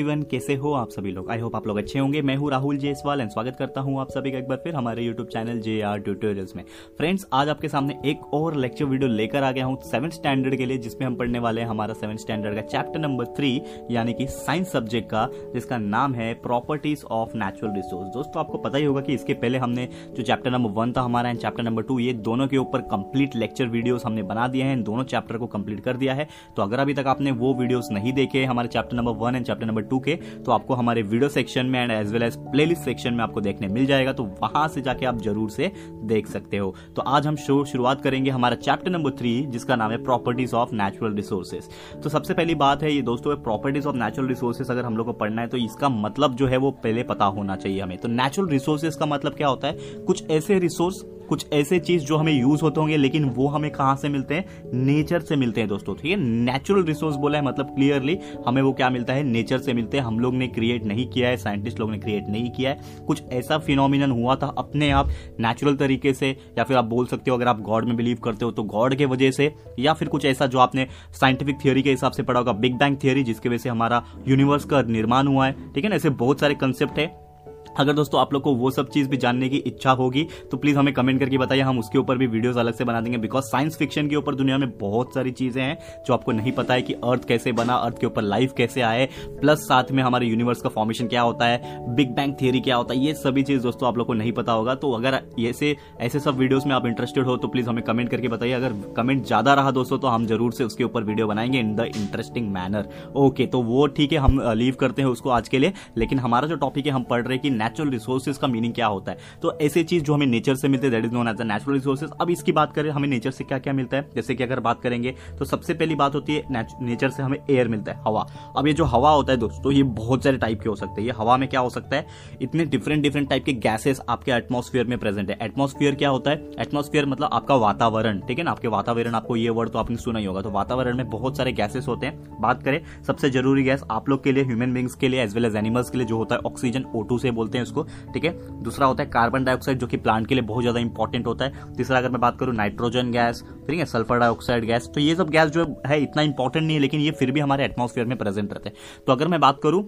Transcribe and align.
Everyone 0.00 0.22
कैसे 0.30 0.54
हो 0.56 0.72
आप 0.74 0.90
सभी 0.90 1.10
लोग? 1.12 1.30
आई 1.30 1.38
होप 1.38 1.56
आप 1.56 1.66
लोग 1.66 1.76
अच्छे 1.78 1.98
होंगे। 1.98 2.20
मैं 2.22 2.34
हूँ 2.36 2.50
राहुल 2.50 2.76
जयसवाल 2.78 3.20
एंड 3.20 3.30
स्वागत 3.30 3.56
करता 3.56 3.80
हूँ 3.80 3.98
आप 4.00 4.10
सभी 4.10 4.30
का 4.32 4.38
एक 4.38 4.46
बार 4.48 4.60
फिर 4.64 4.74
हमारे 4.74 5.02
YouTube 5.02 5.26
channel 5.28 5.58
J 5.60 5.80
R 5.80 5.98
tutorials 5.98 6.54
में। 6.56 6.62
फ्रेंड्स 6.98 7.26
आज 7.32 7.48
आपके 7.48 7.68
सामने 7.68 7.96
एक 8.04 8.22
और 8.34 8.56
लेक्चर 8.56 8.84
वीडियो 8.84 9.10
लेकर 9.10 9.42
आ 9.42 9.50
गया 9.52 9.64
हूँ 9.64 9.76
सेवन 9.82 10.10
स्टैंडर्ड 10.10 10.56
के 10.56 10.66
लिए, 10.66 10.78
जिसमें 10.78 11.06
हम 11.06 11.16
पढ़ने 11.16 11.38
वाले 11.38 11.60
हैं 11.60 11.68
हमारा 11.68 11.94
सेवन 11.94 12.16
स्टैंडर्ड 12.16 12.54
का 12.54 12.62
चैप्टर 12.62 13.00
नंबर 13.00 13.26
थ्री 13.36 13.50
यानी 13.90 14.12
कि 14.12 14.26
साइंस 14.28 14.72
सब्जेक्ट 14.72 15.10
का, 15.10 15.28
जिसका 15.54 15.78
नाम 15.78 16.14
है 16.14 16.32
प्रॉपर्टीज़ 16.42 17.04
ऑफ़ 17.10 17.36
नेचुरल 17.36 17.74
रिसोर्स 17.74 18.08
दोस्तों, 18.14 18.40
आपको 18.40 18.58
पता 18.58 18.78
ही 18.78 18.84
होगा 18.84 19.00
कि 19.00 19.14
इसके 19.14 19.34
पहले 19.34 19.58
हमने 19.58 19.88
जो 20.08 20.22
चैप्टर 20.22 20.50
नंबर 20.50 20.70
वन 20.80 20.92
था 20.92 21.02
हमारा 21.02 21.30
एंड 21.30 21.38
चैप्टर 21.40 21.62
नंबर 21.62 21.82
टू 21.82 21.98
ये 21.98 22.12
दोनों 22.22 22.48
के 22.48 22.56
ऊपर 22.56 22.82
कंप्लीट 22.90 23.36
लेक्चर 23.36 23.68
वीडियोस 23.68 24.06
हमने 24.06 24.22
बना 24.24 24.48
दिए 24.48 24.64
हैं। 24.64 24.82
दोनों 24.84 25.04
चैप्टर 25.04 25.38
को 25.38 25.46
कंप्लीट 25.48 25.80
कर 25.80 25.96
दिया 25.96 26.14
है। 26.14 26.28
तो 26.56 26.62
अगर 26.62 26.78
अभी 26.78 26.94
तक 26.94 27.06
आपने 27.06 27.30
वो 27.32 27.54
वीडियोस 27.54 27.88
नहीं 27.92 28.12
देखे, 28.12 28.44
हमारे 28.44 28.68
chapter 28.68 28.96
number 28.96 29.18
one 29.18 29.36
and 29.36 29.46
chapter 29.46 29.66
number 29.66 29.88
two 29.90 29.98
के 29.98 30.14
तो 30.46 30.52
आपको 30.52 30.74
हमारे 30.74 31.02
वीडियो 31.02 31.28
सेक्शन 31.30 31.66
में 31.66 31.80
and 31.80 31.90
as 31.92 32.12
well 32.12 32.22
as 32.22 32.36
playlist 32.42 32.82
section 32.82 33.14
में 33.14 33.22
आपको 33.24 33.40
देखने 33.40 33.68
मिल 33.68 33.86
जाएगा 33.86 34.12
तो 34.12 34.24
वहाँ 34.42 34.66
से 34.68 34.80
जाके 34.80 35.06
आप 35.06 35.20
ज़रूर 35.22 35.50
से 35.50 35.72
देख 36.04 36.26
सकते 36.28 36.56
हो। 36.56 36.74
तो 36.96 37.02
आज 37.02 37.26
हम 37.26 37.36
शो 37.38 37.64
शुरुआत 37.64 38.00
करेंगे 38.00 38.30
हमारा 38.30 38.56
चैप्टर 38.56 38.90
नंबर 38.90 39.10
थ्री 39.18 39.40
जिसका 39.48 39.76
नाम 39.76 39.90
है 39.90 40.02
प्रॉपर्टीज़ 40.04 40.54
ऑफ़ 40.56 40.74
नेचुरल 40.74 41.14
रिसोर्सेज 41.14 41.68
तो 42.02 42.08
सबसे 42.08 42.34
पहली 42.34 42.54
बात 42.56 42.82
है 42.82 42.92
ये, 42.92 43.02
दोस्तों 43.02 43.36
प्रॉपर्टीज़ 43.38 43.86
ऑफ़ 43.88 43.96
नेचुरल 43.96 44.28
रिसोर्सेज 44.28 44.70
अगर 44.70 44.84
हम 44.84 44.96
लोग 44.96 45.06
को 45.06 45.12
पढ़ना 45.14 45.42
है 45.42 45.48
तो 45.48 45.56
इसका 45.56 45.88
मतलब 45.88 46.34
जो 46.34 46.46
है 46.46 46.56
वो 46.56 46.70
पहले 46.84 47.02
पता 47.02 47.24
होना 47.26 47.56
चाहिए 47.56 47.80
हमें। 47.80 47.96
तो 47.98 48.08
नेचुरल 48.08 48.48
रिसोर्सेज 48.48 48.96
का 48.96 49.06
मतलब 49.06 49.34
क्या 49.34 49.48
होता 49.48 49.68
है? 49.68 50.04
कुछ 50.06 50.30
ऐसे 50.30 50.58
रिसोर्स 50.58 51.02
कुछ 51.30 51.46
ऐसे 51.52 51.78
चीज़ 51.78 52.04
जो 52.04 52.16
हमें 52.16 52.32
यूज़ 52.32 52.62
होते 52.62 52.80
होंगे, 52.80 52.96
लेकिन 52.96 53.24
वो 53.24 53.46
हमें 53.48 53.70
कहाँ 53.70 53.96
से 53.96 54.08
मिलते 54.08 54.34
हैं? 54.34 54.44
नेचर 54.74 55.20
से 55.20 55.36
मिलते 55.36 55.60
हैं 55.60 55.68
दोस्तों। 55.68 55.94
ठीक 55.94 56.10
है? 56.10 56.16
नेचुरल 56.16 56.82
रिसोर्स 56.82 57.16
बोला 57.16 57.38
है 57.38 57.44
मतलब 57.44 57.66
क्लियरली 57.66 58.18
हमें 58.46 58.62
वो 58.62 58.72
क्या 58.72 58.90
मिलता 58.90 59.12
है? 59.12 59.22
नेचर 59.22 59.58
से 59.58 59.72
मिलते 59.72 59.96
हैं। 59.96 60.04
हम 60.04 60.18
लोग 60.20 60.34
ने 60.34 60.46
क्रिएट 60.48 60.84
नहीं 60.84 61.06
किया 61.08 61.28
है 61.28 61.36
साइंटिस्ट 61.36 61.80
लोग 61.80 61.90
ने 61.90 61.98
क्रिएट 61.98 62.28
नहीं 62.28 62.50
किया 62.50 62.70
है। 62.70 63.04
कुछ 63.06 63.22
ऐसा 63.32 63.58
फिनोमिनन 63.58 64.10
हुआ 64.10 64.36
था 64.36 64.46
अपने 64.58 64.90
आप 64.90 65.08
नेचुरल 65.40 65.76
तरीके 65.76 66.12
से, 66.14 66.36
या 66.58 66.64
फिर 66.64 66.76
आप 66.76 66.84
बोल 66.84 67.06
सकते 67.06 67.30
हो, 67.30 67.36
अगर 67.36 67.48
आप 67.48 67.60
गॉड 67.60 67.84
में 67.84 67.96
बिलीव 67.96 68.16
करते 68.16 68.44
हो 68.44 68.50
तो 68.50 68.62
गॉड 68.62 68.94
के 68.94 69.06
वजह 69.06 69.30
से, 69.30 69.52
या 69.78 69.92
फिर 69.92 70.08
कुछ 70.08 70.24
ऐसा 70.24 70.46
जो 70.46 70.58
आपने 70.58 70.86
साइंटिफिक 71.12 71.56
थियोरी 71.64 71.82
के 71.82 71.90
हिसाब 71.90 72.12
से 72.12 72.22
पढ़ा 72.22 72.40
होगा 72.40 72.52
बिग 72.52 72.78
बैंग 72.78 72.96
थियोरी 73.04 73.22
जिसकी 73.22 73.48
वजह 73.48 73.58
से 73.58 73.68
हमारा 73.68 74.04
यूनिवर्स 74.28 74.64
का 74.64 74.82
निर्माण 74.82 75.26
हुआ 75.26 75.46
है। 75.46 75.72
ठीक 75.74 75.84
है 75.84 75.90
ना? 75.90 75.96
ऐसे 75.96 76.10
बहुत 76.10 76.40
सारे 76.40 76.54
कंसेप्ट 76.54 76.98
है। 76.98 77.29
अगर 77.78 77.92
दोस्तों 77.92 78.20
आप 78.20 78.32
लोग 78.32 78.42
को 78.42 78.54
वो 78.54 78.70
सब 78.70 78.88
चीज़ 78.90 79.08
भी 79.08 79.16
जानने 79.16 79.48
की 79.48 79.56
इच्छा 79.58 79.90
होगी 79.92 80.26
तो 80.50 80.56
प्लीज़ 80.56 80.78
हमें 80.78 80.92
कमेंट 80.94 81.20
करके 81.20 81.38
बताइए। 81.38 81.60
हम 81.62 81.78
उसके 81.78 81.98
ऊपर 81.98 82.18
भी 82.18 82.26
वीडियोस 82.28 82.56
अलग 82.56 82.74
से 82.74 82.84
बना 82.84 83.00
देंगे 83.00 83.18
बिकॉज़ 83.18 83.44
साइंस 83.46 83.76
फिक्शन 83.76 84.08
के 84.08 84.16
ऊपर 84.16 84.34
दुनिया 84.34 84.58
में 84.58 84.68
बहुत 84.78 85.14
सारी 85.14 85.30
चीज़ें 85.32 85.62
हैं, 85.62 85.76
जो 86.06 86.14
आपको 86.14 86.32
नहीं 86.32 86.52
पता 86.52 86.74
है 86.74 86.82
कि 86.82 86.92
अर्थ 86.94 87.24
कैसे 87.28 87.52
बना 87.52 87.74
अर्थ 87.76 87.98
के 88.00 88.06
ऊपर 88.06 88.22
लाइफ 88.22 88.52
कैसे 88.56 88.80
आए 88.82 89.08
प्लस 89.40 89.58
साथ 89.62 89.90
में 89.90 90.02
हमारे 90.02 90.26
यूनिवर्स 90.26 90.60
का 90.60 90.68
फॉर्मेशन 90.70 91.06
क्या 91.06 91.22
होता 91.22 91.46
है 91.46 91.78
बिग 91.94 92.14
बैंग 92.14 92.34
थियरी 92.40 92.60
क्या 92.60 92.76
होता 92.76 92.94
है, 92.94 93.00
ये 93.00 93.14
सभी 93.14 93.42
चीज़ 93.42 93.62
दोस्तों 93.62 93.88
आप 93.88 93.98
लोग 93.98 94.06
को 94.06 94.14
नहीं 94.14 94.32
पता 94.32 94.52
होगा। 94.52 94.74
तो 94.76 94.92
अगर 94.92 95.20
ऐसे 95.40 95.74
ऐसे 96.00 96.20
सब 96.20 96.36
वीडियोज़ 96.38 96.66
में 96.68 96.74
आप 96.74 96.86
इंटरेस्टेड 96.86 97.24
हो 97.24 97.36
तो 97.36 97.48
प्लीज़ 97.48 97.68
हमें 97.68 97.82
कमेंट 97.84 98.10
करके 98.10 98.28
बताइए। 98.28 98.52
अगर 98.52 98.72
कमेंट 98.96 99.24
ज़्यादा 99.26 99.54
रहा 99.54 99.70
दोस्तों 99.70 99.98
तो 99.98 100.08
हम 100.08 100.26
ज़रूर 100.26 100.52
से 100.52 100.64
उसके 100.64 100.84
ऊपर 100.84 101.04
वीडियो 101.04 101.26
बनाएँगे 101.26 101.58
in 101.58 101.74
the 101.76 101.90
interesting 101.96 102.50
manner 102.52 102.88
okay 103.16 103.46
तो 103.46 103.62
वो 103.62 103.86
ठीक 103.88 104.12
है, 104.12 104.18
हम 104.18 104.40
लीव 104.52 104.74
करते 104.80 105.02
हैं 105.02 105.08
उसको 105.08 105.30
आज 105.30 105.48
के 105.48 105.58
लिए। 105.58 105.72
लेकिन 105.96 106.18
हमारा 106.18 106.48
जो 106.48 106.56
टॉपिक 106.56 106.86
है, 106.86 106.92
हम 106.92 107.02
पढ़ 107.04 107.22
रहे 107.22 107.38
कि 107.38 107.50
नेचुरल 107.60 107.90
रिसोर्सेज 107.90 108.38
का 108.38 108.48
मीनिंग 108.48 108.74
क्या 108.74 108.86
होता 108.88 109.12
है? 109.12 109.18
तो 109.42 109.56
ऐसी 109.60 109.82
चीज़ 109.84 110.04
जो 110.04 110.14
हमें 110.14 110.26
नेचर 110.26 110.54
से 110.54 110.68
मिलते 110.68 110.86
हैं 110.86 110.94
that 110.94 111.04
is 111.04 111.12
known 111.12 111.28
as 111.28 111.42
natural 111.42 111.74
resources 111.74 112.10
अब 112.20 112.30
इसकी 112.30 112.52
बात 112.52 112.72
करें, 112.72 112.90
हमें 112.90 113.08
नेचर 113.08 113.30
से 113.30 113.44
क्या 113.44 113.58
क्या 113.58 113.72
मिलता 113.72 113.96
है? 113.96 114.08
जैसे 114.14 114.34
कि 114.34 114.44
अगर 114.44 114.60
बात 114.60 114.80
करेंगे 114.82 115.14
तो 115.38 115.44
सबसे 115.46 115.74
पहली 115.74 115.94
बात 115.94 116.14
होती 116.14 116.34
है 116.34 116.66
नेचर 116.82 117.10
से 117.10 117.22
हमें 117.22 117.38
एयर 117.40 117.68
मिलता 117.68 117.92
है, 117.92 118.00
हवा। 118.06 118.26
अब 118.56 118.66
ये 118.66 118.72
जो 118.72 118.84
हवा 118.86 119.10
होता 119.10 119.32
है 119.32 119.38
दोस्तों, 119.38 119.72
ये 119.72 119.82
बहुत 119.82 120.24
सारे 120.24 120.36
टाइप 120.38 120.60
के 120.62 120.68
हो 120.68 120.74
सकते 120.76 121.00
हैं। 121.00 121.06
ये 121.06 121.14
हवा 121.16 121.36
में 121.36 121.48
क्या 121.48 121.60
हो 121.60 121.70
सकता 121.70 121.96
है? 121.96 122.06
इतने 122.42 122.64
डिफरेंट 122.66 123.02
डिफरेंट 123.02 123.28
टाइप 123.30 123.44
के 123.44 123.52
गैसेस 123.60 124.00
आपके 124.08 124.32
एटमोस्फियर 124.32 124.86
में 124.86 124.96
प्रेजेंट 124.98 125.30
है। 125.30 125.38
एटमोस्फियर 125.42 125.94
क्या 125.94 126.08
होता 126.08 126.30
है? 126.30 126.50
एटमोस्फियर 126.60 127.06
मतलब 127.06 127.30
आपका 127.32 127.54
वातावरण, 127.56 128.20
ठीक 128.20 128.38
है 128.38 128.44
ना? 128.44 128.50
आपके 128.50 128.68
वातावरण, 128.68 129.14
आपको 129.14 129.36
ये 129.36 129.50
वर्ड 129.50 129.70
तो 129.70 129.78
आपने 129.78 129.96
सुना 129.98 130.18
ही 130.18 130.24
होगा। 130.24 130.40
तो 130.40 130.50
वातावरण 130.50 130.96
में 130.96 131.08
बहुत 131.10 131.36
सारे 131.36 131.52
गैसेस 131.52 131.88
होते 131.88 132.06
हैं। 132.06 132.40
बात 132.40 132.62
करें, 132.62 132.80
सबसे 133.06 133.30
ज़रूरी 133.30 133.62
गैस 133.62 133.84
आप 133.90 134.08
लोग 134.08 134.22
के 134.24 134.32
लिए 134.32 134.44
ह्यूमन 134.44 134.74
बींग्स 134.74 134.94
के 134.94 135.08
लिए 135.08 135.22
एज 135.22 135.34
वेल 135.34 135.44
एज 135.44 135.56
एनिमल्स 135.56 135.90
के 135.90 135.98
लिए 135.98 136.06
जो 136.06 136.16
होता 136.16 136.34
है 136.34 136.40
ऑक्सीजन 136.46 136.84
ओ 136.86 137.18
से 137.18 137.30
बोलते 137.30 137.49
हैं 137.58 137.62
उसको 137.62 137.86
ठीक 138.14 138.24
है? 138.24 138.32
दूसरा 138.62 138.86
होता 138.86 139.02
है 139.02 139.08
कार्बन 139.10 139.44
डाइऑक्साइड 139.44 139.78
जो 139.78 139.86
कि 139.86 139.96
प्लांट 139.98 140.26
के 140.26 140.34
लिए 140.34 140.44
बहुत 140.44 140.62
ज़्यादा 140.62 140.80
इंपॉर्टेंट 140.80 141.26
होता 141.26 141.44
है। 141.44 141.74
तीसरा, 141.76 141.98
अगर 141.98 142.10
मैं 142.10 142.20
बात 142.20 142.38
करूँ 142.38 142.54
नाइट्रोजन 142.54 143.12
गैस 143.12 143.42
ठीक 143.68 143.78
है? 143.78 143.84
सल्फ़र 143.86 144.18
डाइऑक्साइड 144.18 144.64
गैस 144.64 144.90
तो 144.94 145.00
ये 145.00 145.14
सब 145.14 145.30
गैस 145.30 145.50
जो 145.50 145.66
है, 145.86 146.00
इतना 146.02 146.22
इंपॉर्टेंट 146.22 146.64
नहीं 146.64 146.76
है, 146.76 146.80
लेकिन 146.80 147.00
ये 147.00 147.10
फिर 147.10 147.30
भी 147.30 147.40
हमारे 147.40 147.64
एटमोस्फियर 147.64 148.06
में 148.06 148.16
प्रेजेंट 148.18 148.52
रहते 148.52 148.68
हैं। 148.68 149.04
तो 149.06 149.12
अगर 149.12 149.28
मैं 149.28 149.40
बात 149.40 149.60
करूँ 149.62 149.82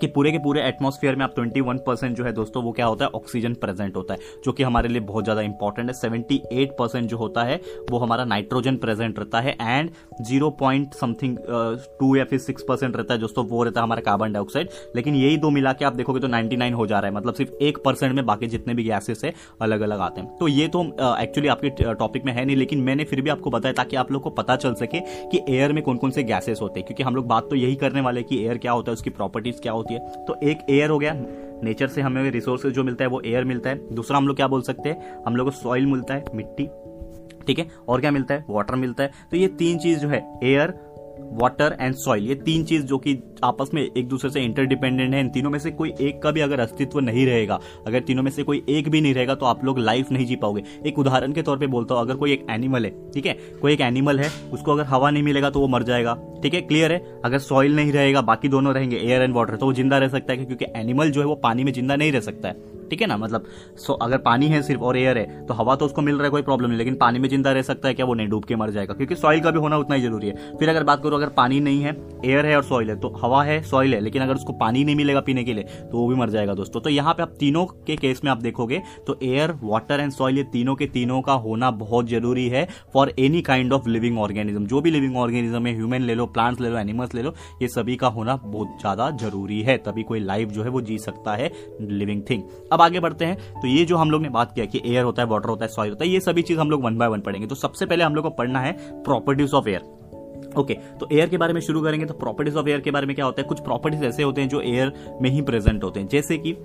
कि 0.00 0.06
पूरे 0.06 0.32
के 0.32 0.38
पूरे 0.38 0.62
एटमॉस्फेयर 0.62 1.16
में 1.16 1.24
आप 1.24 1.34
21 1.34 1.78
परसेंट 1.86 2.16
जो 2.16 2.24
है 2.24 2.32
दोस्तों, 2.32 2.62
वो 2.62 2.72
क्या 2.72 2.86
होता 2.86 3.04
है? 3.04 3.10
ऑक्सीजन 3.14 3.54
प्रेजेंट 3.56 3.96
होता 3.96 4.14
है, 4.14 4.20
जो 4.44 4.52
कि 4.52 4.62
हमारे 4.62 4.88
लिए 4.88 5.00
बहुत 5.02 5.24
ज़्यादा 5.24 5.42
इंपॉर्टेंट 5.42 5.88
है। 5.88 5.94
78 5.94 6.70
परसेंट 6.78 7.08
जो 7.08 7.16
होता 7.16 7.44
है, 7.44 7.60
वो 7.90 7.98
हमारा 7.98 8.24
नाइट्रोजन 8.24 8.76
प्रेजेंट 8.76 9.18
रहता 9.18 9.40
है 9.40 9.56
and 9.60 9.90
zero 10.22 10.50
point 10.60 10.94
something 10.94 11.36
two 12.00 12.14
या 12.16 12.24
फिर 12.24 12.38
सिक्स 12.38 12.64
परसेंट 12.68 12.96
रहता 12.96 13.14
है 13.14 13.20
दोस्तों, 13.20 13.46
वो 13.46 13.62
रहता 13.62 13.80
है 13.80 13.84
हमारा 13.84 14.02
कार्बन 14.02 14.32
डाइऑक्साइड 14.32 14.68
लेकिन 14.96 15.14
यही 15.14 15.36
दो 15.36 15.50
मिला 15.50 15.72
के 15.72 15.84
आप 15.84 15.94
देखोगे 15.94 16.20
तो 16.20 16.28
99 16.28 16.74
हो 16.74 16.86
जा 16.86 16.98
रहा 16.98 17.10
है। 17.10 17.16
मतलब 17.16 17.34
सिर्फ़ 17.34 17.52
एक 17.62 17.78
परसेंट 17.84 18.14
में 18.14 18.24
बाकी 18.26 18.46
जितने 18.48 18.74
भी 18.74 18.84
गैसेस 18.84 19.24
है 19.24 19.32
अलग 19.62 19.80
अलग 19.80 20.00
आते 20.00 20.20
हैं। 20.20 20.36
तो 20.38 20.48
ये 20.48 20.68
तो 20.68 20.82
एक्चुअली 21.16 21.48
आपके 21.48 21.92
टॉपिक 21.94 22.24
में 22.24 22.32
है 22.32 22.44
नहीं, 22.44 22.56
लेकिन 22.56 22.80
मैंने 22.80 23.04
फिर 23.04 23.20
भी 23.20 23.30
आपको 23.30 23.50
बताया 23.50 23.72
ताकि 23.74 23.96
आप 23.96 24.12
लोग 24.12 24.22
को 24.22 24.30
पता 24.32 24.56
चल 24.56 24.74
सके 24.74 25.00
कि 25.30 25.40
एयर 25.48 25.72
में 25.72 25.82
कौन 25.84 25.96
कौन 25.96 26.10
से 26.10 26.22
गैसेस 26.24 26.60
होते 26.62 26.80
हैं। 26.80 26.86
क्योंकि 26.86 27.02
हम 27.02 27.16
लोग 27.16 27.26
बात 27.26 27.48
तो 27.50 27.56
यही 27.56 27.74
करने 27.76 28.00
वाले 28.00 28.22
कि 28.22 28.42
एयर 28.44 28.58
क्या 28.58 28.72
होता 28.72 28.90
है, 28.90 28.94
उसकी 28.94 29.10
प्रॉपर्टीज़ 29.10 29.60
क्या 29.62 29.72
होती 29.76 29.94
है। 29.94 30.24
तो 30.24 30.36
एक 30.42 30.58
एयर 30.70 30.90
हो 30.90 30.98
गया। 30.98 31.12
नेचर 31.62 31.86
से 31.86 32.00
हमें 32.00 32.30
रिसोर्सेज 32.30 32.72
जो 32.72 32.84
मिलता 32.84 33.04
है, 33.04 33.10
वो 33.10 33.20
एयर 33.20 33.44
मिलता 33.44 33.70
है। 33.70 33.94
दूसरा 33.94 34.16
हम 34.16 34.28
लोग 34.28 34.36
क्या 34.36 34.48
बोल 34.48 34.62
सकते 34.62 34.88
हैं? 34.88 35.24
हम 35.26 35.36
लोग 35.36 35.46
को 35.46 35.50
सॉइल 35.50 35.86
मिलता 35.86 36.14
है, 36.14 36.24
मिट्टी, 36.34 36.68
ठीक 37.46 37.58
है? 37.58 37.66
और 37.88 38.00
क्या 38.00 38.10
मिलता 38.10 38.34
है? 38.34 38.44
वाटर 38.50 38.74
मिलता 38.74 39.02
है। 39.02 39.10
तो 39.30 39.36
ये 39.36 39.48
तीन 39.48 39.78
चीज़ 39.78 39.98
जो 39.98 40.08
है 40.08 40.38
एयर 40.42 40.85
वाटर 41.32 41.76
एंड 41.80 41.94
सॉइल 41.94 42.26
ये 42.26 42.34
तीन 42.36 42.64
चीज़ 42.64 42.84
जो 42.84 42.98
कि 42.98 43.16
आपस 43.44 43.70
में 43.74 43.82
एक 43.82 44.06
दूसरे 44.08 44.30
से 44.30 44.40
इंटरडिपेंडेंट 44.40 45.14
है। 45.14 45.20
इन 45.20 45.28
तीनों 45.28 45.50
में 45.50 45.58
से 45.58 45.70
कोई 45.70 45.92
एक 46.00 46.20
का 46.22 46.30
भी 46.30 46.40
अगर 46.40 46.60
अस्तित्व 46.60 47.00
नहीं 47.00 47.26
रहेगा, 47.26 47.58
अगर 47.86 48.00
तीनों 48.00 48.22
में 48.22 48.30
से 48.30 48.42
कोई 48.42 48.62
एक 48.68 48.88
भी 48.88 49.00
नहीं 49.00 49.14
रहेगा 49.14 49.34
तो 49.34 49.46
आप 49.46 49.64
लोग 49.64 49.78
लाइफ 49.78 50.12
नहीं 50.12 50.26
जी 50.26 50.36
पाओगे। 50.36 50.62
एक 50.86 50.98
उदाहरण 50.98 51.32
के 51.32 51.42
तौर 51.42 51.58
पे 51.58 51.66
बोलता 51.66 51.94
हूँ, 51.94 52.02
अगर 52.02 52.16
कोई 52.16 52.32
एक 52.32 52.46
एनिमल 52.50 52.84
है, 52.84 52.90
ठीक 53.12 53.26
है? 53.26 53.36
कोई 53.62 53.72
एक 53.72 53.80
एनिमल 53.80 54.20
है, 54.20 54.30
उसको 54.52 54.72
अगर 54.72 54.84
हवा 54.84 55.10
नहीं 55.10 55.22
मिलेगा 55.22 55.50
तो 55.50 55.60
वो 55.60 55.68
मर 55.68 55.82
जाएगा, 55.82 56.14
ठीक 56.42 56.54
है? 56.54 56.60
क्लियर 56.62 56.92
है? 56.92 57.02
अगर 57.24 57.38
सॉइल 57.40 57.76
नहीं 57.76 57.92
रहेगा, 57.92 58.20
बाकी 58.22 58.48
दोनों 58.48 58.74
रहेंगे 58.74 58.96
एयर 58.98 59.22
एंड 59.22 59.34
वाटर 59.34 59.56
तो 59.56 59.66
वो 59.66 59.72
ज़िंदा 59.72 59.98
रह 59.98 60.08
सकता 60.08 60.32
है, 60.32 60.44
क्योंकि 60.44 60.64
एनिमल 60.76 61.10
जो 61.10 61.20
है 61.20 61.26
वो 61.26 61.34
पानी 61.36 61.64
में 61.64 61.72
ज़िंदा 61.72 61.96
नहीं 61.96 62.12
रह 62.12 62.20
सकता 62.20 62.48
है। 62.48 62.74
ठीक 62.90 63.00
है 63.00 63.06
ना? 63.06 63.16
मतलब 63.16 63.44
सो 63.78 63.92
अगर 63.94 64.18
पानी 64.20 64.46
है 64.48 64.62
सिर्फ़ 64.62 64.82
और 64.82 64.96
एयर 64.96 65.18
है 65.18 65.46
तो 65.46 65.54
हवा 65.54 65.76
तो 65.76 65.86
उसको 65.86 66.02
मिल 66.02 66.14
रहा 66.14 66.24
है, 66.24 66.30
कोई 66.30 66.42
प्रॉब्लम 66.42 66.68
नहीं, 66.68 66.78
लेकिन 66.78 66.94
पानी 66.96 67.18
में 67.18 67.28
ज़िंदा 67.28 67.52
रह 67.52 67.62
सकता 67.62 67.88
है 67.88 67.94
क्या? 67.94 68.06
वो 68.06 68.14
नहीं, 68.14 68.28
डूब 68.28 68.44
के 68.44 68.56
मर 68.56 68.70
जाएगा। 68.70 68.94
क्योंकि 68.94 69.16
सॉइल 69.16 69.40
का 69.40 69.50
भी 69.50 69.58
होना 69.58 69.76
उतना 69.78 69.96
ही 69.96 70.02
ज़रूरी 70.02 70.28
है। 70.28 70.56
फिर 70.58 70.68
अगर 70.68 70.84
बात 70.84 71.02
करो, 71.02 71.16
अगर 71.16 71.28
पानी 71.36 71.60
नहीं 71.60 71.82
है 71.82 71.96
एयर 72.24 72.46
है 72.46 72.56
और 72.56 72.62
सॉइल 72.64 72.90
है 72.90 72.96
तो 72.96 73.08
हवा 73.16 73.42
है 73.44 73.60
सॉइल 73.64 73.94
है, 73.94 74.00
लेकिन 74.00 74.22
अगर 74.22 74.34
उसको 74.34 74.52
पानी 74.54 74.84
नहीं 74.84 74.96
मिलेगा 74.96 75.20
पीने 75.22 75.44
के 75.44 75.54
लिए 75.54 75.64
तो 75.64 75.98
वो 75.98 76.06
भी 76.08 76.14
मर 76.14 76.30
जाएगा 76.30 76.54
दोस्तों। 76.54 76.80
तो 76.80 76.90
यहाँ 76.90 77.14
पे 77.14 77.22
आप 77.22 77.34
तीनों 77.40 77.64
के 77.86 77.96
केस 77.96 78.20
में 78.24 78.30
आप 78.30 78.42
देखोगे 78.42 78.82
तो 79.06 79.18
एयर 79.24 79.52
वाटर 79.62 80.00
एंड 80.00 80.12
सॉइल 80.12 80.36
ये 80.36 80.44
तीनों 80.52 80.74
के 80.74 80.86
तीनों 80.88 81.20
का 81.22 81.32
होना 81.44 81.70
बहुत 81.76 82.08
ज़रूरी 82.08 82.48
है 82.48 82.66
for 82.94 83.12
any 83.18 83.42
kind 83.42 83.72
of 83.72 83.88
living 83.88 84.18
organism 84.18 84.66
जो 84.66 84.80
भी 84.80 84.90
लिविंग 84.90 85.16
ऑर्गेनिज्म 85.16 85.66
है 85.66 85.74
ह्यूमन 85.74 86.02
ले 86.02 86.14
लो 86.14 86.26
प्लांट्स 86.28 86.60
ले 86.60 86.68
लो 86.68 86.78
एनिमल्स 86.78 87.14
ले 87.14 87.22
लो, 87.22 87.34
ये 87.62 87.68
सभी 87.68 87.96
का 87.96 88.06
होना 88.08 88.36
बहुत 88.36 88.76
ज़्यादा 88.80 89.10
ज़रूरी 89.18 89.60
है। 89.62 89.76
तभी 89.78 90.02
कोई 90.02 90.20
लाइफ 90.20 90.48
जो 90.48 90.62
है 90.62 90.70
वो 90.70 90.80
जी 90.82 90.98
सकता 90.98 91.34
है 91.34 91.50
लिविंग 91.82 92.22
थिंग 92.30 92.42
अब 92.76 92.82
आगे 92.82 93.00
बढ़ते 93.00 93.24
हैं। 93.24 93.60
तो 93.60 93.68
ये 93.68 93.84
जो 93.84 93.96
हम 93.96 94.10
लोग 94.10 94.22
ने 94.22 94.28
बात 94.30 94.52
किया 94.54 94.66
कि 94.66 94.82
एयर 94.86 95.04
होता 95.04 95.22
है 95.22 95.28
वाटर 95.28 95.48
होता 95.48 95.64
है 95.64 95.70
सॉइल 95.72 95.90
होता 95.90 96.04
है, 96.04 96.10
ये 96.10 96.20
सभी 96.20 96.42
चीज़ 96.42 96.58
हम 96.60 96.70
लोग 96.70 96.84
वन 96.84 96.96
बाय 96.98 97.08
वन 97.08 97.20
पढ़ेंगे। 97.20 97.46
तो 97.46 97.54
सबसे 97.54 97.86
पहले 97.86 98.04
हम 98.04 98.14
लोग 98.14 98.24
को 98.24 98.30
पढ़ना 98.32 98.60
है 98.60 98.72
properties 99.04 99.54
of 99.54 99.68
air 99.68 99.94
okay 100.56 100.74
okay, 100.74 101.00
तो 101.00 101.08
एयर 101.12 101.28
के 101.28 101.36
बारे 101.36 101.52
में 101.52 101.60
शुरू 101.60 101.82
करेंगे 101.82 102.06
तो 102.06 102.14
प्रॉपर्टीज़ 102.14 102.56
ऑफ़ 102.56 102.68
एयर 102.68 102.80
के 102.80 102.90
बारे 102.90 103.06
में 103.06 103.14
क्या 103.16 103.24
होता 103.24 103.42
है? 103.42 103.48
कुछ 103.48 103.60
प्रॉपर्टीज़ 103.60 104.04
ऐसे 104.04 104.22
होते 104.22 104.40
हैं 104.40 104.48
जो 104.48 104.60
एयर 104.60 104.92
में 105.22 105.28
ही 105.30 105.42
प्रेजेंट 105.42 105.84
होते 105.84 106.00
हैं। 106.00 106.08
जैसे 106.08 106.38
कि 106.38 106.56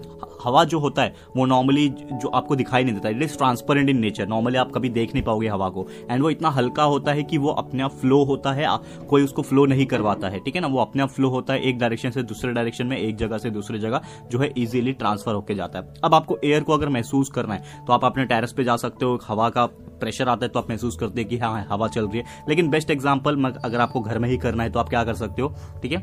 हवा 0.44 0.64
जो 0.64 0.80
होता 0.80 1.02
है 1.02 1.14
वो 1.38 1.46
नॉर्मली 1.46 1.88
जो 1.90 2.30
आपको 2.30 2.56
दिखाई 2.56 2.84
नहीं 2.84 2.94
देता। 2.94 3.10
It 3.10 3.22
is 3.24 3.38
transparent 3.38 3.90
in 3.90 4.00
nature 4.00 4.28
normally 4.28 4.58
आप 4.58 4.72
कभी 4.72 4.90
देख 4.90 5.14
नहीं 5.14 5.24
पाओगे 5.24 5.48
हवा 5.48 5.70
को। 5.70 5.88
एंड 6.12 6.22
वो 6.24 6.30
इतना 6.30 6.50
हल्का 6.50 6.84
होता 6.86 7.12
है 7.12 7.24
कि 7.24 7.38
वो 7.38 7.50
अपने 7.52 7.84
आप 7.84 7.92
फ्लो 7.92 8.24
होता 8.24 8.54
है। 8.54 8.68
कोई 9.10 9.24
उसको 9.24 9.42
फ्लो 9.42 9.66
नहीं 9.66 9.86
करवाता 9.86 10.30
है 10.30 10.40
ठीक 10.40 10.56
है 10.56 10.62
ना? 10.62 10.68
वो 10.68 10.80
अपने 10.80 11.04
आप 11.04 11.10
फ्लो 11.10 11.30
होता 11.30 11.54
है 11.54 11.62
एक 11.62 11.80
डायरेक्शन 11.80 12.12
से 12.12 12.24
दूसरे 12.24 12.54
डायरेक्शन 12.54 12.88
में 12.88 12.98
एक 12.98 13.16
जगह 13.18 13.38
से 13.38 13.50
दूसरी 13.52 13.80
जगह 13.80 14.02
जो 14.32 14.40
है 14.40 14.52
इजिली 14.58 14.94
ट्रांसफ़र 14.94 15.34
होकर 15.34 15.54
जाता 15.54 15.80
है। 15.80 15.94
अब 16.04 16.14
आपको 16.14 16.38
एयर 16.44 16.64
को 16.64 16.74
अगर 16.74 16.90
महसूस 16.90 17.30
करना 17.30 17.54
है 17.54 17.86
तो 17.88 17.94
आप 17.94 18.06
अपने 18.06 18.26
टेरेस 18.26 18.54
पे 18.54 18.64
जा 18.64 18.76
सकते 18.78 19.06
हो 19.06 19.20
हवा 19.28 19.50
का 19.50 19.68
प्रेशर 20.02 20.30
आता 20.30 20.46
है 20.46 20.50
तो 20.50 20.60
आप 20.60 20.70
महसूस 20.70 20.98
करते 20.98 21.22
हैं 21.22 21.30
कि 21.30 21.38
हाँ 21.38 21.66
हवा 21.70 21.88
चल 21.88 22.08
रही 22.08 22.20
है। 22.20 22.46
लेकिन 22.50 22.70
बेस्ट 22.70 22.92
एग्ज़ाम्पल 22.92 23.44
अगर 23.56 23.80
आपको 23.80 24.02
घर 24.02 24.20
में 24.20 24.30
ही 24.30 24.38
करना 24.38 24.64
है 24.64 24.70
तो 24.70 24.80
आप 24.80 24.90
क्या 24.90 25.04
कर 25.04 25.14
सकते 25.16 25.42
हो? 25.42 25.56
ठीक 25.84 25.92
है? 25.92 26.00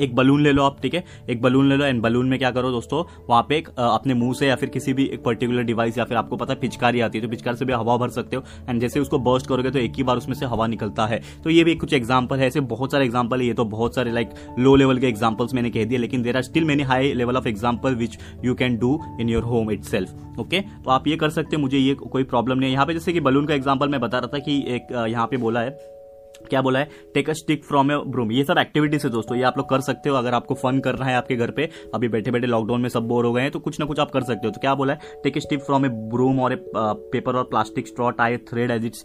एक 0.00 0.14
बलून 0.14 0.42
ले 0.42 0.52
लो 0.52 0.62
आप, 0.62 0.80
ठीक 0.82 0.94
है? 0.94 1.04
एक 1.30 1.40
बलून 1.42 1.68
ले 1.68 1.76
लो 1.76 1.84
एंड 1.84 2.00
बलून 2.02 2.28
में 2.28 2.38
क्या 2.38 2.50
करो 2.50 2.70
दोस्तों, 2.70 3.02
वहाँ 3.28 3.42
पे 3.48 3.56
एक 3.56 3.68
अपने 3.70 4.14
मुँह 4.14 4.32
से 4.34 4.46
या 4.46 4.56
फिर 4.56 4.68
किसी 4.68 4.92
भी 4.92 5.04
एक 5.04 5.22
पर्टिकुलर 5.24 5.62
डिवाइस 5.64 5.98
या 5.98 6.04
फिर 6.04 6.16
आपको 6.18 6.36
पता 6.36 6.52
है 6.52 6.60
पिचकारी 6.60 7.00
आती 7.00 7.18
है 7.18 7.24
तो 7.24 7.30
पिचकार 7.30 7.54
से 7.54 7.64
भी 7.64 7.72
हवा 7.72 7.96
भर 7.96 8.08
सकते 8.10 8.36
हो 8.36 8.42
एंड 8.68 8.80
जैसे 8.80 9.00
उसको 9.00 9.18
बर्स्ट 9.20 9.46
करोगे 9.46 9.70
तो 9.70 9.78
एक 9.78 9.92
ही 9.96 10.02
बार 10.02 10.16
उसमें 10.16 10.34
से 10.34 10.46
हवा 10.46 10.66
निकलता 10.66 11.06
है। 11.06 11.20
तो 11.44 11.50
ये 11.50 11.64
भी 11.64 11.74
कुछ 11.76 11.92
एग्ज़ाम्पल 11.94 12.38
है, 12.38 12.46
ऐसे 12.46 12.60
बहुत 12.62 12.92
सारे 12.92 13.04
एग्ज़ाम्पल 13.04 13.40
है, 13.40 13.46
ये 13.46 13.54
तो 13.54 13.64
बहुत 13.66 13.94
सारे 13.94 14.12
लाइक 14.12 14.30
लो 14.58 14.74
लेवल 14.76 14.98
के 14.98 15.06
एग्जाम्पल्स 15.08 15.54
मैंने 15.54 15.70
कह 15.70 15.84
दिए, 15.84 15.98
लेकिन 15.98 16.22
there 16.22 16.36
are 16.36 16.42
still 16.42 16.64
many 16.64 16.82
high 16.84 17.12
level 17.14 17.36
of 17.36 17.48
example 17.48 17.94
which 17.94 18.18
you 18.44 18.54
can 18.54 18.76
do 18.78 18.98
in 19.20 19.28
your 19.28 19.42
home 19.44 19.70
it 19.70 19.80
okay 20.40 20.60
तो 20.60 20.90
आप 20.90 21.06
ये 21.06 21.16
कर 21.16 21.30
सकते 21.30 21.56
हो, 21.56 21.62
मुझे 21.62 21.78
ये 21.78 21.94
कोई 21.94 22.22
प्रॉब्लम 22.24 22.58
नहीं 22.58 22.68
है। 22.68 22.72
यहाँ 22.72 22.86
पे 22.86 22.94
जैसे 22.94 23.12
कि 23.12 23.20
बलून 23.20 23.46
का 23.46 23.54
एग्ज़ाम्पल 23.54 23.88
मैं 23.88 24.00
बता 24.00 24.18
रहा 24.18 24.28
था 24.28 24.38
कि 24.38 24.56
एक 24.68 24.92
यहाँ 25.08 25.26
पे 25.26 25.36
बोला 25.36 25.60
है 25.60 25.91
क्या 26.40 26.60
बोला 26.62 26.78
है? 26.78 26.88
Take 27.14 27.28
a 27.30 27.32
stick 27.32 27.64
from 27.64 27.90
a 27.92 27.96
broom 28.06 28.32
ये 28.32 28.44
सब 28.44 28.58
एक्टिविटीज़ 28.58 29.06
है 29.06 29.10
दोस्तों, 29.12 29.36
ये 29.36 29.42
आप 29.44 29.58
लोग 29.58 29.68
कर 29.68 29.80
सकते 29.80 30.08
हो 30.08 30.16
अगर 30.16 30.34
आपको 30.34 30.54
फन 30.54 30.78
करना 30.80 31.06
है 31.06 31.14
आपके 31.16 31.36
घर 31.36 31.50
पे। 31.50 31.68
अभी 31.94 32.08
बैठे 32.08 32.30
बैठे 32.30 32.46
लॉकडाउन 32.46 32.80
में 32.80 32.88
सब 32.88 33.06
बोर 33.08 33.26
हो 33.26 33.32
गए 33.32 33.42
हैं 33.42 33.50
तो 33.50 33.58
कुछ 33.58 33.78
ना 33.80 33.86
कुछ 33.86 34.00
आप 34.00 34.10
कर 34.10 34.22
सकते 34.22 34.46
हो। 34.46 34.52
तो 34.52 34.60
क्या 34.60 34.74
बोला 34.74 34.92
है? 34.92 35.20
Take 35.24 35.36
a 35.36 35.40
stick 35.40 35.60
from 35.62 35.86
a 35.86 35.88
broom 36.12 36.40
और 36.40 36.52
ए 36.52 36.56
पेपर 36.76 37.36
और 37.36 37.44
plastic 37.44 37.86
straw 37.88 38.10
tie 38.12 38.36
thread 38.50 38.70
as 38.70 38.84
its 38.86 39.04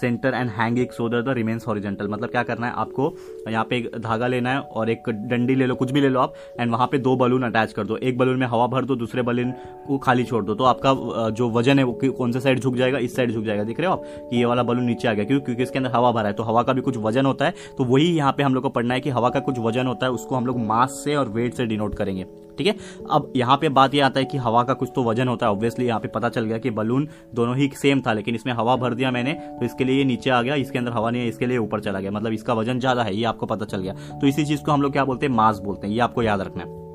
centre 0.00 0.34
and 0.34 0.50
hang 0.50 0.78
it 0.78 0.92
so 0.92 1.08
the 1.10 1.34
remains 1.36 1.66
horizontal 1.68 2.08
मतलब 2.08 2.30
क्या 2.30 2.42
करना 2.42 2.66
है? 2.66 2.72
आपको 2.74 3.14
यहाँ 3.48 3.64
पे 3.64 3.76
एक 3.76 3.90
धागा 3.98 4.26
लेना 4.26 4.52
है 4.52 4.60
और 4.60 4.90
एक 4.90 5.08
डंडी 5.30 5.54
ले 5.54 5.66
लो, 5.66 5.74
कुछ 5.74 5.90
भी 5.92 6.00
ले 6.00 6.08
लो 6.08 6.20
आप 6.20 6.34
एंड 6.60 6.72
वहाँ 6.72 6.86
पे 6.86 6.98
दो 6.98 7.16
बलून 7.16 7.42
अटैच 7.44 7.72
कर 7.72 7.86
दो। 7.86 7.96
एक 7.98 8.18
बलून 8.18 8.38
में 8.38 8.46
हवा 8.46 8.66
भर 8.66 8.84
दो, 8.84 8.96
दूसरे 8.96 9.22
बलून 9.22 9.52
को 9.86 9.98
खाली 9.98 10.24
छोड़ 10.24 10.44
दो। 10.44 10.54
तो 10.54 10.64
आपका 10.64 11.28
जो 11.30 11.50
वज़न 11.50 11.78
है 11.78 11.84
वो 11.84 11.98
कौन 12.08 12.32
सा 12.32 12.40
साइड 12.40 12.60
झुक 12.60 12.76
जाएगा? 12.76 12.98
इस 12.98 13.16
साइड 13.16 13.30
झुक 13.30 13.44
जाएगा। 13.44 13.64
देख 13.64 13.80
रहे 13.80 13.88
हो 13.88 13.92
आप? 13.92 14.04
कि 14.30 14.36
ये 14.36 14.44
वाला 14.44 14.62
बलून 14.62 14.84
नीचे 14.84 15.08
आ 15.08 15.12
गया। 15.12 15.24
क्यों? 15.24 15.40
क्योंकि 15.40 15.62
इसके 15.62 15.78
अंदर 15.78 15.90
हवा 15.90 16.12
भरा 16.12 16.28
है 16.28 16.34
तो 16.34 16.42
हवा 16.42 16.62
का 16.66 16.72
भी 16.72 16.80
कुछ 16.82 16.96
वज़न 16.98 17.26
होता 17.26 17.44
है 17.44 17.54
तो 17.78 17.84
वही 17.86 18.06
यहाँ 18.06 18.32
पे 18.32 18.42
हम 18.42 18.54
लोग 18.54 18.62
को 18.62 18.68
पढ़ना 18.70 18.94
है 18.94 19.00
कि 19.00 19.10
हवा 19.10 19.30
का 19.30 19.40
कुछ 19.40 19.58
वज़न 19.58 19.86
होता 19.86 20.06
है, 20.06 20.12
उसको 20.12 20.36
हम 20.36 20.46
लोग 20.46 20.58
मास 20.58 21.00
से 21.04 21.14
और 21.16 21.28
वेट 21.28 21.54
से 21.54 21.66
डिनोट 21.66 21.94
करेंगे, 21.94 22.24
ठीक 22.58 22.66
है? 22.66 22.74
अब 23.10 23.32
यहाँ 23.36 23.56
पे 23.56 23.68
बात 23.70 23.94
ये 23.94 24.00
आता 24.00 24.20
है 24.20 24.26
कि 24.26 24.38
हवा 24.38 24.62
का 24.62 24.74
कुछ 24.74 24.90
तो 24.94 25.04
वज़न 25.04 25.28
होता 25.28 25.46
है 25.46 25.52
ऑब्वियसली 25.52 25.86
यहाँ 25.86 26.00
पे 26.00 26.08
पता 26.08 26.28
चल 26.28 26.44
गया 26.44 26.58
कि 26.58 26.70
बलून 26.70 27.08
दोनों 27.34 27.56
ही 27.56 27.70
सेम 27.76 28.00
था, 28.00 28.12
लेकिन 28.12 28.34
इसमें 28.34 28.52
हवा 28.52 28.76
भर 28.76 28.94
दिया 28.94 29.10
मैंने 29.10 29.32
तो 29.32 29.64
इसके 29.64 29.84
लिए 29.84 30.04
नीचे 30.04 30.30
आ 30.30 30.40
गया, 30.42 30.54
इसके 30.56 30.78
अंदर 30.78 30.92
हवा 30.92 31.10
नहीं 31.10 31.22
है, 31.22 31.28
इसके 31.28 31.46
लिए 31.46 31.58
ऊपर 31.58 31.80
चला 31.80 32.00
गया 32.00 32.10
मतलब 32.10 32.32
इसका 32.32 32.54
वज़न 32.54 32.80
ज़्यादा 32.80 33.02
है, 33.02 33.16
ये 33.16 33.24
आपको 33.24 33.46
पता 33.46 33.64
चल 33.66 33.80
गया। 33.80 33.94
तो 34.20 34.26
इसी 34.26 34.44
चीज़ 34.44 34.64
को 34.64 34.72
हम 34.72 34.82
लोग 34.82 34.92
क्या 34.92 35.04
बोलते 35.04 35.26
हैं? 35.26 35.34
मास 35.34 35.58
बोलते 35.58 35.86
हैं, 35.86 35.94
ये 35.94 36.00
आपको 36.00 36.22
याद 36.22 36.40
रखना 36.40 36.62
है। 36.62 36.85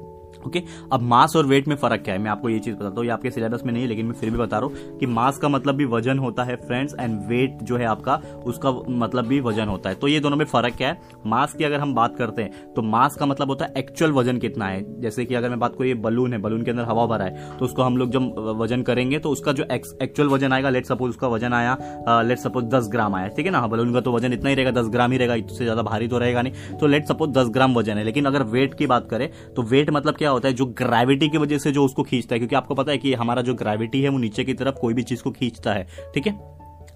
ओके? 0.41 0.59
okay? 0.59 0.71
अब 0.93 1.01
मास 1.03 1.35
और 1.35 1.45
वेट 1.45 1.67
में 1.67 1.75
फ़र्क 1.75 2.01
क्या 2.03 2.13
है? 2.13 2.19
मैं 2.21 2.31
आपको 2.31 2.49
ये 2.49 2.59
चीज़ 2.59 2.75
बताता 2.75 2.95
हूँ। 2.95 3.05
ये 3.05 3.11
आपके 3.11 3.31
सिलेबस 3.31 3.63
में 3.65 3.71
नहीं 3.73 3.83
है, 3.83 3.89
लेकिन 3.89 4.05
मैं 4.05 4.13
फिर 4.13 4.29
भी 4.29 4.37
बता 4.37 4.57
रहा 4.57 4.67
हूँ 4.67 4.97
कि 4.99 5.05
मास 5.07 5.37
का 5.37 5.49
मतलब 5.49 5.75
भी 5.75 5.85
वज़न 5.87 6.19
होता 6.19 6.43
है 6.43 6.55
फ्रेंड्स 6.57 6.95
एंड 6.99 7.19
वेट 7.27 7.63
जो 7.63 7.77
है 7.77 7.85
आपका, 7.87 8.15
उसका 8.45 8.71
मतलब 8.89 9.25
भी 9.25 9.39
वज़न 9.41 9.67
होता 9.67 9.89
है। 9.89 9.95
तो 9.95 10.07
ये 10.07 10.19
दोनों 10.19 10.37
में 10.37 10.45
फ़र्क 10.45 10.75
क्या 10.77 10.89
है? 10.89 10.99
मास 11.27 11.53
की 11.53 11.63
अगर 11.63 11.79
हम 11.79 11.93
बात 11.95 12.15
करते 12.17 12.41
हैं 12.41 12.73
तो 12.73 12.81
मास 12.83 13.15
का 13.15 13.25
मतलब 13.25 13.49
होता 13.49 13.65
है 13.65 13.73
एक्चुअल 13.77 14.11
वज़न 14.11 14.37
कितना 14.39 14.67
है। 14.67 14.83
जैसे 15.01 15.25
कि 15.25 15.35
अगर 15.35 15.49
मैं 15.49 15.59
बात 15.59 15.75
करूँ, 15.75 15.87
ये 15.87 15.93
बलून 15.95 16.33
है 16.33 16.39
बलून 16.41 16.63
के 16.63 16.71
अंदर 16.71 16.83
हवा 16.85 17.05
भरा 17.07 17.25
है 17.25 17.57
तो 17.57 17.65
उसको 17.65 17.83
हम 17.83 17.97
लोग 17.97 18.11
जब 18.11 18.55
वज़न 18.59 18.81
करेंगे 18.83 19.19
तो 19.19 19.29
उसका 19.31 19.51
जो 19.51 19.63
एक्चुअल 19.71 20.29
वज़न 20.29 20.53
आएगा 20.53 20.69
लेट 20.69 20.85
सपोज़ 20.85 21.09
उसका 21.09 21.27
वज़न 21.27 21.53
आया 21.53 21.77
लेट 22.21 22.37
सपोज़ 22.39 22.65
दस 22.67 22.87
ग्राम 22.91 23.15
आया, 23.15 23.27
ठीक 23.27 23.45
है 23.45 23.51
ना? 23.51 23.65
बलून 23.67 23.93
का 23.93 24.01
तो 24.01 24.11
वज़न 24.11 24.33
इतना 24.33 24.49
ही 24.49 24.55
रहेगा, 24.55 24.71
दस 24.71 24.87
ग्राम 24.89 25.11
ही 25.11 25.17
रहेगा, 25.17 25.35
इससे 25.35 25.63
ज़्यादा 25.63 25.81
भारी 25.83 26.07
तो 26.07 26.17
रहेगा 26.19 26.41
नहीं। 26.41 26.77
तो 26.79 26.87
लेट 26.87 27.07
सपोज़ 27.07 27.31
दस 27.31 27.49
ग्राम 27.49 27.75
वज़न 27.75 27.97
है, 27.97 28.03
लेकिन 28.03 28.25
अगर 28.25 28.43
वेट 28.45 28.73
की 28.73 28.87
बात 28.87 29.09
करें 29.09 29.29
तो 29.55 29.61
वेट 29.63 29.89
मतलब 29.91 30.15
क्या 30.15 30.30
होता 30.31 30.47
है, 30.47 30.53
जो 30.53 30.65
ग्रेविटी 30.65 31.29
की 31.29 31.37
वजह 31.37 31.57
से 31.57 31.71
जो 31.71 31.85
उसको 31.85 32.03
खींचता 32.03 32.35
है, 32.35 32.39
क्योंकि 32.39 32.55
आपको 32.55 32.75
पता 32.75 32.91
है 32.91 32.97
कि 32.97 33.13
हमारा 33.13 33.41
जो 33.41 33.53
ग्रेविटी 33.53 34.01
है, 34.01 34.09
वो 34.09 34.17
नीचे 34.17 34.43
की 34.43 34.53
तरफ़ 34.53 34.75
कोई 34.75 34.93
भी 34.93 35.03
चीज़ 35.03 35.23
को 35.23 35.31
खींचता 35.31 35.73
है, 35.73 35.87
ठीक 36.13 36.27
है? 36.27 36.50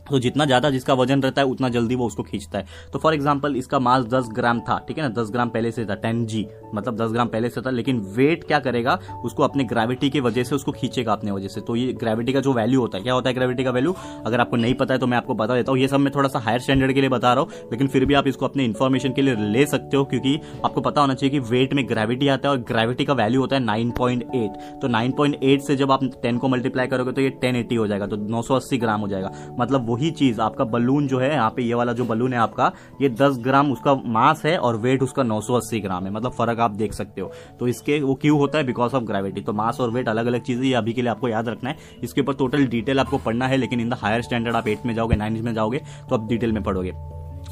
तो 0.05 0.19
जितना 0.19 0.45
ज़्यादा 0.45 0.69
जिसका 0.69 0.93
वज़न 0.93 1.21
रहता 1.21 1.41
है, 1.41 1.47
उतना 1.47 1.69
जल्दी 1.69 1.95
वो 1.95 2.07
उसको 2.07 2.23
खींचता 2.23 2.59
है। 2.59 2.65
तो 2.93 2.99
फॉर 2.99 3.13
एग्ज़ाम्पल 3.13 3.55
इसका 3.55 3.79
मास 3.79 4.03
10 4.05 4.29
ग्राम 4.33 4.59
था, 4.59 4.77
ठीक 4.87 4.97
है 4.97 5.03
ना? 5.03 5.09
10 5.13 5.31
ग्राम 5.31 5.49
पहले 5.49 5.71
से 5.71 5.85
था 5.85 5.95
10 6.01 6.25
जी 6.25 6.45
मतलब 6.75 6.97
10 6.97 7.11
ग्राम 7.11 7.27
पहले 7.27 7.49
से 7.49 7.61
था, 7.61 7.69
लेकिन 7.71 7.99
वेट 8.15 8.43
क्या 8.43 8.59
करेगा? 8.59 8.97
उसको 9.25 9.43
अपने 9.43 9.63
ग्रेविटी 9.65 10.09
की 10.09 10.19
वजह 10.19 10.43
से 10.43 10.55
उसको 10.55 10.71
खींचेगा 10.73 11.13
अपने 11.13 11.31
वजह 11.31 11.47
से। 11.47 11.61
तो 11.61 11.75
ये 11.75 11.91
ग्रेविटी 11.95 12.33
का 12.33 12.39
जो 12.39 12.53
वैल्यू 12.53 12.81
होता 12.81 12.97
है, 12.97 13.03
क्या 13.03 13.13
होता 13.13 13.29
है 13.29 13.35
ग्रेविटी 13.35 13.63
का 13.63 13.71
वैल्यू 13.71 13.95
अगर 14.25 14.39
आपको 14.39 14.57
नहीं 14.57 14.73
पता 14.75 14.93
है 14.93 14.99
तो 14.99 15.07
मैं 15.07 15.17
आपको 15.17 15.33
बता 15.35 15.55
देता 15.55 15.71
हूँ। 15.71 15.79
ये 15.79 15.87
सब 15.87 15.99
मैं 15.99 16.13
थोड़ा 16.15 16.29
सा 16.29 16.39
हायर 16.39 16.59
स्टैंडर्ड 16.59 16.93
के 16.93 17.01
लिए 17.01 17.09
बता 17.09 17.33
रहा 17.33 17.43
हूँ, 17.43 17.69
लेकिन 17.71 17.87
फिर 17.87 18.05
भी 18.05 18.13
आप 18.13 18.27
इसको 18.27 18.45
अपने 18.45 18.65
इन्फॉर्मेशन 18.65 19.13
के 19.13 19.21
लिए 19.21 19.35
ले 19.35 19.65
सकते 19.65 19.97
हो, 19.97 20.03
क्योंकि 20.05 20.39
आपको 20.65 20.81
पता 20.81 21.01
होना 21.01 21.13
चाहिए 21.13 21.31
कि 21.31 21.39
वेट 21.49 21.73
में 21.73 21.87
ग्रेविटी 21.89 22.27
आता 22.27 22.49
है 22.49 22.55
और 22.55 22.61
ग्रेविटी 22.63 23.05
का 23.05 23.13
वैल्यू 23.15 23.41
होता 23.41 23.55
है 23.55 23.63
नाइन 23.63 23.91
तो 23.95 24.87
नाइन 24.87 25.13
से 25.59 25.75
जब 25.75 25.91
आप 25.91 26.03
टेन 26.23 26.37
को 26.37 26.47
मल्टीप्लाई 26.47 26.87
करोगे 26.87 27.11
तो 27.11 27.21
ये 27.21 27.29
टेन 27.41 27.55
हो 27.71 27.87
जाएगा 27.87 28.07
तो 28.07 28.15
नौ 28.29 28.41
सौ 28.41 28.55
अस्सी 28.55 28.77
ग्राम 28.77 29.01
हो 29.01 29.07
जाएगा। 29.07 29.31
मतलब 29.59 29.85
वही 29.95 30.12
चीज़, 30.12 30.42
आपका 30.42 30.63
बलून 30.63 31.07
जो 31.07 31.19
है, 31.19 31.31
यहाँ 31.33 31.50
पे 31.50 31.63
ये 31.63 31.74
वाला 31.74 31.94
जो 31.94 32.06
बलून 32.06 32.33
है 32.33 32.39
आपका, 32.39 32.71
ये 33.01 33.09
10 33.12 33.38
ग्राम 33.38 33.71
उसका 33.71 33.94
मास 34.06 34.42
है 34.45 34.57
और 34.57 34.77
वेट 34.77 35.03
उसका 35.03 35.24
980 35.24 35.80
ग्राम 35.80 36.06
है। 36.06 36.12
मतलब 36.12 36.31
फ़र्क 36.31 36.59
आप 36.59 36.71
देख 36.71 36.94
सकते 36.94 37.21
हो। 37.21 37.31
तो 37.59 37.68
इसके 37.68 38.00
वो 38.00 38.15
क्यों 38.15 38.38
होता 38.39 38.57
है? 38.57 38.63
बिकॉज़ 38.63 38.95
ऑफ़ 38.95 39.03
ग्रेविटी 39.03 39.42
तो 39.42 39.53
मास 39.53 39.80
और 39.80 39.92
वेट 39.92 40.09
अलग 40.09 40.25
अलग 40.25 40.42
चीज़ें, 40.42 40.63
ये 40.63 40.74
अभी 40.74 40.94
के 40.94 41.01
लिए 41.01 41.12
आपको 41.12 41.27
याद 41.27 41.50
रखना 41.50 41.69
है। 41.69 41.77
इसके 42.03 42.21
ऊपर 42.21 42.33
टोटल 42.33 42.65
डिटेल 42.68 43.00
आपको 43.00 43.18
पढ़ना 43.18 43.47
है, 43.47 43.57
लेकिन 43.57 43.80
इन 43.80 43.89
द 43.89 43.94
हायर 43.94 44.21
स्टैंडर्ड 44.21 44.56
आप 44.56 44.68
एट 44.68 44.86
में 44.86 44.94
जाओगे 44.95 45.15
नाइन्थ 45.15 45.44
में 45.44 45.53
जाओगे 45.53 45.81
तो 46.09 46.15
आप 46.15 46.27
डिटेल 46.27 46.51
में 46.51 46.63
पढ़ोगे। 46.63 46.91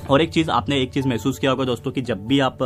और 0.09 0.21
एक 0.21 0.29
चीज़ 0.29 0.49
आपने, 0.51 0.81
एक 0.81 0.91
चीज़ 0.93 1.07
महसूस 1.07 1.39
किया 1.39 1.51
होगा 1.51 1.65
दोस्तों 1.65 1.91
कि 1.91 2.01
जब 2.03 2.25
भी 2.27 2.39
आप 2.41 2.57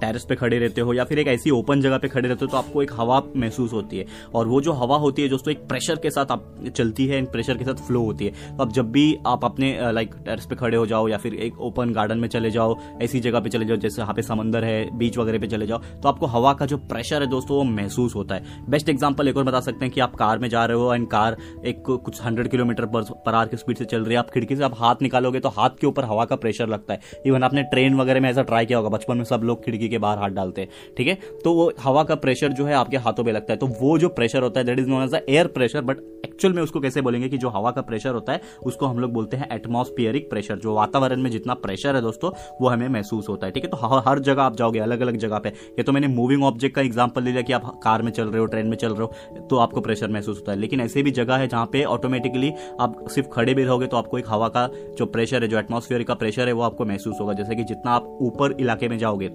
टेरेस 0.00 0.24
पे 0.28 0.34
खड़े 0.36 0.58
रहते 0.58 0.80
हो 0.80 0.94
या 0.94 1.04
फिर 1.04 1.18
एक 1.18 1.28
ऐसी 1.28 1.50
ओपन 1.50 1.80
जगह 1.80 1.98
पे 1.98 2.08
खड़े 2.08 2.28
रहते 2.28 2.44
हो 2.44 2.50
तो 2.50 2.56
आपको 2.56 2.82
एक 2.82 2.92
हवा 2.92 3.22
महसूस 3.36 3.72
होती 3.72 3.98
है। 3.98 4.06
और 4.34 4.46
वो 4.48 4.60
जो 4.60 4.72
हवा 4.74 4.96
होती 4.98 5.22
है 5.22 5.28
दोस्तों, 5.28 5.52
एक 5.52 5.66
प्रेशर 5.68 5.96
के 5.96 6.10
साथ 6.10 6.30
आप 6.30 6.54
चलती 6.68 7.06
है 7.06 7.16
एंड 7.16 7.30
प्रेशर 7.32 7.56
के 7.56 7.64
साथ 7.64 7.86
फ्लो 7.86 8.02
होती 8.02 8.24
है। 8.24 8.56
तो 8.56 8.62
अब 8.62 8.72
जब 8.72 8.90
भी 8.92 9.04
आप 9.26 9.44
अपने 9.44 9.92
लाइक 9.92 10.14
टेरेस 10.16 10.46
पे 10.46 10.56
खड़े 10.56 10.76
हो 10.76 10.86
जाओ 10.86 11.08
या 11.08 11.18
फिर 11.18 11.34
एक 11.36 11.60
ओपन 11.62 11.92
गार्डन 11.92 12.18
में 12.18 12.28
चले 12.28 12.50
जाओ, 12.50 12.76
ऐसी 13.02 13.20
जगह 13.20 13.40
पे 13.40 13.50
चले 13.50 13.64
जाओ 13.64 13.76
जैसे 13.78 14.02
यहाँ 14.02 14.14
पे 14.14 14.22
समंदर 14.24 14.64
है, 14.64 14.98
बीच 14.98 15.18
वगैरह 15.18 15.38
पे 15.38 15.46
चले 15.46 15.66
जाओ 15.66 15.78
तो 15.94 16.08
आपको 16.08 16.26
हवा 16.28 16.52
का 16.54 16.66
जो 16.66 16.76
प्रेशर 16.78 17.22
है 17.22 17.28
दोस्तों, 17.28 17.56
वो 17.56 17.64
महसूस 17.64 18.14
होता 18.14 18.34
है। 18.34 18.62
बेस्ट 18.70 18.88
एग्ज़ाम्पल 18.88 19.28
एक 19.28 19.36
और 19.36 19.44
बता 19.44 19.60
सकते 19.60 19.84
हैं 19.84 19.92
कि 19.94 20.00
आप 20.00 20.14
कार 20.16 20.38
में 20.38 20.48
जा 20.48 20.64
रहे 20.64 20.76
हो 20.76 20.94
एंड 20.94 21.06
कार 21.08 21.36
एक 21.66 21.82
कुछ 21.82 22.22
हंड्रेड 22.24 22.48
किलोमीटर 22.48 22.86
पर 22.86 23.34
आर 23.34 23.48
की 23.48 23.56
स्पीड 23.56 23.76
से 23.76 23.84
चल 23.84 24.04
रही 24.04 24.12
है, 24.12 24.18
आप 24.18 24.30
खिड़की 24.30 24.56
से 24.56 24.64
आप 24.64 24.74
हाथ 24.78 25.02
निकालोगे 25.02 25.40
तो 25.40 25.48
हाथ 25.50 25.80
के 25.80 25.86
ऊपर 25.86 26.04
हवा 26.04 26.24
का 26.24 26.36
प्रेशर 26.44 26.68
लगता 26.68 26.94
है। 26.94 27.00
इवन 27.26 27.42
आपने 27.42 27.62
ट्रेन 27.64 27.94
वगैरह 27.94 28.20
में 28.20 28.30
ऐसा 28.30 28.42
ट्राई 28.44 28.66
किया 28.66 28.78
होगा, 28.78 28.88
बचपन 28.88 29.16
में 29.16 29.24
सब 29.24 29.42
लोग 29.44 29.64
खिड़की 29.64 29.88
के 29.88 29.98
बाहर 29.98 30.18
हाथ 30.18 30.30
डालते 30.30 30.60
हैं, 30.60 30.68
ठीक 30.96 31.08
है? 31.08 31.18
तो 31.44 31.54
वो 31.54 31.72
हवा 31.80 32.04
का 32.04 32.14
प्रेशर 32.16 32.52
जो 32.52 32.64
है 32.64 32.74
आपके 32.74 32.96
हाथों 32.98 33.24
पर 33.24 33.32
लगता 33.32 33.52
है। 33.52 33.58
तो 33.58 33.66
वो 33.80 33.98
जो 33.98 34.08
प्रेशर 34.10 34.42
होता 34.42 34.60
है 34.60 34.66
that 34.66 34.78
is 34.78 34.88
known 34.88 35.04
as 35.04 35.14
air 35.28 35.46
pressure 35.46 35.80
but 35.82 35.96
actual 36.34 36.54
में 36.54 36.62
उसको 36.62 36.80
कैसे 36.80 37.00
बोलेंगे 37.00 37.28
कि 37.28 37.38
जो 37.38 37.48
हवा 37.48 37.70
का 37.70 37.82
प्रेशर 37.82 38.14
होता 38.14 38.32
है, 38.32 38.40
उसको 38.64 38.86
हम 38.86 38.98
लोग 38.98 39.12
बोलते 39.12 39.36
हैं 39.36 39.48
एटमोस्फियरिक 39.52 40.28
प्रेशर 40.30 40.56
जो 40.58 40.74
वातावरण 40.74 41.20
में 41.22 41.30
जितना 41.30 41.54
प्रेशर 41.56 41.96
है 41.96 42.00
दोस्तों, 42.02 42.30
वो 42.60 42.68
हमें 42.68 42.88
महसूस 42.88 43.28
होता 43.28 43.46
है, 43.46 43.52
ठीक 43.52 43.64
है? 43.64 43.70
तो 43.70 44.00
हर 44.00 44.18
जगह 44.20 44.42
आप 44.42 44.56
जाओगे 44.56 44.78
अलग 44.80 45.00
अलग 45.00 45.16
जगह 45.16 45.38
पे। 45.38 45.48
ये 45.48 45.82
तो 45.82 45.92
मैंने 45.92 46.08
मूविंग 46.08 46.42
ऑब्जेक्ट 46.44 46.76
का 46.76 46.82
एग्ज़ाम्पल 46.82 47.22
ले 47.22 47.30
लिया 47.30 47.42
कि 47.42 47.52
आप 47.52 47.80
कार 47.84 48.02
में 48.02 48.10
चल 48.12 48.28
रहे 48.28 48.40
हो 48.40 48.46
ट्रेन 48.46 48.66
में 48.66 48.76
चल 48.76 48.94
रहे 48.94 49.02
हो 49.02 49.46
तो 49.50 49.58
आपको 49.58 49.80
प्रेशर 49.80 50.08
महसूस 50.08 50.38
होता 50.38 50.52
है। 50.52 50.58
लेकिन 50.58 50.80
ऐसे 50.80 51.02
भी 51.02 51.10
जगह 51.12 51.36
है 51.36 51.48
जहाँ 51.48 51.66
पे 51.66 51.84
ऑटोमेटिकली 51.86 52.52
आप 52.80 53.04
सिर्फ़ 53.08 53.28
खड़े 53.30 53.54
भी 53.54 53.64
रहोगे 53.64 53.86
तो 53.86 53.96
आपको 53.96 54.18
एक 54.18 54.28
हवा 54.28 54.48
का 54.48 54.68
जो 54.98 55.06
प्रेशर 55.06 55.42
है, 55.42 55.48
जो 55.48 55.58
एटमोस्फियर 55.58 56.02
का 56.02 56.14
प्रेशर 56.14 56.48
है, 56.48 56.52
वो 56.52 56.62
आपको 56.62 56.84
महसूस 56.84 57.20
होगा। 57.20 57.32
जैसे 57.34 57.56
कि 57.56 57.64
जितना 57.64 57.92
आप 57.92 58.18
ऊपर 58.22 58.56
इलाके 58.60 58.88
में 58.88 58.98
जाओगे 58.98 59.30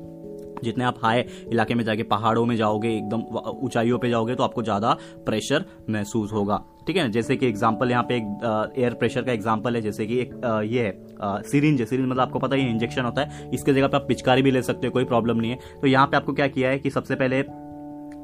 जितने 0.63 0.83
आप 0.83 0.97
हाई 1.03 1.23
इलाके 1.51 1.75
में 1.75 1.83
जाके 1.83 2.03
पहाड़ों 2.05 2.45
में 2.45 2.55
जाओगे 2.57 2.95
एकदम 2.97 3.21
ऊंचाइयों 3.63 3.99
पे 3.99 4.09
जाओगे 4.09 4.35
तो 4.35 4.43
आपको 4.43 4.63
ज़्यादा 4.63 4.97
प्रेशर 5.25 5.65
महसूस 5.89 6.33
होगा। 6.33 6.63
ठीक 6.87 6.97
है? 6.97 7.03
ना 7.03 7.09
जैसे 7.09 7.35
कि 7.35 7.47
एग्जांपल 7.47 7.91
यहाँ 7.91 8.03
पे 8.03 8.15
एक 8.15 8.73
एयर 8.77 8.93
प्रेशर 8.93 9.21
का 9.21 9.31
एग्जांपल 9.31 9.75
है 9.75 9.81
जैसे 9.81 10.05
कि 10.07 10.19
एक 10.19 10.33
आ, 10.45 10.61
ये 10.61 10.83
है 10.83 11.41
सीरिंज 11.43 11.81
सीरिंज 11.83 12.07
मतलब 12.07 12.21
आपको 12.21 12.39
पता 12.39 12.55
है 12.55 12.61
ये 12.61 12.69
इंजेक्शन 12.69 13.05
होता 13.05 13.21
है। 13.21 13.49
इसके 13.53 13.73
जगह 13.73 13.87
पे 13.87 13.97
आप 13.97 14.05
पिचकारी 14.07 14.41
भी 14.41 14.51
ले 14.51 14.61
सकते 14.61 14.87
हो 14.87 14.93
कोई 14.93 15.05
प्रॉब्लम 15.05 15.37
नहीं 15.37 15.51
है। 15.51 15.79
तो 15.81 15.87
यहाँ 15.87 16.07
पे 16.07 16.17
आपको 16.17 16.33
क्या 16.33 16.47
किया 16.49 16.69
है 16.69 16.79
कि 16.79 16.89
सबसे 16.89 17.15
पहले 17.15 17.43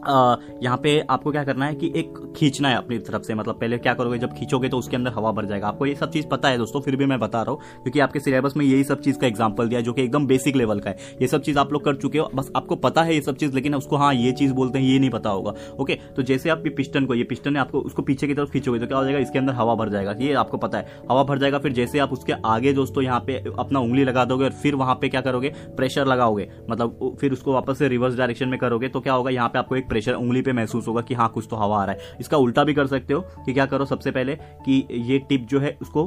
यहाँ 0.07 0.77
पे 0.77 0.99
आपको 1.09 1.31
क्या 1.31 1.43
करना 1.43 1.65
है 1.65 1.75
कि 1.75 1.91
एक 1.95 2.17
खींचना 2.37 2.69
है 2.69 2.77
अपनी 2.77 2.97
तरफ़ 2.99 3.23
से। 3.23 3.35
मतलब 3.35 3.59
पहले 3.59 3.77
क्या 3.77 3.93
करोगे, 3.93 4.17
जब 4.17 4.33
खींचोगे 4.33 4.69
तो 4.69 4.77
उसके 4.77 4.95
अंदर 4.95 5.11
हवा 5.11 5.31
भर 5.31 5.45
जाएगा। 5.45 5.67
आपको 5.67 5.85
ये 5.85 5.95
सब 5.95 6.11
चीज़ 6.11 6.27
पता 6.27 6.49
है 6.49 6.57
दोस्तों, 6.57 6.81
फिर 6.81 6.95
भी 6.95 7.05
मैं 7.05 7.19
बता 7.19 7.41
रहा 7.41 7.51
हूँ, 7.51 7.59
क्योंकि 7.83 7.99
आपके 7.99 8.19
सिलेबस 8.19 8.57
में 8.57 8.65
यही 8.65 8.83
सब 8.83 9.01
चीज़ 9.01 9.19
का 9.19 9.27
एग्ज़ाम्पल 9.27 9.67
दिया, 9.67 9.81
जो 9.81 9.93
कि 9.93 10.03
एकदम 10.03 10.27
बेसिक 10.27 10.55
लेवल 10.55 10.79
का 10.79 10.89
है। 10.89 11.17
ये 11.21 11.27
सब 11.27 11.41
चीज़ 11.41 11.59
आप 11.59 11.73
लोग 11.73 11.83
कर 11.85 11.95
चुके 11.95 12.19
हो, 12.19 12.29
बस 12.35 12.51
आपको 12.55 12.75
पता 12.77 13.03
है 13.03 13.15
ये 13.15 13.21
सब 13.21 13.35
चीज़, 13.35 13.55
लेकिन 13.55 13.75
उसको 13.75 13.97
हाँ 13.97 14.13
ये 14.13 14.31
चीज़ 14.33 14.53
बोलते 14.53 14.79
हैं, 14.79 14.85
ये 14.85 14.99
नहीं 14.99 15.09
पता 15.09 15.29
होगा। 15.29 15.53
ओके 15.79 15.97
तो 16.15 16.23
जैसे 16.23 16.49
आप 16.49 16.63
पिस्टन 16.67 17.05
को, 17.05 17.15
ये 17.15 17.23
पिस्टन 17.23 17.55
है 17.55 17.61
आपको, 17.61 17.79
उसको 17.81 18.01
पीछे 18.01 18.27
की 18.27 18.33
तरफ़ 18.33 18.51
खींचोगे 18.51 18.79
तो 18.79 18.87
क्या 18.87 18.97
हो 18.97 19.03
जाएगा, 19.03 19.19
इसके 19.19 19.39
अंदर 19.39 19.53
हवा 19.53 19.75
भर 19.75 19.89
जाएगा। 19.89 20.15
ये 20.19 20.33
आपको 20.35 20.57
पता 20.57 20.77
है। 20.77 21.03
हवा 21.11 21.23
भर 21.23 21.39
जाएगा, 21.39 21.59
फिर 21.59 21.73
जैसे 21.73 21.99
आप 21.99 22.13
उसके 22.13 22.33
आगे 22.45 22.73
दोस्तों 22.73 23.03
यहाँ 23.03 23.19
पे 23.19 23.37
अपना 23.59 23.79
उंगली 23.79 24.03
लगा 24.03 24.25
दोगे 24.25 24.45
और 24.45 24.51
फिर 24.53 24.75
वहाँ 24.75 24.95
पे 24.95 25.09
क्या 25.09 25.21
करोगे 25.21 25.53
प्रेशर 25.77 26.05
लगाओगे। 26.05 26.47
मतलब 26.69 27.15
फिर 27.21 27.33
उसको 27.33 27.53
वापस 27.53 27.79
से 27.79 27.87
रिवर्स 27.87 28.15
डायरेक्शन 28.15 28.49
में 28.49 28.57
करोगे 28.59 28.87
तो 28.87 28.99
क्या 29.01 29.13
होगा, 29.13 29.31
यहाँ 29.31 29.49
पे 29.49 29.59
आपको 29.59 29.75
एक 29.75 29.87
प्रेशर 29.95 30.13
उंगली 30.13 30.41
पे 30.41 30.53
महसूस 30.53 30.87
होगा 30.87 31.01
कि 31.01 31.13
हाँ 31.13 31.29
कुछ 31.29 31.47
तो 31.49 31.55
हवा 31.55 31.81
आ 31.81 31.85
रहा 31.85 31.95
है। 31.95 32.17
इसका 32.19 32.37
उल्टा 32.37 32.63
भी 32.63 32.73
कर 32.73 32.87
सकते 32.87 33.13
हो 33.13 33.21
कि 33.45 33.53
क्या 33.53 33.65
करो 33.65 33.85
सबसे 33.85 34.11
पहले 34.11 34.35
कि 34.35 34.87
ये 34.91 35.19
टिप 35.19 35.41
जो 35.41 35.59
है, 35.59 35.77
उसको 35.81 36.05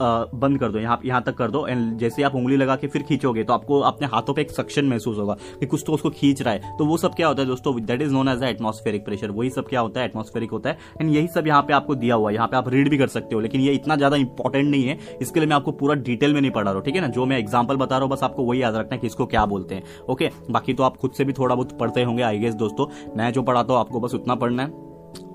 बंद 0.00 0.58
कर 0.60 0.68
दो, 0.68 0.78
यहाँ 0.78 1.00
यहाँ 1.04 1.22
तक 1.22 1.34
कर 1.36 1.50
दो 1.50 1.66
एंड 1.66 1.98
जैसे 1.98 2.22
आप 2.22 2.34
उंगली 2.34 2.56
लगा 2.56 2.76
के 2.76 2.86
फिर 2.86 3.02
खींचोगे 3.02 3.44
तो 3.44 3.52
आपको 3.52 3.80
अपने 3.82 4.06
हाथों 4.06 4.34
पे 4.34 4.42
एक 4.42 4.50
सक्शन 4.50 4.84
महसूस 4.86 5.18
होगा 5.18 5.36
कि 5.60 5.66
कुछ 5.66 5.82
तो 5.86 5.92
उसको 5.92 6.10
खींच 6.10 6.42
रहा 6.42 6.54
है। 6.54 6.76
तो 6.78 6.86
वो 6.86 6.96
सब 6.96 7.14
क्या 7.14 7.28
होता 7.28 7.42
है 7.42 7.48
दोस्तों 7.48 7.74
that 7.82 8.02
is 8.02 8.12
known 8.12 8.28
as 8.28 8.42
atmospheric 8.44 9.04
pressure 9.04 9.30
वही 9.30 9.50
सब 9.50 9.68
क्या 9.68 9.80
होता 9.80 10.00
है 10.00 10.06
एटमॉस्फेरिक 10.06 10.50
होता 10.50 10.70
है। 10.70 10.78
एंड 11.00 11.10
यही 11.10 11.26
सब 11.28 11.46
यहाँ 11.46 11.62
पे 11.62 11.72
आपको 11.72 11.94
दिया 11.94 12.14
हुआ 12.14 12.30
है, 12.30 12.34
यहाँ 12.34 12.48
पे 12.48 12.56
आप 12.56 12.68
रीड 12.68 12.90
भी 12.90 12.98
कर 12.98 13.08
सकते 13.08 13.34
हो, 13.34 13.40
लेकिन 13.40 13.60
ये 13.60 13.72
इतना 13.74 13.96
ज़्यादा 13.96 14.16
इंपॉर्टेंट 14.16 14.70
नहीं 14.70 14.84
है, 14.84 14.98
इसके 15.20 15.40
लिए 15.40 15.48
मैं 15.48 15.56
आपको 15.56 15.72
पूरा 15.74 15.94
डिटेल 15.96 16.34
में 16.34 16.40
नहीं 16.40 16.50
पढ़ा 16.50 16.64
रहा 16.64 16.74
हूँ, 16.74 16.84
ठीक 16.84 16.94
है 16.94 17.00
ना? 17.00 17.08
जो 17.08 17.26
मैं 17.26 17.38
एग्ज़ाम्पल 17.38 17.76
बता 17.76 17.96
रहा 17.96 18.04
हूँ, 18.04 18.12
बस 18.12 18.22
आपको 18.22 18.44
वही 18.44 18.62
याद 18.62 18.76
रखना 18.76 18.94
है 18.94 18.98
कि 18.98 19.06
इसको 19.06 19.26
क्या 19.26 19.46
बोलते 19.46 19.74
हैं 19.74 19.82
ओके 20.08 20.30
बाकी 20.50 20.74
तो 20.74 20.82
आप 20.82 20.96
खुद 20.96 21.12
से 21.12 21.24
भी 21.24 21.32
थोड़ा 21.32 21.54
बहुत 21.54 21.78
पढ़ते 21.78 22.02
होंगे 22.02 22.22
आई 22.22 22.38
गेस 22.38 22.54
दोस्तों। 22.56 22.86
मैं 23.16 23.32
जो 23.32 23.42
पढ़ाता 23.42 23.72
हूँ, 23.72 23.80
आपको 23.80 24.00
बस 24.00 24.14
उतना 24.14 24.34
पढ़ना 24.34 24.62
है। 24.62 24.84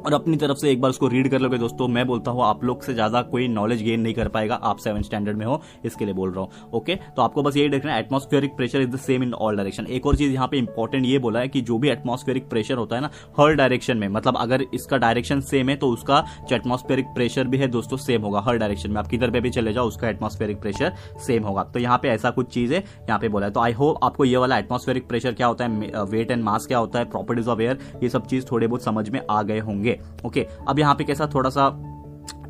और 0.01 0.13
अपनी 0.13 0.38
तरफ़ 0.38 0.58
से 0.58 0.72
एक 0.72 0.81
बार 0.81 0.89
उसको 0.89 1.08
रीड 1.08 1.29
कर 1.31 1.39
लोगे 1.41 1.58
दोस्तों। 1.58 1.88
मैं 1.89 2.05
बोलता 2.08 2.31
हूँ, 2.31 2.43
आप 2.43 2.63
लोग 2.63 2.84
से 2.84 2.93
ज़्यादा 2.93 3.22
कोई 3.24 3.48
नॉलेज 3.50 3.84
गेन 3.84 4.01
नहीं 4.01 4.13
कर 4.13 4.27
पाएगा। 4.29 4.55
आप 4.55 4.77
सेवन 4.79 5.01
स्टैंडर्ड 5.01 5.38
में 5.38 5.46
हो, 5.46 5.62
इसके 5.86 6.05
लिए 6.05 6.13
बोल 6.13 6.31
रहा 6.31 6.43
हूँ। 6.43 6.70
ओके 6.74 6.96
तो 7.15 7.22
आपको 7.22 7.43
बस 7.43 7.58
यही 7.58 7.70
देखना 7.70 7.93
है 7.93 8.00
atmospheric 8.00 8.55
pressure 8.58 8.81
is 8.81 8.89
the 8.89 9.00
same 9.00 9.24
in 9.24 9.34
all 9.34 9.58
direction 9.58 9.88
एक 9.88 10.05
और 10.08 10.15
चीज़ 10.15 10.34
यहाँ 10.34 10.48
पे 10.48 10.58
इंपॉर्टेंट 10.58 11.05
ये 11.05 11.20
बोला 11.20 11.39
है 11.39 11.48
कि 11.48 11.62
जो 11.62 11.77
भी 11.77 11.89
एटमॉस्फेरिक 11.89 12.50
प्रेशर 12.50 12.77
होता 12.77 12.96
है 12.96 13.01
ना, 13.01 13.10
हर 13.39 13.53
डायरेक्शन 13.55 13.98
में 13.98 14.08
मतलब 14.10 14.38
अगर 14.38 14.65
इसका 14.74 14.98
डायरेक्शन 14.98 15.41
सेम 15.41 15.70
है 15.70 15.75
तो 15.75 15.89
उसका 15.89 16.24
जो 16.41 16.55
एटमॉस्फेरिक 16.55 17.05
प्रेशर 17.15 17.48
भी 17.48 17.58
है 17.58 17.67
दोस्तों 17.70 17.98
सेम 18.00 18.22
होगा 18.22 18.39
हर 18.41 18.58
डायरेक्शन 18.58 18.91
में। 18.91 19.00
आप 19.00 19.08
किधर 19.08 19.31
पे 19.31 19.41
भी 19.41 19.50
चले 19.51 19.74
जाओ, 19.74 19.88
उसका 19.88 20.10
एटमॉस्फेरिक 20.10 20.62
प्रेशर 20.62 20.93
सेम 21.20 21.43
होगा। 21.43 21.63
तो 21.63 21.79
यहाँ 21.79 21.98
पे 21.98 22.10
ऐसा 22.10 22.29
कुछ 22.31 22.53
चीज़ 22.53 22.74
है, 22.74 22.79
यहाँ 22.79 23.20
पे 23.20 23.29
बोला 23.29 23.46
है। 23.46 23.51
तो 23.51 23.60
आई 23.60 23.72
होप 23.74 24.03
आपको 24.03 24.25
ये 24.25 24.38
वाला 24.38 24.58
एटमॉस्फेरिक 24.58 25.08
प्रेशर 25.08 25.34
क्या 25.34 25.48
होता 25.48 25.65
है 25.65 26.03
वेट 26.05 26.31
एंड 26.31 26.43
मास 26.43 26.65
क्या 26.67 26.77
होता 26.77 27.00
है 27.00 27.05
प्रॉपर्टीज़ 27.08 27.50
ऑफ़ 27.50 27.62
एयर 27.62 27.79
ये 28.03 28.10
सब 28.10 28.27
चीज़ 28.27 28.46
थोड़े 28.51 28.67
बहुत 28.67 28.84
समझ 28.84 29.10
में 29.10 29.22
आ 29.29 29.41
गए 29.43 29.60
होंगे। 29.62 29.90
ओके 30.25 30.48
अब 30.67 30.79
यहाँ 30.79 30.95
पे 30.95 31.03
कैसा 31.03 31.27
थोड़ा 31.33 31.50
सा 31.50 31.69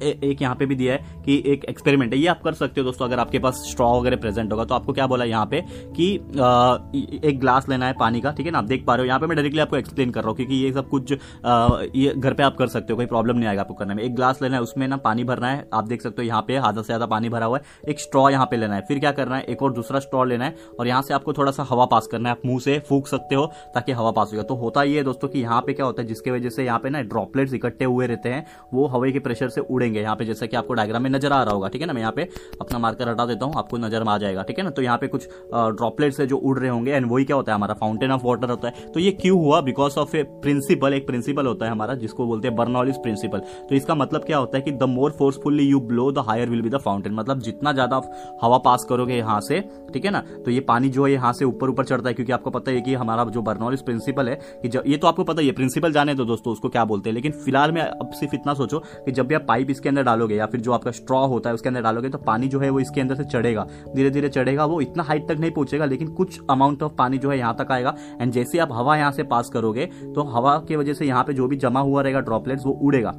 एक 0.02 0.42
यहाँ 0.42 0.56
पे 0.56 0.66
भी 0.66 0.76
दिया 0.76 0.94
है 0.94 1.22
कि 1.26 1.42
एक 1.48 1.66
एक्सपेरिमेंट 1.66 2.14
है। 2.14 2.20
ये 2.20 2.28
आप 2.28 2.42
कर 2.44 2.54
सकते 2.54 2.82
हो 2.82 2.86
दोस्तों 2.86 3.06
अगर 3.06 3.20
आपके 3.20 3.40
पास 3.40 3.64
स्ट्रॉ 3.68 3.90
वगैरह 4.00 4.18
प्रेजेंट 4.18 4.52
होगा। 4.52 4.66
तो 4.66 4.76
आपको 4.76 4.94
क्या 4.94 5.08
बोला 5.08 5.26
यहाँ 5.26 5.46
पे 5.46 5.62
कि 5.96 6.16
आ, 6.18 6.78
एक 7.24 7.40
ग्लास 7.40 7.70
लेना 7.70 7.86
है 7.86 7.94
पानी 8.00 8.22
का 8.22 8.32
ठीक 8.32 8.46
है 8.46 8.52
ना? 8.52 8.58
आप 8.58 8.66
देख 8.66 8.86
पा 8.86 8.96
रहे 8.96 9.04
हो 9.04 9.08
यहाँ 9.08 9.20
पे 9.20 9.28
मैं 9.28 9.36
डायरेक्टली 9.36 9.62
आपको 9.62 9.78
एक्सप्लेन 9.78 10.12
कर 10.12 10.22
रहा 10.22 10.30
हूँ 10.30 10.36
क्योंकि 10.36 10.56
ये 10.56 10.72
सब 10.74 10.90
कुछ 10.90 11.14
आ, 11.14 11.82
ये 11.96 12.14
घर 12.18 12.34
पे 12.34 12.44
आप 12.44 12.58
कर 12.58 12.68
सकते 12.70 12.94
हो 12.94 12.98
कोई 12.98 13.06
प्रॉब्लम 13.08 13.38
नहीं 13.38 13.50
आएगा 13.50 13.62
आपको 13.62 13.74
करने 13.74 13.94
में। 13.94 14.04
एक 14.04 14.16
ग्लास 14.16 14.42
लेना 14.42 14.56
है 14.56 14.62
उसमें 14.62 14.88
ना 14.88 14.98
पानी 15.00 15.24
भरना 15.24 15.48
है। 15.48 15.68
आप 15.74 15.88
देख 15.88 16.02
सकते 16.02 16.22
हो 16.22 16.28
यहाँ 16.28 16.42
पे 16.42 16.56
आधा 16.58 16.82
से 16.82 16.86
ज़्यादा 16.86 17.06
पानी 17.08 17.30
भरा 17.30 17.46
हुआ 17.46 17.58
है। 17.58 17.90
एक 17.90 18.00
स्ट्रॉ 18.00 18.30
यहाँ 18.30 18.46
पे 18.46 18.58
लेना 18.58 18.76
है। 18.76 18.82
फिर 18.88 19.00
क्या 19.00 19.12
करना 19.12 19.36
है 19.36 19.44
एक 19.46 19.64
और 19.64 19.74
दूसरा 19.74 20.00
स्ट्रॉ 20.00 20.24
लेना 20.26 20.46
है 20.46 20.56
और 20.80 20.88
यहाँ 20.88 21.02
से 21.02 21.14
आपको 21.14 21.34
थोड़ा 21.34 21.52
सा 21.52 21.64
हवा 21.70 21.86
पास 21.88 22.08
करना 22.12 22.30
है। 22.30 22.36
आप 22.36 22.46
मुँह 22.46 22.60
से 22.60 22.78
फूक 22.90 23.08
सकते 23.08 23.36
हो 23.36 23.46
ताकि 23.76 23.92
हवा 23.92 24.12
पास 24.12 24.30
होगा 24.32 24.44
तो 24.44 24.56
होता 24.56 24.84
ये 24.84 25.04
दोस्तों 25.04 25.28
की 25.28 25.42
यहाँ 25.42 25.62
पे 25.62 25.74
क्या 25.74 25.86
होता 25.86 26.02
है 26.02 26.08
जिसकी 26.08 26.32
वजह 26.32 26.50
से 26.50 26.66
यहाँ 26.66 26.80
पे 26.80 26.90
ना 26.90 27.02
ड्रॉपलेट्स 27.04 27.54
इकट्ठे 27.54 27.86
हुए 27.86 28.08
रहते 28.08 28.30
हैं 28.30 28.46
वो 28.74 28.88
हवा 28.88 29.10
के 29.12 29.20
प्रेशर 29.22 29.50
से 29.50 29.62
उड़ेंगे। 29.62 29.91
यहाँ 30.00 30.16
पे, 30.16 30.26
जैसे 30.26 30.48
कि 30.48 30.58
आपको 30.58 30.74
डायग्राम 30.74 31.04
में 31.04 31.10
नज़र 31.10 31.34
आ 31.34 31.42
रहा 31.44 31.54
होगा, 31.54 31.68
ठीक 31.68 31.82
है 31.82 31.88
ना? 31.88 31.94
मैं 31.94 32.02
यहाँ 32.02 32.14
पे 32.14 32.28
अपना 32.62 32.80
मार्कर 32.80 33.10
हटा 33.10 33.26
देता 33.26 33.46
हूँ, 33.46 33.54
आपको 33.58 33.78
नज़र 33.78 34.04
में 34.04 34.12
आ 34.12 34.18
जाएगा, 34.18 34.44
ठीक 34.44 34.58
है 34.58 34.64
ना? 34.64 34.70
तो 34.70 34.82
यहाँ 34.82 34.98
पे 34.98 35.08
कुछ 35.08 35.28
ड्रॉपलेट्स 35.54 36.20
है 36.20 36.28
जो 36.28 36.38
उड़ 36.38 36.58
रहे 36.60 36.70
होंगे 36.70 36.92
एंड 36.92 37.12
वही 37.12 37.26
क्या 37.26 37.36
होता 37.36 37.52
है 37.52 37.56
हमारा? 37.56 37.74
फाउंटेन 37.76 38.12
ऑफ़ 38.12 38.26
वाटर 38.26 38.50
होता 38.50 38.68
है। 38.68 38.92
तो 38.94 39.00
ये 39.00 39.12
क्यों 39.14 39.40
हुआ? 39.40 39.62
बिकॉज़ 39.62 39.98
ऑफ़ 40.00 40.16
ए 40.18 40.24
प्रिंसिपल 40.42 40.94
एक 40.94 41.08
प्रिंसिपल 41.08 41.48
होता 41.48 41.66
है 41.66 41.72
हमारा, 41.72 41.94
जिसको 41.96 42.26
बोलते 42.28 42.48
हैं 42.48 42.56
बर्नॉलिस 42.58 42.98
प्रिंसिपल 42.98 43.40
तो 43.62 43.76
इसका 43.76 43.96
मतलब 43.96 44.24
क्या 44.24 44.38
होता 44.38 44.58
है 44.58 44.62
कि 44.64 44.72
the 44.72 44.84
more 44.90 45.12
forcefully 45.12 45.64
you 45.64 45.80
blow 45.82 46.12
the 46.12 46.20
higher 46.28 46.50
will 46.50 46.62
be 46.62 46.70
the 46.70 46.78
fountain 46.80 47.14
मतलब 47.14 47.40
जितना 47.42 47.72
ज़्यादा 47.74 48.02
हवा 48.42 48.58
पास 48.60 48.86
करोगे 48.90 49.18
यहाँ 49.18 49.40
से, 49.42 49.60
ठीक 49.94 50.06
है 50.06 50.12
ना? 50.12 50.20
तो 50.46 50.52
ये 50.52 50.60
पानी 50.62 50.90
जो 50.90 51.06
है 51.06 51.12
यहाँ 51.12 51.32
से 51.34 51.46
ऊपर 51.46 51.70
ऊपर 51.70 51.86
चढ़ता 51.86 52.10
है, 52.10 52.14
क्योंकि 52.14 52.32
आपको 52.32 52.50
पता 52.50 52.72
है 52.72 52.82
कि 52.82 52.94
हमारा 52.96 53.24
जो 53.26 53.42
बर्नॉलिस 53.42 53.82
प्रिंसिपल 53.82 54.30
है, 54.30 54.36
कि 54.62 54.68
जब, 54.68 54.84
ये 54.88 54.98
तो 54.98 55.08
आपको 55.08 55.24
पता 55.24 55.42
है 55.42 55.52
प्रिंसिपल 55.52 55.92
जाने 55.92 56.14
दो 56.16 56.26
दोस्तों, 56.26 56.54
उसको 56.54 56.70
क्या 56.70 56.86
बोलते 56.86 57.10
हैं? 57.10 57.16
लेकिन 57.16 57.32
फ़िलहाल 57.36 57.72
में 57.72 57.82
अब 57.82 58.12
सिर्फ़ 58.12 58.36
इतना 58.36 58.54
सोचो 58.54 58.80
कि 58.80 59.12
जब 59.12 59.28
भी 59.28 59.36
आप 59.36 59.46
पाइप 59.48 59.70
इसके 59.82 59.90
अंदर 59.90 60.04
डालोगे 60.04 60.36
या 60.36 60.46
फिर 60.46 60.62
जो 60.62 60.72
आपका 60.72 60.92
स्ट्रॉ 60.94 61.26
होता 61.28 61.50
है 61.50 61.54
उसके 61.56 61.70
अंदर 61.70 61.82
डालोगे 61.82 62.10
तो 62.10 62.18
पानी 62.20 62.48
जो 62.48 62.60
है 62.60 62.70
वो 62.70 62.80
इसके 62.80 63.02
अंदर 63.02 63.16
से 63.16 63.24
चढ़ेगा। 63.26 63.66
धीरे 63.96 64.10
धीरे 64.10 64.30
चढ़ेगा, 64.30 64.66
वो 64.66 64.80
इतना 64.82 65.04
हाइट 65.04 65.28
तक 65.28 65.40
नहीं 65.40 65.52
पहुंचेगा, 65.52 65.86
लेकिन 65.86 66.08
कुछ 66.14 66.40
अमाउंट 66.50 66.84
ऑफ़ 66.84 66.94
पानी 66.96 67.18
जो 67.18 67.32
है 67.32 67.38
यहाँ 67.38 67.56
तक 67.56 67.72
आएगा। 67.72 67.96
एंड 68.22 68.32
जैसे 68.34 68.60
आप 68.60 68.74
हवा 68.74 68.98
यहाँ 68.98 69.12
से 69.12 69.24
पास 69.26 69.50
करोगे 69.50 69.86
तो 70.16 70.24
हवा 70.30 70.58
की 70.68 70.76
वजह 70.76 70.94
से 70.94 71.06
यहाँ 71.06 71.24
पे 71.24 71.34
जो 71.34 71.48
भी 71.48 71.58
जमा 71.58 71.80
हुआ 71.82 72.02
रहेगा 72.02 72.20
ड्रॉपलेट्स 72.22 72.66
वो 72.66 72.74
उड़ेगा। 72.74 73.14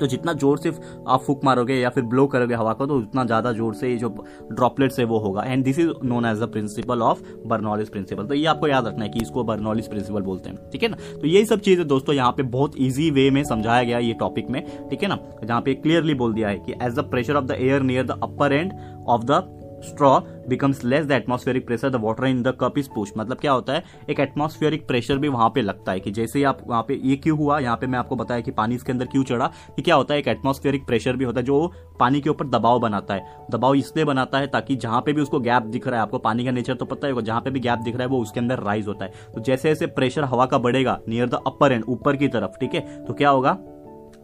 तो 0.00 0.06
जितना 0.06 0.32
ज़ोर 0.34 0.58
से 0.58 0.72
आप 1.08 1.22
फूक 1.22 1.44
मारोगे 1.44 1.74
या 1.74 1.90
फिर 1.90 2.04
ब्लो 2.06 2.26
करोगे 2.26 2.54
हवा 2.54 2.72
को 2.72 2.86
तो 2.86 2.96
उतना 2.98 3.24
ज़्यादा 3.24 3.52
ज़ोर 3.52 3.74
से 3.74 3.90
ये 3.90 3.96
जो 3.96 4.08
ड्रॉपलेट्स 4.52 4.98
है 4.98 5.04
वो 5.04 5.18
होगा। 5.18 5.42
And 5.42 5.64
this 5.64 5.78
is 5.78 5.90
known 6.04 6.26
as 6.26 6.40
the 6.40 6.48
principle 6.52 7.02
of 7.02 7.22
Bernoulli's 7.46 7.88
principle 7.88 8.26
तो 8.26 8.34
ये 8.34 8.46
आपको 8.46 8.68
याद 8.68 8.86
रखना 8.86 9.04
है 9.04 9.10
कि 9.10 9.20
इसको 9.22 9.44
बर्नॉलिस 9.44 9.88
प्रिंसिपल 9.88 10.22
बोलते 10.22 10.50
हैं। 10.50 10.70
ठीक 10.70 10.82
है 10.82 10.88
ना? 10.88 10.96
तो 11.12 11.26
यही 11.26 11.44
सब 11.46 11.60
चीज़ें 11.60 11.86
दोस्तों 11.88 12.14
यहाँ 12.14 12.32
पे 12.32 12.42
बहुत 12.48 12.74
ईजी 12.80 13.10
वे 13.10 13.30
में 13.30 13.42
समझाया 13.44 13.82
गया 13.82 13.98
ये 13.98 14.12
टॉपिक 14.20 14.50
में। 14.50 14.62
ठीक 14.90 15.02
है 15.02 15.08
ना? 15.08 15.18
जहाँ 15.44 15.60
पे 15.62 15.74
क्लियरली 15.76 16.14
बोल 16.14 16.34
दिया 16.34 16.48
है 16.48 16.58
कि 16.58 16.72
as 16.82 16.94
the 16.94 17.08
pressure 17.10 17.36
of 17.36 17.44
the 17.44 17.56
air 17.60 17.82
near 17.82 18.06
the 18.06 18.20
upper 18.22 18.52
end 18.52 18.72
of 19.08 19.24
the 19.24 19.44
straw 19.82 20.18
becomes 20.48 20.84
less 20.84 21.06
the 21.06 21.12
atmospheric 21.12 21.66
pressure 21.66 21.90
the 21.90 21.96
water 21.96 22.26
in 22.26 22.42
the 22.42 22.56
cup 22.60 22.78
is 22.78 22.88
push 22.94 23.12
मतलब 23.18 23.36
क्या 23.36 23.52
होता 23.52 23.72
है? 23.72 23.82
एक 24.10 24.20
एटमॉस्फेरिक 24.20 24.86
प्रेशर 24.86 25.18
भी 25.18 25.28
वहाँ 25.28 25.48
पे 25.54 25.62
लगता 25.62 25.92
है 25.92 26.00
कि 26.00 26.10
जैसे 26.10 26.38
ही 26.38 26.44
आप 26.44 26.58
वहाँ 26.66 26.82
पे 26.82 27.00
ये 27.04 27.16
क्यों 27.16 27.38
हुआ? 27.38 27.58
यहाँ 27.58 27.76
पे 27.76 27.86
मैं 27.86 27.98
आपको 27.98 28.16
बताया 28.16 28.40
कि 28.40 28.50
पानी 28.50 28.74
इसके 28.74 28.92
अंदर 28.92 29.06
क्यों 29.06 29.22
चढ़ा? 29.24 29.46
कि 29.76 29.82
क्या 29.82 29.94
होता 29.94 30.14
है? 30.14 30.20
एक 30.20 30.28
एटमॉस्फेरिक 30.28 30.86
प्रेशर 30.86 31.16
भी 31.16 31.24
होता 31.24 31.40
है 31.40 31.46
जो 31.46 31.72
पानी 32.00 32.20
के 32.20 32.30
ऊपर 32.30 32.46
दबाव 32.48 32.78
बनाता 32.80 33.14
है। 33.14 33.46
दबाव 33.50 33.74
इसलिए 33.74 34.04
बनाता 34.04 34.38
है 34.38 34.46
ताकि 34.46 34.76
जहाँ 34.76 35.00
पे 35.00 35.12
भी 35.12 35.22
उसको 35.22 35.40
गैप 35.40 35.62
दिख 35.64 35.88
रहा 35.88 35.96
है, 35.96 36.02
आपको 36.02 36.18
पानी 36.18 36.44
का 36.44 36.50
नेचर 36.50 36.74
तो 36.74 36.84
पता 36.84 37.06
है 37.06 37.22
जहाँ 37.22 37.40
पे 37.40 37.50
भी 37.50 37.60
गैप 37.60 37.78
दिख 37.78 37.94
रहा 37.94 38.02
है 38.02 38.08
वो 38.08 38.20
उसके 38.22 38.40
अंदर 38.40 38.60
राइज 38.60 38.86
होता 38.88 39.04
है। 39.04 39.32
तो 39.34 39.40
जैसे 39.40 39.68
जैसे 39.68 39.86
प्रेशर 39.88 40.24
हवा 40.24 40.46
का 40.46 40.58
बढ़ेगा 40.58 41.00
नियर 41.08 41.28
द 41.28 41.42
अपर 41.46 41.72
एंड 41.72 41.84
ऊपर 41.88 42.16
की 42.16 42.28
तरफ़, 42.28 42.58
ठीक 42.60 42.74
है? 42.74 43.04
तो 43.04 43.12
क्या 43.12 43.30
होगा? 43.30 43.58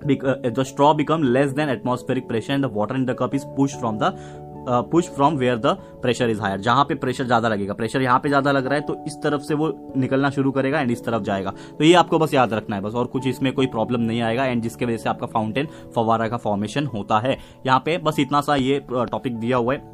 The 0.07 0.63
straw 0.67 0.93
become 0.95 1.23
less 1.23 1.51
then 1.51 1.69
atmospheric 1.69 2.27
pressure 2.29 2.53
and 2.53 2.65
the 2.67 2.71
water 2.73 2.95
in 2.95 3.05
the 3.05 3.17
cup 3.19 3.35
is 3.35 3.45
push 3.57 3.75
from 3.75 3.99
the 3.99 4.44
push 4.67 5.09
from 5.11 5.37
where 5.37 5.57
the 5.57 5.77
pressure 6.03 6.31
is 6.31 6.41
higher 6.41 6.61
जहाँ 6.61 6.85
पे 6.85 6.95
प्रेशर 6.97 7.25
ज़्यादा 7.25 7.49
लगेगा. 7.49 7.75
प्रेशर 7.75 8.03
यहाँ 8.03 8.19
पे 8.19 8.29
ज़्यादा 8.29 8.53
लग 8.53 8.67
रहा 8.67 8.75
है 8.75 8.81
तो 8.83 8.97
इस 9.07 9.17
तरफ़ 9.23 9.43
से 9.43 9.55
वो 9.55 9.73
निकलना 9.97 10.31
शुरू 10.31 10.51
करेगा 10.53 10.81
एंड 10.81 10.91
इस 10.91 11.05
तरफ़ 11.05 11.23
जाएगा. 11.23 11.51
तो 11.51 11.85
ये 11.85 11.95
आपको 11.95 12.19
बस 12.19 12.35
याद 12.35 12.55
रखना 12.55 12.77
है 12.77 12.83
बस, 12.83 12.95
और 12.95 13.07
कुछ 13.07 13.27
इसमें 13.27 13.53
कोई 13.53 13.67
प्रॉब्लम 13.69 14.01
नहीं 14.03 14.23
आएगा 14.23 14.45
एंड 14.45 14.63
जिसके 14.63 14.85
वजह 14.85 14.97
से 14.97 15.09
आपका 15.09 15.27
फाउंटेन 15.29 15.69
फवारा 15.95 16.29
का 16.29 16.37
फॉर्मेशन 16.39 16.87
होता 16.87 17.19
है. 17.19 17.37
यहाँ 17.67 17.81
पे 17.85 17.99
बस 18.01 18.21
इतना 18.21 18.41
सा 18.41 18.57
ये 18.57 18.85
टॉपिक 18.91 19.39
दिया 19.39 19.57
हुआ 19.57 19.75
है. 19.75 19.93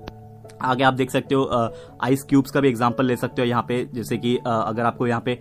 आगे 0.63 0.85
आप 0.85 0.95
देख 0.95 1.11
सकते 1.11 1.35
हो 1.35 1.71
आइस 2.05 2.23
क्यूब्स 2.29 2.51
का 2.51 2.61
भी 2.61 2.69
एग्जांपल 2.69 3.07
ले 3.07 3.17
सकते 3.17 3.43
हो. 3.43 3.49
यहाँ 3.49 3.63
पे 3.69 3.85
जैसे 3.95 4.17
कि 4.19 4.37
अगर 4.39 4.85
आपको 4.85 5.07
यहाँ 5.07 5.21
पे 5.21 5.39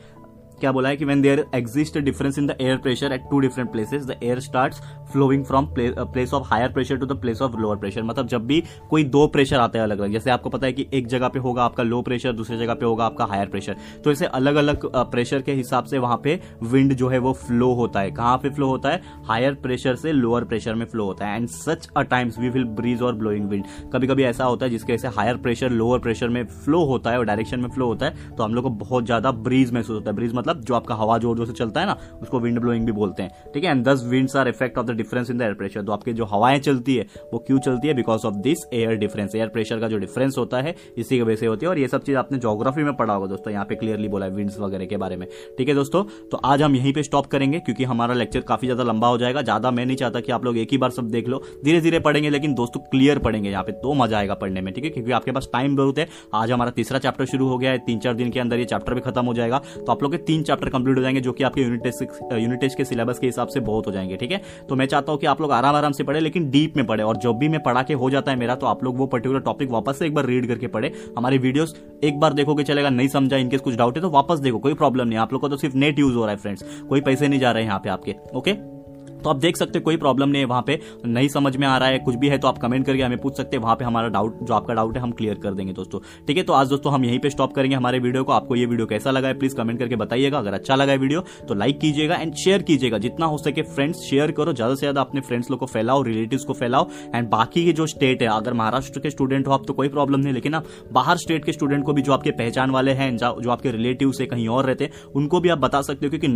क्या 0.60 0.72
बोला 0.72 0.90
है 0.90 0.98
कि 0.98 1.06
when 1.06 1.22
there 1.22 1.46
exist 1.56 1.98
difference 2.00 2.38
in 2.40 2.48
the 2.48 2.58
air 2.62 2.78
pressure 2.78 3.12
at 3.12 3.24
two 3.32 3.40
different 3.40 3.72
places 3.72 4.06
the 4.06 4.20
air 4.24 4.40
start 4.40 4.74
flowing 5.12 5.46
from 5.46 5.68
place 5.78 6.34
of 6.34 6.48
higher 6.48 6.72
pressure 6.72 6.98
to 6.98 7.06
the 7.06 7.20
place 7.22 7.42
of 7.42 7.58
lower 7.58 7.78
pressure 7.78 8.04
मतलब 8.04 8.28
जब 8.28 8.46
भी 8.48 8.62
कोई 8.90 9.04
दो 9.10 9.26
प्रेशर 9.28 9.60
आते 9.60 9.78
हैं 9.78 9.86
अलग 9.86 10.00
अलग 10.00 10.12
जैसे 10.12 10.32
आपको 10.32 10.50
पता 10.50 10.68
है 10.68 10.74
कि 10.74 10.88
एक 10.94 11.08
जगह 11.08 11.28
पे 11.28 11.40
होगा 11.40 11.64
आपका 11.64 11.84
लो 11.84 12.02
प्रेशर 12.02 12.34
दूसरी 12.34 12.58
जगह 12.58 12.74
पे 12.74 12.86
होगा 12.86 13.06
आपका 13.06 13.26
हायर 13.26 13.48
प्रेशर 13.48 13.76
तो 14.04 14.12
ऐसे 14.12 14.26
अलग 14.26 14.56
अलग 14.56 14.86
प्रेशर 15.12 15.42
के 15.42 15.54
हिसाब 15.54 15.84
से 15.84 15.98
वहाँ 15.98 16.20
पे 16.24 16.40
विंड 16.64 16.94
जो 16.94 17.08
है 17.10 17.18
वो 17.20 17.34
फ्लो 17.34 17.72
होता 17.74 18.00
है. 18.00 18.12
कहाँ 18.12 18.38
पे 18.38 18.50
फ्लो 18.50 18.68
होता 18.68 18.90
है? 18.90 19.02
हायर 19.28 19.54
प्रेशर 19.54 19.96
से 19.96 20.12
लोअर 20.12 20.44
प्रेशर 20.44 20.76
में 20.76 20.86
फ्लो 20.86 21.06
होता 21.06 21.26
है. 21.26 21.36
And 21.36 21.48
such 21.50 21.88
a 21.98 22.02
times 22.04 22.40
we 22.40 22.50
will 22.50 22.64
breeze 22.80 23.02
और 23.02 23.16
ब्लोइंग 23.16 23.50
विंड 23.50 23.64
कभी 23.94 24.08
कभी 24.08 24.24
ऐसा 24.24 24.46
होता 24.46 24.66
है 24.66 24.72
जिसके 24.72 24.94
वजह 24.94 25.10
से 25.10 25.16
हायर 25.16 25.38
प्रेशर 25.38 25.70
लोअर 25.72 26.00
प्रेशर 26.00 26.30
में 26.30 26.44
फ्लो 26.46 26.84
होता 26.86 27.12
है 27.12 27.18
और 27.20 27.26
डायरेक्शन 27.26 27.60
में 27.60 27.70
फ्लो 27.70 27.88
होता 27.88 28.06
है 28.06 28.36
तो 28.36 28.44
हम 28.44 28.54
लोग 28.54 28.64
को 28.64 28.70
बहुत 28.86 29.06
ज़्यादा 29.06 29.32
ब्रीज 29.32 29.74
महसूस 29.74 29.96
होता 29.96 30.10
है. 30.10 30.16
ब्रीज 30.16 30.34
मतलब 30.36 30.49
जो 30.58 30.76
आपका 30.76 30.96
हवा 30.96 31.18
ज़ोर 31.18 31.38
ज़ोर 31.38 31.48
से 31.48 31.54
चलता 31.54 31.82
है 31.82 31.88
ना, 31.88 31.98
उसको 32.22 32.40
विंड 32.40 32.60
ब्लोइंग 32.60 32.86
भी 32.86 32.92
बोलते 32.92 33.24
हैं। 33.24 33.52
ठीक 33.54 33.64
है? 33.64 33.72
And 33.72 33.84
these 33.88 34.04
winds 34.06 34.36
are 34.36 34.48
effect 34.48 34.78
of 34.78 34.86
the 34.86 34.92
difference 34.92 35.30
in 35.30 35.38
the 35.38 35.42
air 35.42 35.54
pressure 35.54 35.82
तो 35.82 35.92
आपके 35.92 36.14
जो 36.14 36.26
हवाएँ 36.26 36.60
चलती 36.60 36.96
है, 36.96 37.06
वो 37.34 37.40
क्यों 37.40 37.60
चलती 37.60 37.88
है? 37.88 37.94
Because 37.94 38.26
of 38.28 38.36
this 38.38 38.66
air 38.74 38.96
difference 38.98 39.36
air 39.36 39.48
pressure 39.48 39.80
का 39.80 39.88
जो 39.88 39.98
डिफरेंस 39.98 40.38
होता 40.38 40.62
है, 40.62 40.76
इसी 40.98 41.18
की 41.18 41.22
वजह 41.22 41.36
से 41.36 41.46
होती 41.46 41.66
है। 41.66 41.70
और 41.70 41.80
ये 41.80 41.88
सब 41.88 42.04
चीज़ 42.04 42.18
आपने 42.18 42.38
जोग्राफी 42.38 42.84
में 42.84 42.94
पढ़ा 42.94 43.14
होगा 43.14 43.28
दोस्तों, 43.28 43.54
यहाँ 43.54 43.66
पे 43.66 43.76
क्लियरली 43.76 44.08
बोला 44.08 44.26
है 44.26 44.32
विंड्स 44.32 44.60
वगैरह 44.60 44.86
के 44.86 44.98
बारे 44.98 45.16
में। 45.16 45.28
ठीक 45.58 45.68
है 45.68 45.76
दोस्तों? 45.76 46.04
तो 46.32 46.38
आज 46.38 46.62
हम 46.62 46.76
यहीं 46.76 46.94
पे 46.94 47.04
स्टॉप 47.04 47.26
करेंगे, 47.28 47.60
क्योंकि 47.60 47.84
हमारा 47.84 48.14
लेक्चर 48.14 48.42
काफ़ी 48.42 48.68
ज़्यादा 48.68 48.84
लंबा 48.84 49.08
हो 49.08 49.18
जाएगा। 49.18 49.42
ज़्यादा 49.42 49.72
मैं 49.72 49.86
नहीं 49.86 49.98
चाहता 49.98 50.20
कि 50.20 50.32
आप 50.32 50.46
लोग 50.46 50.58
एक 50.58 50.72
ही 50.72 50.78
बार 50.78 50.92
सब 50.92 51.10
देख 51.10 51.28
लो। 51.28 51.42
धीरे 51.64 51.82
धीरे 51.82 52.00
पढ़ेंगे, 52.00 52.30
लेकिन 52.30 52.54
दोस्तों 52.54 52.82
क्लियर 52.82 53.20
पढ़ेंगे 53.20 53.50
यहाँ 53.50 53.64
पे। 53.64 53.72
तो 53.74 53.94
मज़ा 53.94 54.18
आएगा 54.18 54.34
पढ़ने 54.36 54.62
में, 54.62 54.74
ठीक 54.74 54.84
है? 54.84 54.90
क्योंकि 54.90 55.12
आपके 55.12 55.32
पास 55.32 55.50
टाइम 55.54 55.76
बहुत 55.76 56.00
है। 56.00 56.08
आज 56.34 56.52
हमारा 56.52 56.72
तीसरा 56.72 57.00
चैप्टर 57.00 57.26
शुरू 57.26 57.48
हो 57.48 57.58
गया 57.58 57.72
है। 57.72 57.78
तीन 57.80 58.00
चार 58.00 58.14
दिन 58.14 58.32
के 58.32 58.40
अंदर 58.40 58.60
ये 58.60 58.66
चैप्टर 58.66 58.94
भी 58.94 59.02
खत्म 59.02 59.26
हो 59.26 59.34
जाएगा। 59.34 59.62
तो 59.78 59.92
आप 59.92 60.04
लोग 60.04 60.12
के 60.12 60.18
तीन 60.20 60.39
तीन 60.40 60.46
चैप्टर 60.46 60.70
कंप्लीट 60.70 60.98
हो 60.98 61.02
जाएँगे, 61.02 61.22
जो 61.22 61.32
कि 61.32 61.44
आपके 61.44 61.62
यूनिट 61.62 61.84
टेस्ट 61.84 62.34
यूनिट 62.34 62.60
टेस्ट 62.60 62.78
के 62.78 62.86
सिलेबस 62.86 63.20
के 63.20 63.28
हिसाब 63.28 63.48
से 63.48 63.60
बहुत 63.62 63.88
हो 63.88 63.92
जाएँगे, 63.92 64.16
ठीक 64.18 64.32
है? 64.32 64.42
तो 64.70 64.76
मैं 64.76 64.86
चाहता 64.86 65.12
हूँ 65.12 65.20
कि 65.20 65.28
आप 65.28 65.42
लोग 65.42 65.52
आराम 65.52 65.76
आराम 65.76 65.92
से 65.92 66.04
पढ़े, 66.04 66.20
लेकिन 66.20 66.50
डीप 66.50 66.78
में 66.78 66.86
पढ़े, 66.86 67.04
और 67.04 67.18
जब 67.18 67.38
भी 67.38 67.50
मैं 67.50 67.62
पढ़ा 67.64 67.84
के 67.84 67.94
हो 67.94 68.10
जाता 68.10 68.32
है 68.32 68.38
मेरा 68.38 68.56
तो 68.56 68.68
आप 68.68 68.84
लोग 68.84 68.98
वो 68.98 69.08
पर्टिकुलर 69.08 69.40
टॉपिक 69.42 69.72
वापस 69.72 70.00
से 70.00 70.06
एक 70.06 70.14
बार 70.14 70.26
रीड 70.26 70.48
करके 70.48 70.68
पढ़े। 70.70 70.92
हमारे 71.18 71.38
वीडियोस 71.40 71.76
एक 72.04 72.20
बार 72.20 72.34
देखोगे 72.34 72.64
चलेगा, 72.64 72.90
नहीं 72.90 73.08
समझा 73.10 73.38
इनके 73.38 73.58
कुछ 73.60 73.76
डाउट 73.76 73.98
है 73.98 74.02
तो 74.02 74.10
वापस 74.10 74.40
देखो, 74.40 74.60
कोई 74.60 74.74
प्रॉब्लम 74.76 75.08
नहीं 75.08 75.20
आप 75.20 75.34
लोग 75.34 75.42
को 75.42 75.50
तो 75.50 75.58
सिर्फ़ 75.58 75.76
नेट 75.78 76.00
यूज़ 76.00 76.16
हो 76.16 76.22
रहा 76.22 76.32
है 76.32 76.38
फ्रेंड्स 76.38 76.64
कोई 76.90 77.02
पैसे 77.02 77.28
नहीं 77.28 77.40
जा 77.40 77.52
रहे 77.52 77.64
हैं 77.64 77.70
यहाँ 77.70 77.80
पे 77.80 77.90
आपके 77.90 78.16
ओके 78.36 78.79
तो 79.20 79.30
आप 79.30 79.36
देख 79.38 79.58
सकते 79.58 79.78
हैं, 79.78 79.84
कोई 79.84 79.98
प्रॉब्लम 79.98 80.30
नहीं 80.30 80.42
है 80.42 80.48
वहाँ 80.48 80.62
पे। 80.62 80.80
नहीं 81.08 81.28
समझ 81.30 81.56
में 81.58 81.68
आ 81.68 81.78
रहा 81.78 81.90
है, 81.90 82.00
कुछ 82.00 82.16
भी 82.16 82.30
है 82.30 82.38
तो 82.38 82.48
आप 82.48 82.58
कमेंट 82.58 82.86
करके 82.86 83.04
हमें 83.04 83.18
पूछ 83.20 83.38
सकते 83.38 83.58
हैं, 83.58 83.64
वहाँ 83.64 83.76
पे 83.76 83.86
हमारा 83.86 84.08
डाउट 84.10 84.38
जो 84.42 84.54
आपका 84.54 84.74
डाउट 84.74 84.98
है, 84.98 85.02
हम 85.04 85.12
क्लियर 85.12 85.40
कर 85.40 85.54
देंगे 85.54 85.74
दोस्तों। 85.74 86.00
ठीक 86.28 86.38
है 86.38 86.44
तो 86.44 86.54
आज 86.54 86.68
दोस्तों 86.70 86.94
हम 86.94 87.06
यहीं 87.06 87.20
पे 87.20 87.30
स्टॉप 87.30 87.54
करेंगे 87.54 87.76
हमारे 87.76 88.00
वीडियो 88.00 88.24
को। 88.24 88.32
आपको 88.32 88.56
ये 88.56 88.66
वीडियो 88.66 88.86
कैसा 88.88 89.12
लगा 89.12 89.28
है 89.28 89.38
प्लीज़ 89.40 89.56
कमेंट 89.56 89.80
करके 89.80 89.96
बताइएगा। 89.98 90.38
अगर 90.38 90.54
अच्छा 90.54 90.76
लगा 90.76 90.92
है 90.92 90.98
वीडियो 90.98 91.24
तो 91.48 91.54
लाइक 91.56 91.80
कीजिएगा 91.80 92.16
एंड 92.16 92.34
शेयर 92.36 92.62
कीजिएगा। 92.62 92.98
जितना 93.00 93.26
हो 93.26 93.38
सके 93.40 93.62
फ्रेंड्स 93.66 94.00
शेयर 94.00 94.32
करो, 94.32 94.54
ज़्यादा 94.54 94.76
से 94.76 94.80
ज़्यादा 94.80 95.02
अपने 95.02 95.22
फ्रेंड्स 95.22 95.52
लोग 95.52 95.60
को 95.60 95.66
फैलाओ 95.68 96.02
रिलेटिव 96.04 96.40
को 96.48 96.54
फैलाओ। 96.54 96.88
एंड 97.16 97.30
बाकी 97.30 97.66
की 97.66 97.74
जो 97.74 97.86
स्टेट 97.88 98.22
है, 98.22 98.28
अगर 98.30 98.54
महाराष्ट्र 98.54 99.00
के 99.00 99.10
स्टूडेंट 99.10 99.48
हो 99.48 99.54
आप 99.54 99.66
तो 99.68 99.74
कोई 99.74 99.90
प्रॉब्लम 99.90 100.20
नहीं। 100.20 100.34
लेकिन 100.34 100.56
आप 100.56 100.66
बाहर 100.94 101.18
स्टेट 101.18 101.46
के 101.46 101.52
स्टूडेंट 101.52 101.84
को 101.86 101.94
भी 101.94 102.02
जो 102.02 102.14
आपके 102.14 102.32
पहचान 102.34 102.72
वाले 102.72 102.92
हैं, 102.94 103.16
जो 103.18 103.50
आपके 103.50 103.72
रिलेटिव 103.72 104.12
से 104.12 104.26
कहीं 104.28 104.48
और 104.50 104.66
रहते 104.66 104.84
हैं, 104.84 104.92
उनको 105.16 105.40
भी 105.40 105.50
आप 105.50 105.58
बता 105.60 105.82
सकते 105.82 106.06
हो, 106.06 106.10
क्योंकि 106.10 106.28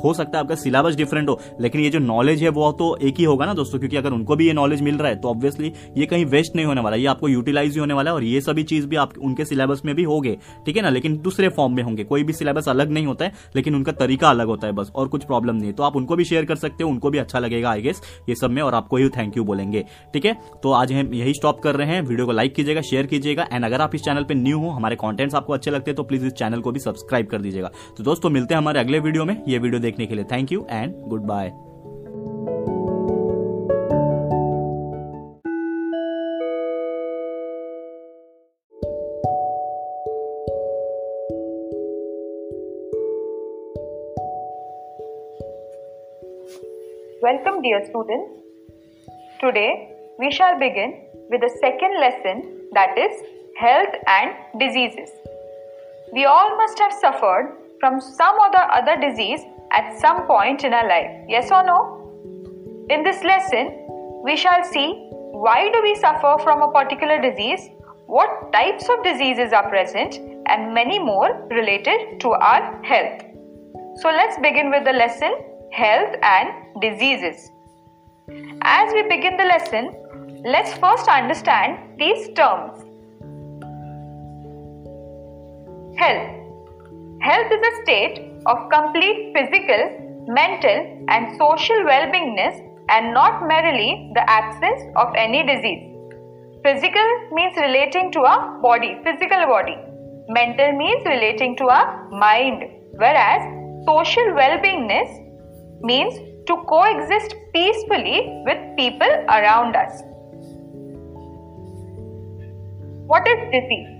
हो 0.00 0.12
सकता 0.14 0.38
है 0.38 0.44
आपका 0.44 0.54
सिलेबस 0.56 0.96
डिफरेंट 0.96 1.28
हो। 1.28 1.38
लेकिन 1.60 1.80
ये 1.80 1.90
जो 1.90 1.98
नॉलेज 2.00 2.27
है 2.34 2.48
वो 2.50 2.70
तो 2.72 2.96
एक 2.98 3.18
ही 3.18 3.24
होगा 3.24 3.46
ना 3.46 3.54
दोस्तों, 3.54 3.78
क्योंकि 3.78 3.96
अगर 3.96 4.12
उनको 4.12 4.36
भी 4.36 4.46
ये 4.46 4.52
नॉलेज 4.52 4.82
मिल 4.82 4.96
रहा 4.96 5.08
है 5.08 5.16
तो 5.16 5.28
ऑब्वियसली 5.28 5.72
ये 5.96 6.06
कहीं 6.06 6.24
वेस्ट 6.26 6.56
नहीं 6.56 6.66
होने 6.66 6.80
वाला, 6.80 6.96
ये 6.96 7.06
आपको 7.06 7.28
यूटिलाइज 7.28 7.72
ही 7.72 7.80
होने 7.80 7.94
वाला 7.94 8.10
है 8.10 8.14
और 8.14 8.24
ये 8.24 8.40
सभी 8.40 8.62
चीज़ 8.64 8.86
भी 8.86 8.96
आप, 8.96 9.12
उनके 9.18 9.44
सिलेबस 9.44 9.82
में 9.84 9.94
भी 9.94 10.02
होंगे, 10.04 10.36
ठीक 10.66 10.76
है 10.76 10.82
ना? 10.82 10.90
लेकिन 10.90 11.16
दूसरे 11.18 11.48
फॉर्म 11.48 11.74
में 11.76 11.82
होंगे, 11.82 12.04
कोई 12.04 12.24
भी 12.24 12.32
सिलेबस 12.32 12.68
अलग 12.68 12.90
नहीं 12.90 13.06
होता 13.06 13.24
है, 13.24 13.32
लेकिन 13.56 13.74
उनका 13.74 13.92
तरीका 13.94 14.30
अलग 14.30 14.46
होता 14.46 14.66
है 14.66 14.72
बस, 14.72 14.92
और 14.94 15.08
कुछ 15.08 15.24
प्रॉब्लम 15.24 15.56
नहीं 15.56 15.72
तो 15.72 15.82
आप 15.82 15.96
उनको 15.96 16.16
भी 16.16 16.24
शेयर 16.24 16.44
कर 16.44 16.56
सकते 16.56 16.84
हो, 16.84 16.90
उनको 16.90 17.10
भी 17.10 17.18
अच्छा 17.18 17.38
लगेगा 17.38 17.70
आई 17.70 17.82
गेस 17.82 18.02
ये 18.28 18.34
सब 18.34 18.50
में, 18.50 18.62
और 18.62 18.74
आपको 18.74 18.96
ही 18.96 19.08
थैंक 19.10 19.36
यू 19.36 19.44
बोलेंगे, 19.44 19.84
ठीक 20.14 20.24
है? 20.24 20.36
तो 20.62 20.72
आज 20.72 20.92
हम 20.92 21.14
यही 21.14 21.34
स्टॉप 21.34 21.60
कर 21.62 21.76
रहे 21.76 21.86
हैं 21.86 22.02
वीडियो 22.02 22.26
को 22.26 22.32
लाइक 22.32 22.54
कीजिएगा 22.54 22.80
शेयर 22.82 23.06
कीजिएगा 23.06 23.46
एंड 23.52 23.64
अगर 23.64 23.80
आप 23.80 23.94
इस 23.94 24.02
चैनल 24.02 24.24
पर 24.24 24.34
न्यू 24.34 24.58
हो, 24.58 24.70
हमारे 24.70 24.96
कॉन्टेंट्स 24.96 25.34
आपको 25.34 25.52
अच्छे 25.52 25.70
लगते 25.70 25.90
हैं 25.90 25.96
तो 25.96 26.02
प्लीज़ 26.02 26.26
इस 26.26 26.32
चैनल 26.34 26.60
को 26.60 26.72
भी 26.72 26.80
सब्सक्राइब 26.80 27.26
कर 27.26 27.40
दीजिएगा। 27.40 27.70
तो 27.98 28.04
दोस्तों, 28.04 28.30
मिलते 28.30 28.54
हैं 28.54 28.60
हमारे 28.60 28.80
अगले 28.80 28.98
वीडियो 28.98 29.24
में, 29.24 29.42
ये 29.48 29.58
वीडियो 29.58 29.80
देखने 29.80 30.06
के 30.06 30.14
लिए 30.14 30.24
thank 30.32 30.52
you 30.52 30.66
and 30.70 30.94
goodbye 31.26 31.52
Welcome 47.20 47.60
dear 47.60 47.84
students. 47.84 48.40
Today 49.40 49.92
we 50.18 50.30
shall 50.30 50.58
begin 50.58 51.02
with 51.28 51.42
the 51.42 51.50
second 51.60 52.00
lesson 52.00 52.68
that 52.72 52.96
is 52.96 53.12
health 53.58 53.94
and 54.06 54.34
diseases. 54.58 55.10
We 56.14 56.24
all 56.24 56.56
must 56.56 56.78
have 56.78 56.94
suffered 56.94 57.58
from 57.80 58.00
some 58.00 58.38
or 58.38 58.50
the 58.52 58.62
other 58.74 58.96
disease 58.98 59.40
at 59.72 60.00
some 60.00 60.26
point 60.26 60.64
in 60.64 60.72
our 60.72 60.88
life. 60.88 61.10
Yes 61.28 61.50
or 61.52 61.62
no? 61.62 61.97
In 62.90 63.02
this 63.02 63.22
lesson 63.22 63.86
we 64.24 64.34
shall 64.34 64.64
see 64.64 65.10
why 65.44 65.70
do 65.70 65.80
we 65.82 65.94
suffer 65.96 66.36
from 66.42 66.62
a 66.62 66.72
particular 66.72 67.20
disease, 67.20 67.68
what 68.06 68.50
types 68.52 68.88
of 68.88 69.04
diseases 69.04 69.52
are 69.52 69.68
present 69.68 70.18
and 70.46 70.72
many 70.72 70.98
more 70.98 71.46
related 71.50 72.18
to 72.20 72.30
our 72.30 72.82
health. 72.82 73.22
So 74.00 74.08
let's 74.08 74.38
begin 74.40 74.70
with 74.70 74.84
the 74.84 74.92
lesson 74.92 75.34
health 75.70 76.14
and 76.22 76.80
diseases. 76.80 77.50
As 78.62 78.92
we 78.94 79.02
begin 79.02 79.36
the 79.36 79.44
lesson, 79.44 79.94
let's 80.44 80.72
first 80.78 81.08
understand 81.08 81.98
these 81.98 82.30
terms. 82.34 82.78
Health. 85.98 86.30
Health 87.20 87.52
is 87.52 87.62
a 87.68 87.82
state 87.82 88.32
of 88.46 88.70
complete 88.70 89.34
physical, 89.36 90.24
mental, 90.28 91.04
and 91.08 91.36
social 91.36 91.84
well 91.84 92.06
beingness 92.06 92.64
and 92.88 93.12
not 93.12 93.46
merely 93.46 94.10
the 94.14 94.30
absence 94.30 94.82
of 94.96 95.14
any 95.16 95.44
disease. 95.46 95.84
Physical 96.64 97.08
means 97.32 97.56
relating 97.56 98.10
to 98.12 98.20
a 98.20 98.58
body, 98.62 98.96
physical 99.04 99.46
body. 99.46 99.76
Mental 100.28 100.72
means 100.72 101.04
relating 101.06 101.56
to 101.56 101.64
a 101.66 102.08
mind, 102.10 102.64
whereas 102.92 103.42
social 103.86 104.34
well 104.34 104.58
beingness 104.58 105.10
means 105.80 106.14
to 106.46 106.56
coexist 106.68 107.34
peacefully 107.54 108.42
with 108.44 108.58
people 108.76 109.12
around 109.28 109.76
us. 109.76 110.02
What 113.06 113.26
is 113.26 113.38
disease? 113.52 113.94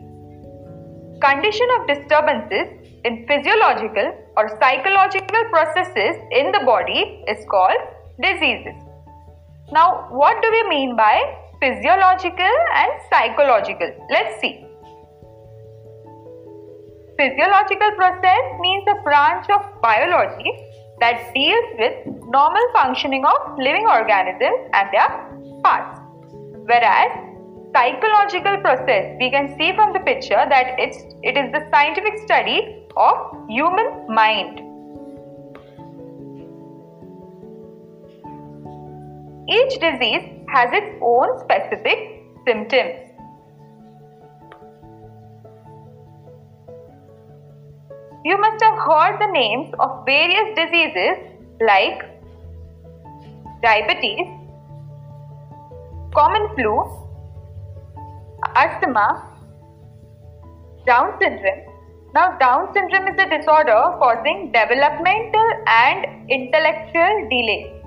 Condition 1.20 1.68
of 1.78 1.86
disturbances 1.88 2.68
in 3.04 3.26
physiological 3.26 4.12
or 4.36 4.48
psychological 4.60 5.44
processes 5.50 6.16
in 6.30 6.52
the 6.52 6.60
body 6.66 7.24
is 7.26 7.44
called 7.50 7.80
diseases. 8.20 8.74
Now, 9.70 10.08
what 10.10 10.40
do 10.42 10.50
we 10.50 10.68
mean 10.68 10.96
by 10.96 11.36
physiological 11.60 12.56
and 12.74 12.90
psychological? 13.10 13.92
Let's 14.10 14.40
see. 14.40 14.64
Physiological 17.18 17.92
process 17.96 18.44
means 18.60 18.84
a 18.88 19.02
branch 19.02 19.46
of 19.50 19.62
biology 19.82 20.52
that 21.00 21.32
deals 21.34 21.64
with 21.78 22.06
normal 22.26 22.62
functioning 22.72 23.24
of 23.24 23.58
living 23.58 23.86
organisms 23.86 24.70
and 24.72 24.88
their 24.92 25.08
parts. 25.62 26.00
Whereas 26.66 27.10
psychological 27.74 28.58
process, 28.58 29.16
we 29.20 29.30
can 29.30 29.56
see 29.58 29.74
from 29.74 29.92
the 29.92 30.00
picture 30.00 30.46
that 30.48 30.74
it's, 30.78 30.98
it 31.22 31.36
is 31.36 31.52
the 31.52 31.68
scientific 31.70 32.18
study 32.24 32.86
of 32.96 33.16
human 33.48 34.06
mind. 34.08 34.67
Each 39.50 39.78
disease 39.80 40.24
has 40.52 40.68
its 40.72 40.98
own 41.00 41.38
specific 41.40 42.22
symptoms. 42.46 43.08
You 48.26 48.36
must 48.38 48.62
have 48.62 48.78
heard 48.78 49.18
the 49.20 49.30
names 49.32 49.72
of 49.78 50.04
various 50.04 50.54
diseases 50.54 51.16
like 51.62 52.02
diabetes, 53.62 54.26
common 56.14 56.54
flu, 56.54 56.84
asthma, 58.54 59.24
Down 60.86 61.18
syndrome. 61.20 61.62
Now, 62.14 62.36
Down 62.38 62.72
syndrome 62.74 63.08
is 63.08 63.18
a 63.18 63.28
disorder 63.30 63.96
causing 63.98 64.52
developmental 64.52 65.48
and 65.66 66.30
intellectual 66.30 67.28
delay, 67.30 67.77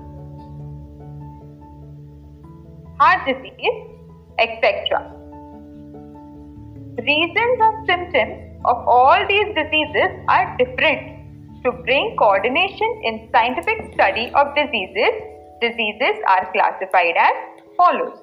heart 3.02 3.22
disease, 3.26 3.78
etc. 4.38 4.98
Reasons 7.06 7.62
and 7.66 7.86
symptoms 7.90 8.36
of 8.64 8.76
all 8.96 9.24
these 9.30 9.48
diseases 9.56 10.12
are 10.28 10.44
different. 10.58 11.08
To 11.64 11.72
bring 11.86 12.16
coordination 12.16 12.92
in 13.08 13.28
scientific 13.32 13.94
study 13.94 14.30
of 14.34 14.54
diseases, 14.54 15.18
diseases 15.64 16.22
are 16.34 16.44
classified 16.52 17.18
as 17.24 17.34
follows. 17.76 18.18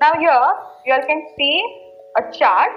Now 0.00 0.12
here 0.24 0.48
you 0.86 0.94
all 0.94 1.06
can 1.12 1.22
see 1.36 1.56
a 2.18 2.24
chart. 2.38 2.72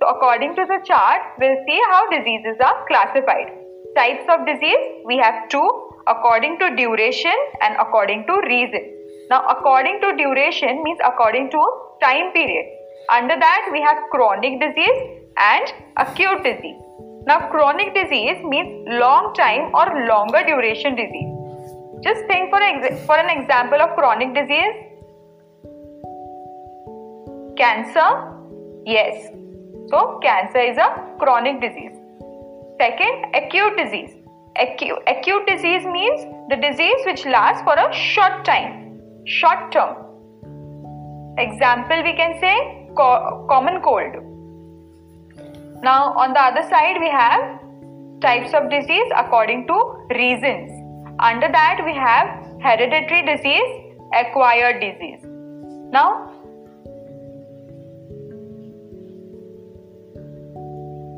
So 0.00 0.08
according 0.08 0.56
to 0.56 0.66
the 0.72 0.80
chart, 0.86 1.22
we'll 1.38 1.62
see 1.68 1.80
how 1.90 2.02
diseases 2.10 2.56
are 2.64 2.84
classified. 2.86 3.52
Types 3.96 4.26
of 4.32 4.46
disease, 4.46 4.84
we 5.04 5.16
have 5.18 5.48
two 5.48 5.68
according 6.06 6.58
to 6.60 6.76
duration 6.76 7.48
and 7.62 7.76
according 7.80 8.26
to 8.28 8.40
reason. 8.48 8.95
Now 9.30 9.44
according 9.48 10.00
to 10.02 10.16
duration 10.16 10.82
means 10.82 10.98
according 11.04 11.50
to 11.50 11.60
time 12.02 12.32
period. 12.32 12.66
Under 13.10 13.36
that 13.38 13.68
we 13.72 13.80
have 13.80 13.98
chronic 14.10 14.60
disease 14.60 15.20
and 15.36 15.72
acute 15.96 16.44
disease. 16.44 16.80
Now 17.26 17.48
chronic 17.50 17.94
disease 17.94 18.38
means 18.44 18.88
long 18.88 19.34
time 19.34 19.74
or 19.74 20.06
longer 20.08 20.44
duration 20.46 20.94
disease. 20.94 21.32
Just 22.02 22.24
think 22.26 22.50
for, 22.50 22.60
for 23.06 23.18
an 23.18 23.30
example 23.38 23.80
of 23.80 23.96
chronic 23.96 24.34
disease. 24.34 24.74
Cancer? 27.56 28.32
Yes. 28.84 29.28
So 29.88 30.20
cancer 30.22 30.60
is 30.60 30.76
a 30.76 31.16
chronic 31.18 31.60
disease. 31.60 31.96
Second, 32.78 33.34
acute 33.34 33.76
disease. 33.76 34.10
Acute, 34.60 34.98
acute 35.06 35.46
disease 35.46 35.84
means 35.86 36.22
the 36.48 36.56
disease 36.56 37.00
which 37.06 37.24
lasts 37.24 37.62
for 37.62 37.74
a 37.74 37.92
short 37.92 38.44
time, 38.44 38.85
short 39.26 39.72
term. 39.72 39.96
Example 41.38 42.02
we 42.02 42.14
can 42.16 42.40
say 42.40 42.88
co- 42.96 43.46
common 43.48 43.82
cold. 43.82 44.14
Now 45.82 46.14
on 46.16 46.32
the 46.32 46.40
other 46.40 46.62
side 46.70 46.96
we 47.00 47.10
have 47.10 47.60
types 48.20 48.54
of 48.54 48.70
disease 48.70 49.12
according 49.16 49.66
to 49.66 49.74
reasons. 50.14 50.82
Under 51.18 51.48
that, 51.48 51.80
we 51.84 51.94
have 51.94 52.28
hereditary 52.60 53.24
disease, 53.24 53.94
acquired 54.14 54.80
disease. 54.80 55.20
Now, 55.90 56.30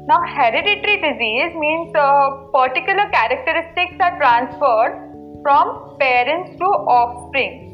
now 0.07 0.21
hereditary 0.23 1.01
disease 1.03 1.53
means 1.59 1.95
uh, 1.97 2.31
particular 2.53 3.09
characteristics 3.11 3.97
are 4.01 4.17
transferred 4.19 5.41
from 5.43 5.97
parents 5.99 6.57
to 6.59 6.65
offspring. 6.65 7.68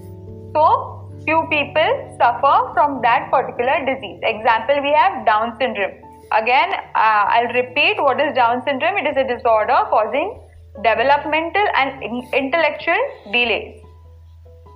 So, 0.55 1.11
few 1.25 1.47
people 1.51 2.17
suffer 2.17 2.71
from 2.75 3.03
that 3.03 3.29
particular 3.31 3.85
disease. 3.85 4.21
Example, 4.23 4.81
we 4.83 4.93
have 4.93 5.27
Down 5.27 5.57
syndrome. 5.59 5.99
Again, 6.31 6.73
uh, 6.95 7.25
I'll 7.35 7.53
repeat 7.53 7.97
what 7.99 8.21
is 8.21 8.35
Down 8.35 8.63
syndrome. 8.65 8.97
It 8.99 9.09
is 9.09 9.17
a 9.17 9.27
disorder 9.27 9.79
causing 9.91 10.41
developmental 10.85 11.67
and 11.75 12.05
intellectual 12.33 13.03
delays. 13.33 13.83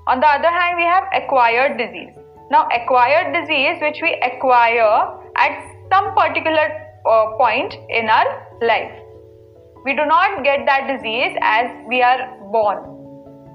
On 0.08 0.18
the 0.18 0.26
other 0.26 0.50
hand, 0.50 0.76
we 0.76 0.84
have 0.84 1.04
acquired 1.14 1.78
disease. 1.78 2.10
Now, 2.50 2.66
acquired 2.74 3.32
disease 3.34 3.78
which 3.80 3.98
we 4.02 4.18
acquire 4.22 5.14
at 5.36 5.62
some 5.92 6.14
particular 6.14 6.66
uh, 7.06 7.36
point 7.36 7.74
in 7.88 8.08
our 8.08 8.48
life. 8.62 8.92
We 9.84 9.94
do 9.94 10.06
not 10.06 10.42
get 10.42 10.66
that 10.66 10.88
disease 10.88 11.36
as 11.40 11.70
we 11.86 12.02
are 12.02 12.36
born. 12.50 12.97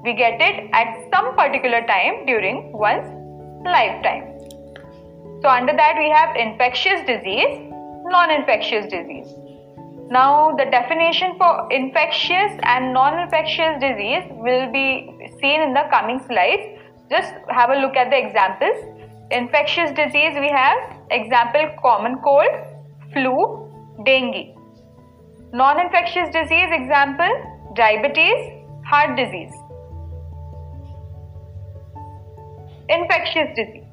We 0.04 0.14
get 0.14 0.42
it 0.42 0.70
at 0.74 1.08
some 1.14 1.36
particular 1.36 1.82
time 1.88 2.26
during 2.26 2.74
one's 2.74 3.08
lifetime. 3.66 4.40
So, 5.42 5.50
under 5.50 5.74
that, 5.74 5.96
we 5.98 6.10
have 6.10 6.36
infectious 6.36 7.06
disease, 7.06 7.72
non 8.06 8.32
infectious 8.32 8.86
disease. 8.92 9.28
Now, 10.10 10.54
the 10.58 10.66
definition 10.66 11.38
for 11.38 11.68
infectious 11.72 12.52
and 12.64 12.94
non-infectious 12.94 13.80
disease 13.80 14.24
will 14.32 14.72
be 14.72 15.10
seen 15.42 15.62
in 15.62 15.74
the 15.74 15.86
coming 15.90 16.20
slides. 16.28 16.64
Just 17.10 17.34
have 17.50 17.70
a 17.70 17.78
look 17.78 17.96
at 17.96 18.10
the 18.12 18.18
examples. 18.18 18.78
Infectious 19.32 19.92
disease 19.92 20.36
we 20.40 20.50
have 20.50 20.78
example 21.10 21.72
common 21.82 22.18
cold, 22.24 22.54
flu, 23.14 23.72
dengue. 24.06 24.54
Non-infectious 25.54 26.30
disease 26.32 26.70
example 26.72 27.34
diabetes, 27.76 28.52
heart 28.86 29.16
disease. 29.16 29.63
Infectious 32.90 33.50
disease. 33.56 33.88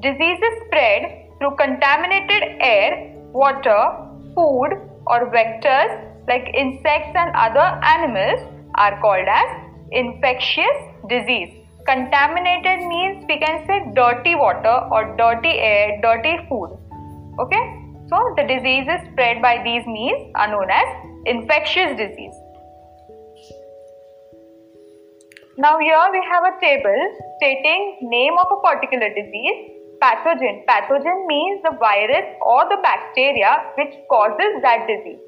Diseases 0.00 0.54
spread 0.66 1.28
through 1.38 1.56
contaminated 1.56 2.56
air, 2.60 3.14
water, 3.32 4.06
food 4.34 4.78
or 5.06 5.30
vectors 5.32 5.90
like 6.28 6.48
insects 6.54 7.14
and 7.14 7.34
other 7.34 7.66
animals 7.82 8.40
are 8.76 9.00
called 9.00 9.26
as 9.26 9.48
infectious 9.90 10.76
disease. 11.08 11.52
Contaminated 11.86 12.86
means 12.86 13.24
we 13.28 13.38
can 13.38 13.66
say 13.66 13.92
dirty 13.94 14.34
water 14.34 14.86
or 14.92 15.16
dirty 15.16 15.58
air, 15.58 15.98
dirty 16.02 16.36
food. 16.48 16.78
Okay, 17.40 17.64
so 18.08 18.34
the 18.36 18.44
diseases 18.46 19.00
spread 19.12 19.42
by 19.42 19.62
these 19.64 19.86
means 19.86 20.30
are 20.34 20.48
known 20.48 20.70
as 20.70 20.86
infectious 21.26 21.96
disease. 21.96 22.34
Now 25.58 25.78
here 25.78 26.04
we 26.12 26.20
have 26.30 26.44
a 26.44 26.60
table 26.60 27.00
stating 27.38 27.96
name 28.02 28.34
of 28.36 28.46
a 28.52 28.60
particular 28.60 29.08
disease 29.08 29.72
Pathogen. 30.02 30.66
Pathogen 30.68 31.26
means 31.26 31.62
the 31.62 31.74
virus 31.80 32.26
or 32.42 32.68
the 32.68 32.76
bacteria 32.82 33.64
which 33.78 33.94
causes 34.10 34.60
that 34.60 34.86
disease. 34.86 35.18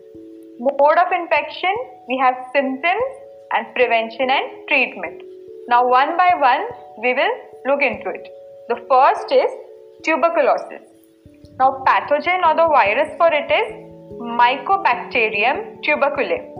Mode 0.60 0.98
of 1.00 1.12
infection, 1.12 1.74
we 2.08 2.18
have 2.18 2.34
symptoms 2.52 3.08
and 3.56 3.74
prevention 3.74 4.28
and 4.28 4.68
treatment. 4.68 5.22
Now 5.68 5.88
one 5.88 6.18
by 6.18 6.30
one 6.36 6.68
we 7.00 7.14
will 7.14 7.34
look 7.64 7.80
into 7.80 8.10
it. 8.10 8.28
The 8.68 8.84
first 8.84 9.32
is 9.32 9.50
tuberculosis. 10.04 10.84
Now 11.58 11.82
pathogen 11.88 12.44
or 12.44 12.54
the 12.54 12.68
virus 12.68 13.16
for 13.16 13.32
it 13.32 13.50
is 13.50 13.88
Mycobacterium 14.20 15.82
tuberculosis. 15.82 16.52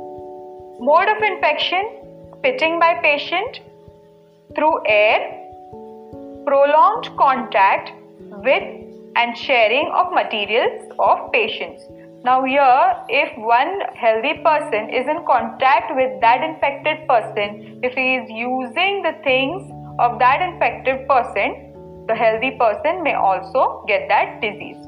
Mode 0.81 1.09
of 1.09 1.23
infection, 1.23 1.98
spitting 2.39 2.79
by 2.79 2.95
patient 3.03 3.61
through 4.55 4.81
air, 4.87 5.19
prolonged 6.47 7.11
contact 7.19 7.93
with 8.45 8.63
and 9.17 9.37
sharing 9.37 9.91
of 9.93 10.13
materials 10.13 10.91
of 10.99 11.33
patients. 11.33 11.83
Now 12.25 12.45
here, 12.45 12.95
if 13.09 13.37
one 13.39 13.81
healthy 13.95 14.35
person 14.45 14.91
is 14.91 15.07
in 15.09 15.25
contact 15.27 15.95
with 15.95 16.21
that 16.21 16.43
infected 16.43 17.07
person, 17.09 17.81
if 17.83 17.95
he 17.95 18.17
is 18.17 18.31
using 18.31 19.03
the 19.03 19.15
things 19.25 19.71
of 19.99 20.19
that 20.19 20.41
infected 20.43 21.09
person, 21.09 21.75
the 22.07 22.15
healthy 22.15 22.53
person 22.59 23.03
may 23.03 23.15
also 23.15 23.85
get 23.89 24.09
that 24.09 24.41
disease. 24.41 24.79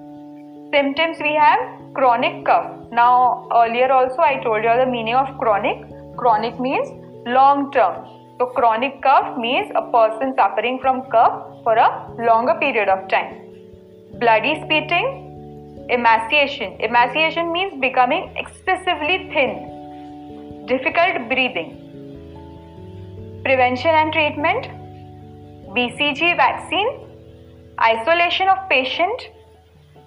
Symptoms 0.73 1.19
we 1.21 1.35
have 1.35 1.59
chronic 1.95 2.45
cough. 2.45 2.71
Now 2.93 3.49
earlier 3.53 3.91
also 3.91 4.19
I 4.23 4.41
told 4.43 4.63
you 4.63 4.75
the 4.77 4.87
meaning 4.87 5.15
of 5.15 5.37
chronic. 5.39 5.85
Chronic 6.17 6.59
means 6.61 6.89
long 7.27 7.71
term. 7.73 8.07
So 8.39 8.47
chronic 8.47 9.03
cough 9.03 9.39
means 9.39 9.71
a 9.75 9.83
person 9.91 10.35
suffering 10.37 10.79
from 10.81 11.03
cough 11.11 11.63
for 11.63 11.75
a 11.75 12.15
longer 12.19 12.55
period 12.59 12.89
of 12.89 13.09
time 13.09 13.51
bloody 14.19 14.61
spitting, 14.65 15.87
emaciation. 15.89 16.77
Emaciation 16.81 17.53
means 17.53 17.81
becoming 17.81 18.31
excessively 18.37 19.31
thin, 19.33 20.67
difficult 20.67 21.29
breathing. 21.29 21.71
Prevention 23.45 23.91
and 23.91 24.13
treatment, 24.13 24.67
BCG 25.75 26.37
vaccine, 26.37 26.91
isolation 27.81 28.49
of 28.49 28.69
patient, 28.69 29.29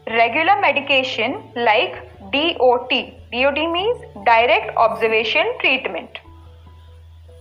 regular 0.07 0.59
medication 0.61 1.49
like 1.55 1.95
DOT. 2.31 2.91
DOT 3.31 3.59
means 3.71 4.01
direct 4.25 4.75
observation 4.77 5.45
treatment. 5.59 6.19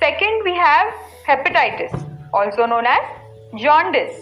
Second, 0.03 0.43
we 0.43 0.53
have 0.57 0.93
hepatitis, 1.29 1.93
also 2.35 2.67
known 2.67 2.87
as 2.87 3.03
jaundice. 3.57 4.17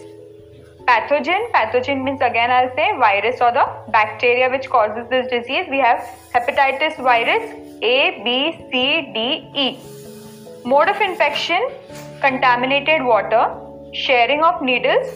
Pathogen, 0.87 1.49
pathogen 1.53 2.03
means 2.03 2.21
again 2.21 2.51
I'll 2.51 2.69
say 2.75 2.95
virus 2.99 3.41
or 3.41 3.51
the 3.51 3.65
bacteria 3.91 4.47
which 4.51 4.69
causes 4.69 5.09
this 5.09 5.25
disease. 5.31 5.65
We 5.71 5.79
have 5.79 6.03
hepatitis 6.35 6.97
virus 6.97 7.49
A, 7.81 8.21
B, 8.23 8.67
C, 8.69 9.11
D, 9.15 9.49
E. 9.55 9.79
Mode 10.63 10.89
of 10.89 11.01
infection, 11.01 11.67
contaminated 12.19 13.03
water, 13.03 13.43
sharing 13.91 14.43
of 14.43 14.61
needles, 14.61 15.07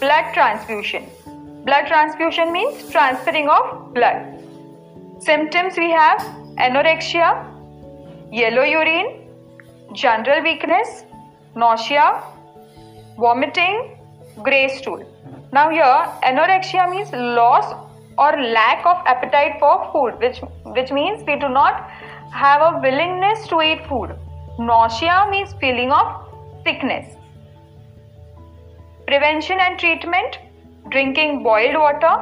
blood 0.00 0.32
transfusion. 0.32 1.04
Blood 1.66 1.86
transfusion 1.86 2.50
means 2.50 2.88
transferring 2.90 3.50
of 3.50 3.92
blood. 3.92 4.40
Symptoms 5.18 5.76
we 5.76 5.90
have 5.90 6.18
anorexia, 6.56 7.28
yellow 8.32 8.62
urine, 8.62 9.20
general 9.94 10.42
weakness, 10.42 11.04
nausea, 11.54 12.22
vomiting, 13.16 13.96
grey 14.42 14.68
stool. 14.76 15.02
Now 15.52 15.70
here 15.70 15.94
anorexia 16.28 16.90
means 16.90 17.12
loss 17.12 17.72
or 18.18 18.30
lack 18.42 18.84
of 18.84 18.98
appetite 19.06 19.56
for 19.60 19.74
food 19.92 20.18
which 20.20 20.40
which 20.76 20.90
means 20.90 21.24
we 21.26 21.36
do 21.38 21.48
not 21.48 21.88
have 22.32 22.62
a 22.62 22.80
willingness 22.80 23.46
to 23.48 23.60
eat 23.62 23.86
food. 23.88 24.16
Nausea 24.58 25.26
means 25.30 25.52
feeling 25.60 25.92
of 25.92 26.06
sickness. 26.64 27.16
Prevention 29.06 29.58
and 29.60 29.78
treatment 29.78 30.38
drinking 30.90 31.42
boiled 31.42 31.76
water, 31.76 32.14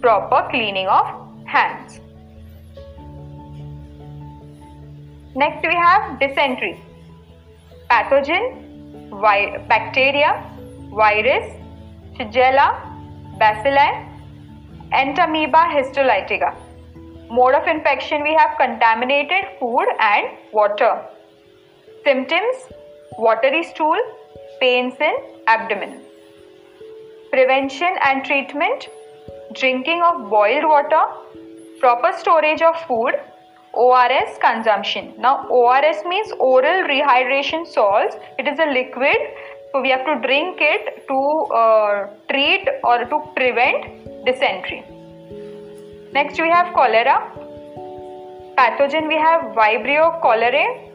proper 0.00 0.48
cleaning 0.50 0.88
of 0.88 1.06
hands. 1.46 2.00
Next 5.36 5.66
we 5.66 5.74
have 5.74 6.18
dysentery. 6.20 6.80
Pathogen, 7.90 8.44
vi- 9.22 9.58
bacteria, 9.68 10.42
virus, 10.90 11.46
Shigella, 12.16 12.66
bacilli, 13.38 13.88
Entamoeba 14.92 15.62
histolytica. 15.76 16.54
Mode 17.28 17.54
of 17.54 17.66
infection 17.66 18.22
we 18.22 18.34
have 18.34 18.56
contaminated 18.56 19.44
food 19.58 19.86
and 19.98 20.28
water. 20.52 21.02
Symptoms 22.04 22.56
watery 23.18 23.62
stool, 23.62 23.96
pains 24.60 24.94
in 25.00 25.14
abdomen. 25.46 26.00
Prevention 27.32 27.96
and 28.06 28.24
treatment 28.24 28.88
drinking 29.54 30.02
of 30.02 30.28
boiled 30.30 30.64
water, 30.64 31.04
proper 31.80 32.12
storage 32.18 32.62
of 32.62 32.76
food, 32.86 33.14
ORS 33.76 34.38
consumption. 34.40 35.14
Now, 35.18 35.46
ORS 35.48 36.04
means 36.06 36.32
oral 36.38 36.84
rehydration 36.88 37.66
salts. 37.66 38.16
It 38.38 38.48
is 38.48 38.58
a 38.58 38.66
liquid 38.66 39.16
so 39.74 39.80
we 39.82 39.90
have 39.90 40.04
to 40.06 40.14
drink 40.24 40.58
it 40.60 41.04
to 41.08 41.20
uh, 41.52 42.06
treat 42.30 42.68
or 42.84 42.98
to 43.12 43.16
prevent 43.34 44.24
dysentery. 44.24 44.84
Next 46.12 46.40
we 46.40 46.48
have 46.48 46.72
cholera. 46.72 47.16
Pathogen 48.56 49.08
we 49.08 49.16
have 49.16 49.40
Vibrio 49.56 50.20
cholerae 50.22 50.92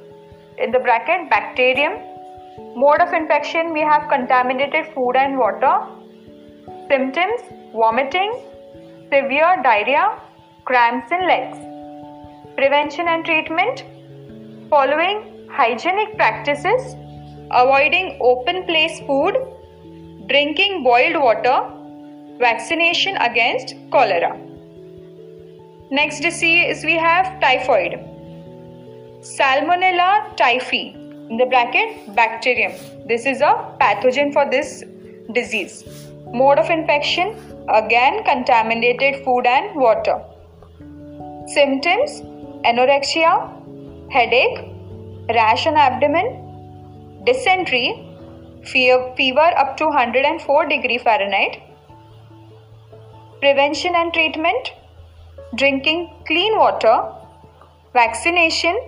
in 0.59 0.71
the 0.71 0.79
bracket 0.79 1.29
bacterium. 1.29 1.95
Mode 2.77 3.01
of 3.01 3.11
infection 3.11 3.73
we 3.73 3.81
have 3.81 4.07
contaminated 4.07 4.85
food 4.93 5.17
and 5.17 5.37
water. 5.37 5.75
Symptoms 6.87 7.41
vomiting, 7.73 8.31
severe 9.11 9.59
diarrhea, 9.61 10.21
cramps 10.63 11.11
in 11.11 11.27
legs. 11.27 11.57
Prevention 12.59 13.07
and 13.07 13.23
treatment 13.23 13.85
following 14.69 15.47
hygienic 15.49 16.17
practices, 16.17 16.93
avoiding 17.51 18.17
open 18.19 18.65
place 18.65 18.99
food, 19.07 19.35
drinking 20.27 20.83
boiled 20.83 21.15
water, 21.23 21.57
vaccination 22.37 23.15
against 23.15 23.75
cholera. 23.91 24.37
Next 25.89 26.19
disease 26.19 26.83
we 26.83 26.97
have 26.97 27.39
typhoid. 27.39 27.93
Salmonella 29.21 30.35
typhi 30.35 30.83
in 31.29 31.37
the 31.37 31.45
bracket 31.45 32.13
bacterium. 32.13 32.73
This 33.07 33.25
is 33.25 33.39
a 33.39 33.53
pathogen 33.79 34.33
for 34.33 34.49
this 34.49 34.83
disease. 35.31 35.85
Mode 36.33 36.59
of 36.59 36.69
infection 36.69 37.37
again 37.69 38.21
contaminated 38.25 39.23
food 39.23 39.45
and 39.45 39.79
water. 39.79 40.21
Symptoms 41.47 42.21
anorexia, 42.65 43.31
headache, 44.11 44.59
rash 45.29 45.65
on 45.67 45.75
abdomen, 45.75 47.23
dysentery, 47.25 48.05
fever 48.63 49.53
up 49.57 49.77
to 49.77 49.85
104 49.85 50.65
degree 50.67 50.97
Fahrenheit. 50.97 51.61
Prevention 53.41 53.95
and 53.95 54.13
treatment 54.13 54.73
drinking 55.55 56.13
clean 56.27 56.57
water, 56.57 57.11
vaccination, 57.93 58.79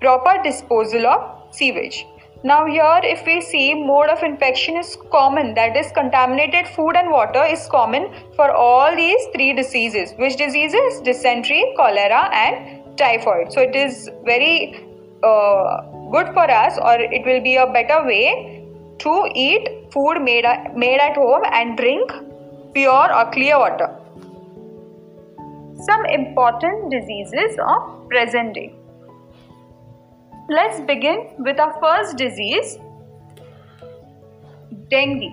proper 0.00 0.42
disposal 0.42 1.06
of 1.06 1.54
sewage. 1.54 2.06
Now 2.42 2.64
here 2.64 3.00
if 3.02 3.26
we 3.26 3.42
see 3.42 3.74
mode 3.74 4.08
of 4.08 4.22
infection 4.22 4.78
is 4.78 4.96
common 5.12 5.52
that 5.54 5.76
is 5.76 5.92
contaminated 5.92 6.68
food 6.68 6.96
and 6.96 7.10
water 7.10 7.44
is 7.44 7.66
common 7.70 8.10
for 8.34 8.50
all 8.50 8.96
these 8.96 9.20
three 9.34 9.52
diseases. 9.52 10.14
Which 10.16 10.36
diseases? 10.36 11.00
Dysentery, 11.00 11.74
cholera 11.76 12.30
and 12.32 12.96
typhoid. 12.96 13.52
So 13.52 13.60
it 13.60 13.76
is 13.76 14.08
very 14.24 14.86
uh, 15.22 15.82
good 16.10 16.28
for 16.32 16.50
us 16.50 16.78
or 16.78 16.94
it 16.98 17.26
will 17.26 17.42
be 17.42 17.56
a 17.56 17.66
better 17.66 18.06
way 18.06 18.64
to 19.00 19.30
eat 19.34 19.68
food 19.92 20.22
made, 20.22 20.46
made 20.74 20.98
at 20.98 21.16
home 21.16 21.42
and 21.52 21.76
drink 21.76 22.10
pure 22.72 23.14
or 23.14 23.30
clear 23.32 23.58
water. 23.58 23.94
Some 25.84 26.06
important 26.06 26.90
diseases 26.90 27.58
of 27.66 28.08
present 28.08 28.54
day. 28.54 28.79
Let's 30.52 30.80
begin 30.80 31.28
with 31.38 31.60
our 31.60 31.74
first 31.80 32.16
disease 32.16 32.76
dengue. 34.90 35.30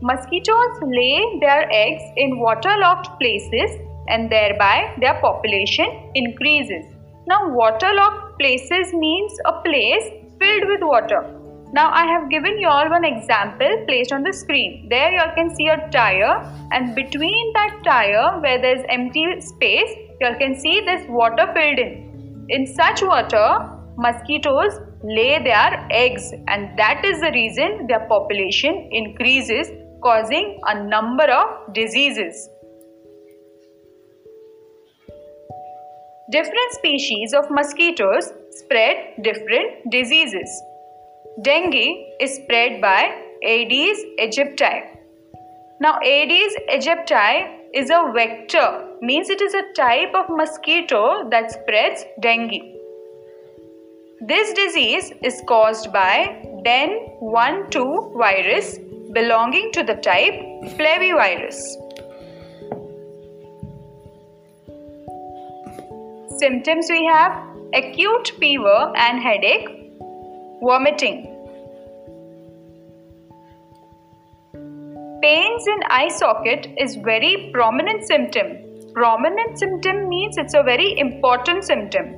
Mosquitoes 0.00 0.78
lay 0.86 1.40
their 1.42 1.68
eggs 1.70 2.02
in 2.16 2.38
waterlogged 2.38 3.08
places 3.20 3.76
and 4.08 4.32
thereby 4.32 4.94
their 4.98 5.20
population 5.20 6.10
increases. 6.14 6.86
Now, 7.26 7.50
waterlogged 7.50 8.38
places 8.38 8.94
means 8.94 9.38
a 9.44 9.60
place 9.60 10.08
filled 10.40 10.68
with 10.68 10.80
water. 10.80 11.22
Now, 11.74 11.90
I 11.92 12.06
have 12.06 12.30
given 12.30 12.58
you 12.58 12.66
all 12.66 12.88
one 12.88 13.04
example 13.04 13.84
placed 13.86 14.10
on 14.10 14.22
the 14.22 14.32
screen. 14.32 14.86
There 14.88 15.12
you 15.12 15.20
can 15.34 15.54
see 15.54 15.68
a 15.68 15.86
tire 15.90 16.50
and 16.72 16.94
between 16.94 17.52
that 17.52 17.82
tire 17.84 18.40
where 18.40 18.58
there 18.58 18.78
is 18.78 18.84
empty 18.88 19.38
space, 19.42 20.07
you 20.20 20.34
can 20.38 20.58
see 20.58 20.80
this 20.80 21.06
water 21.08 21.46
filled 21.54 21.78
in. 21.78 22.46
In 22.48 22.66
such 22.66 23.02
water, 23.02 23.70
mosquitoes 23.96 24.80
lay 25.02 25.42
their 25.42 25.86
eggs 25.90 26.32
and 26.48 26.76
that 26.78 27.04
is 27.04 27.20
the 27.20 27.30
reason 27.32 27.86
their 27.86 28.06
population 28.08 28.88
increases 28.92 29.70
causing 30.02 30.58
a 30.66 30.82
number 30.82 31.24
of 31.24 31.72
diseases. 31.72 32.48
Different 36.30 36.72
species 36.72 37.32
of 37.32 37.50
mosquitoes 37.50 38.32
spread 38.50 39.22
different 39.22 39.90
diseases. 39.90 40.62
Dengue 41.42 42.06
is 42.20 42.36
spread 42.36 42.80
by 42.80 43.14
Aedes 43.42 43.98
aegypti. 44.18 44.82
Now 45.80 45.98
Aedes 46.02 46.54
aegypti 46.74 47.57
is 47.74 47.90
a 47.90 48.10
vector 48.14 48.88
means 49.02 49.28
it 49.28 49.40
is 49.40 49.54
a 49.54 49.72
type 49.74 50.14
of 50.14 50.26
mosquito 50.30 51.28
that 51.30 51.52
spreads 51.52 52.04
dengue. 52.20 52.62
This 54.20 54.52
disease 54.54 55.12
is 55.22 55.42
caused 55.46 55.92
by 55.92 56.42
DEN12 56.64 58.16
virus 58.16 58.78
belonging 59.12 59.70
to 59.72 59.84
the 59.84 59.94
type 59.94 60.34
flavivirus. 60.76 61.60
Symptoms 66.38 66.86
we 66.90 67.04
have 67.04 67.32
acute 67.74 68.32
fever 68.40 68.92
and 68.96 69.20
headache, 69.20 69.68
vomiting. 70.62 71.37
Pains 75.20 75.66
in 75.66 75.80
eye 75.90 76.10
socket 76.16 76.68
is 76.78 76.94
very 76.94 77.50
prominent 77.52 78.06
symptom. 78.06 78.58
Prominent 78.94 79.58
symptom 79.58 80.08
means 80.08 80.36
it's 80.38 80.54
a 80.54 80.62
very 80.62 80.96
important 80.96 81.64
symptom. 81.64 82.12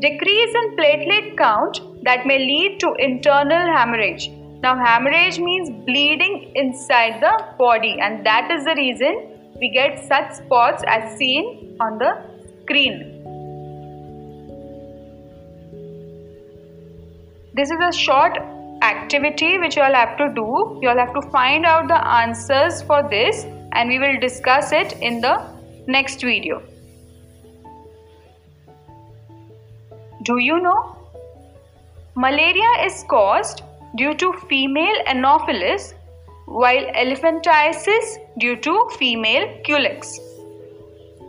Decrease 0.00 0.54
in 0.60 0.76
platelet 0.76 1.34
count 1.38 1.80
that 2.02 2.26
may 2.26 2.38
lead 2.38 2.78
to 2.80 2.92
internal 2.98 3.74
hemorrhage. 3.74 4.28
Now 4.60 4.76
hemorrhage 4.76 5.38
means 5.38 5.70
bleeding 5.86 6.52
inside 6.54 7.22
the 7.22 7.32
body 7.58 7.96
and 8.02 8.26
that 8.26 8.50
is 8.50 8.66
the 8.66 8.74
reason 8.76 9.30
we 9.60 9.70
get 9.70 10.04
such 10.06 10.34
spots 10.34 10.82
as 10.86 11.16
seen 11.16 11.78
on 11.80 11.96
the 11.96 12.12
screen. 12.64 13.12
This 17.54 17.70
is 17.70 17.78
a 17.80 17.92
short 17.92 18.36
activity 18.84 19.58
which 19.58 19.76
you 19.76 19.82
all 19.82 19.94
have 19.94 20.16
to 20.18 20.28
do. 20.34 20.78
You 20.82 20.88
all 20.90 20.98
have 20.98 21.14
to 21.14 21.22
find 21.30 21.64
out 21.64 21.88
the 21.88 22.06
answers 22.06 22.82
for 22.82 23.02
this 23.08 23.44
and 23.72 23.88
we 23.88 23.98
will 23.98 24.18
discuss 24.20 24.72
it 24.72 24.94
in 25.00 25.20
the 25.20 25.34
next 25.86 26.20
video. 26.20 26.62
Do 30.24 30.38
you 30.38 30.60
know? 30.60 30.96
Malaria 32.16 32.70
is 32.84 33.04
caused 33.08 33.62
due 33.96 34.14
to 34.14 34.32
female 34.48 35.02
Anopheles 35.06 35.94
while 36.46 36.86
elephantiasis 37.02 38.16
due 38.38 38.56
to 38.56 38.88
female 38.98 39.48
Culex. 39.64 40.18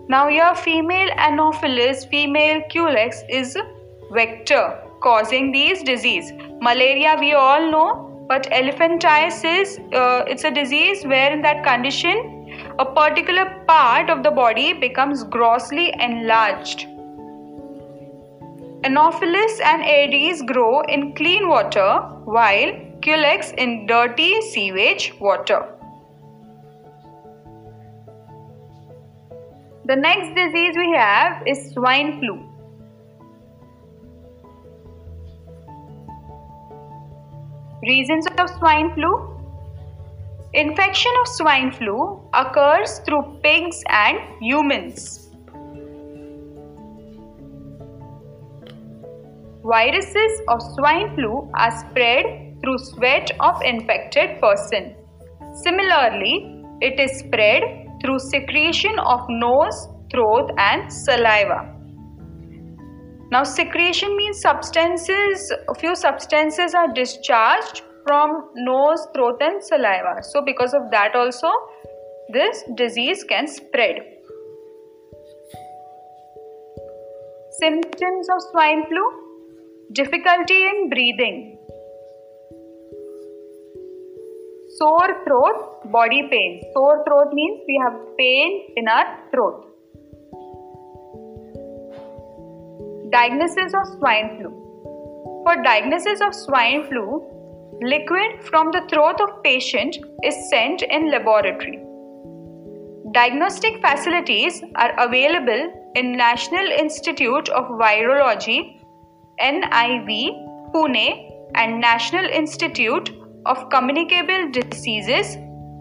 Now 0.08 0.28
your 0.28 0.54
female 0.56 1.10
Anopheles, 1.18 2.06
female 2.06 2.62
Culex 2.70 3.24
is 3.30 3.58
vector 4.12 4.82
causing 5.02 5.52
these 5.52 5.84
disease. 5.84 6.32
Malaria 6.62 7.15
we 7.20 7.34
all 7.34 7.72
know 7.72 8.26
but 8.28 8.50
elephantiasis 8.52 9.78
uh, 9.94 10.24
it's 10.28 10.44
a 10.44 10.52
disease 10.52 11.06
where 11.06 11.32
in 11.32 11.41
that 11.41 11.63
condition 11.63 12.32
a 12.80 12.86
particular 12.86 13.46
part 13.68 14.10
of 14.10 14.24
the 14.24 14.32
body 14.32 14.74
becomes 14.74 15.24
grossly 15.24 15.94
enlarged. 16.00 16.88
Anopheles 18.84 19.60
and 19.63 19.84
Aedes 19.84 20.41
grow 20.44 20.82
in 20.82 21.13
clean 21.15 21.48
water 21.50 22.00
while 22.26 22.72
Culex 23.02 23.52
in 23.58 23.88
dirty 23.88 24.41
sewage 24.41 25.13
water. 25.20 25.65
The 29.86 29.96
next 29.96 30.36
disease 30.36 30.76
we 30.76 30.91
have 30.96 31.44
is 31.48 31.72
swine 31.74 32.20
flu. 32.20 32.55
Reasons 37.88 38.26
of 38.39 38.50
swine 38.50 38.91
flu 38.95 39.10
Infection 40.56 41.12
of 41.21 41.28
swine 41.28 41.71
flu 41.71 42.19
occurs 42.34 42.98
through 43.06 43.39
pigs 43.43 43.84
and 43.89 44.17
humans. 44.41 45.30
Viruses 49.63 50.41
of 50.48 50.63
swine 50.74 51.13
flu 51.13 51.48
are 51.54 51.78
spread 51.78 52.58
through 52.62 52.80
sweat 52.80 53.30
of 53.39 53.62
infected 53.63 54.41
person. 54.41 54.95
Similarly, 55.54 56.63
it 56.82 57.00
is 57.00 57.19
spread 57.19 57.62
through 58.02 58.17
secretion 58.17 58.98
of 58.98 59.19
nose, 59.30 59.89
throat 60.12 60.50
and 60.58 60.91
saliva. 60.91 61.75
Now 63.32 63.44
secretion 63.44 64.16
means 64.16 64.40
substances, 64.40 65.52
a 65.68 65.76
few 65.76 65.96
substances 65.96 66.74
are 66.76 66.94
discharged 66.94 67.82
from 68.06 68.50
nose, 68.56 69.08
throat, 69.16 69.42
and 69.42 69.64
saliva. 69.64 70.22
So, 70.22 70.42
because 70.42 70.74
of 70.74 70.92
that, 70.92 71.16
also 71.16 71.50
this 72.32 72.64
disease 72.76 73.24
can 73.24 73.48
spread. 73.48 74.00
Symptoms 77.60 78.28
of 78.30 78.42
swine 78.52 78.86
flu 78.88 79.04
difficulty 79.94 80.62
in 80.68 80.90
breathing, 80.90 81.58
sore 84.78 85.24
throat, 85.26 85.92
body 85.92 86.28
pain. 86.30 86.62
Sore 86.74 87.04
throat 87.06 87.34
means 87.34 87.62
we 87.68 87.80
have 87.84 87.94
pain 88.18 88.68
in 88.76 88.88
our 88.88 89.18
throat. 89.32 89.75
Diagnosis 93.15 93.73
of 93.73 93.88
swine 93.97 94.30
flu. 94.38 94.49
For 95.45 95.56
diagnosis 95.63 96.19
of 96.19 96.36
swine 96.36 96.86
flu, 96.89 97.21
liquid 97.82 98.43
from 98.43 98.71
the 98.71 98.82
throat 98.89 99.21
of 99.21 99.41
patient 99.41 99.97
is 100.21 100.36
sent 100.49 100.82
in 100.82 101.10
laboratory. 101.10 101.80
Diagnostic 103.13 103.80
facilities 103.86 104.62
are 104.75 104.91
available 104.99 105.71
in 105.95 106.17
National 106.17 106.73
Institute 106.78 107.47
of 107.47 107.69
Virology 107.84 108.82
NIV 109.39 110.73
Pune 110.73 111.32
and 111.56 111.80
National 111.80 112.25
Institute 112.25 113.12
of 113.45 113.69
Communicable 113.69 114.51
Diseases 114.51 115.38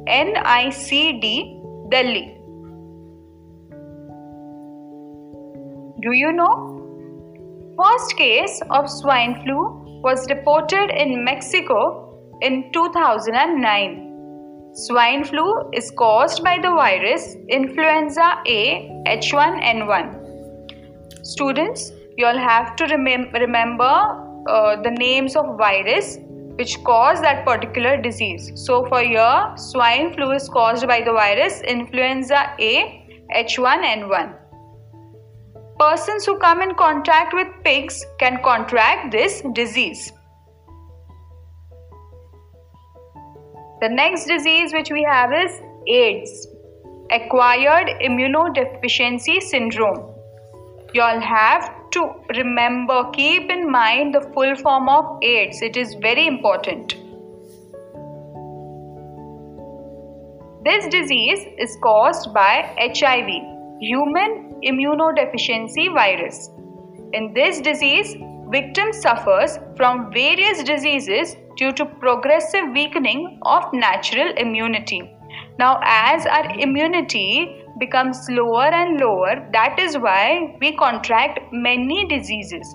NICD 0.07 1.91
Delhi. 1.91 2.27
Do 6.01 6.13
you 6.13 6.33
know? 6.33 6.74
First 7.77 8.17
case 8.17 8.63
of 8.71 8.89
swine 8.89 9.43
flu 9.43 10.01
was 10.05 10.31
reported 10.31 10.91
in 10.91 11.25
Mexico 11.25 12.39
in 12.41 12.71
2009. 12.73 14.71
Swine 14.75 15.25
flu 15.25 15.71
is 15.73 15.91
caused 15.99 16.45
by 16.45 16.59
the 16.63 16.71
virus 16.71 17.37
influenza 17.49 18.37
A 18.47 18.89
H1N1. 19.09 20.07
Students, 21.27 21.91
you 22.17 22.27
all 22.27 22.39
have 22.39 22.77
to 22.77 22.85
remem- 22.85 23.33
remember 23.33 23.85
uh, 24.49 24.81
the 24.81 24.93
names 24.93 25.35
of 25.35 25.59
virus 25.59 26.19
which 26.55 26.81
cause 26.85 27.21
that 27.23 27.45
particular 27.45 28.01
disease. 28.01 28.53
So 28.55 28.87
for 28.87 29.03
your 29.03 29.57
swine 29.57 30.15
flu 30.15 30.31
is 30.31 30.49
caused 30.49 30.87
by 30.87 31.01
the 31.01 31.13
virus 31.13 31.61
influenza 31.63 32.55
A 32.61 33.05
H1N1. 33.35 34.44
Persons 35.79 36.25
who 36.25 36.39
come 36.39 36.63
in 36.63 36.75
contact 36.77 37.35
with 37.35 37.49
pigs 37.65 38.05
can 38.21 38.41
contract 38.45 39.11
this 39.11 39.43
disease. 39.55 40.13
The 43.81 43.89
next 43.89 44.27
disease 44.27 44.73
which 44.73 44.91
we 44.93 45.03
have 45.03 45.33
is 45.33 45.61
AIDS, 45.89 46.47
acquired 47.11 47.89
immunodeficiency 48.01 49.43
syndrome. 49.43 50.15
You 50.93 51.03
all 51.03 51.21
have 51.21 51.91
to 51.91 52.13
remember, 52.37 53.11
keep 53.13 53.51
in 53.51 53.69
mind 53.69 54.15
the 54.15 54.21
full 54.33 54.55
form 54.55 54.89
of 54.89 55.19
AIDS, 55.23 55.61
it 55.61 55.77
is 55.77 55.95
very 56.01 56.29
important. 56.29 56.95
This 60.65 60.87
disease 60.87 61.45
is 61.59 61.77
caused 61.83 62.33
by 62.33 62.73
HIV, 62.79 63.54
human 63.81 64.61
immunodeficiency 64.65 65.93
virus. 65.93 66.51
In 67.13 67.33
this 67.35 67.61
disease, 67.61 68.17
victim 68.51 68.93
suffers 68.93 69.59
from 69.77 70.13
various 70.13 70.63
diseases 70.63 71.37
due 71.57 71.73
to 71.73 71.85
progressive 71.87 72.71
weakening 72.73 73.39
of 73.43 73.65
natural 73.73 74.33
immunity. 74.37 75.11
Now, 75.59 75.81
as 75.83 76.27
our 76.27 76.59
immunity 76.59 77.63
becomes 77.79 78.27
lower 78.29 78.67
and 78.67 79.01
lower, 79.01 79.49
that 79.53 79.79
is 79.79 79.99
why 79.99 80.57
we 80.61 80.77
contract 80.77 81.41
many 81.53 82.07
diseases. 82.07 82.75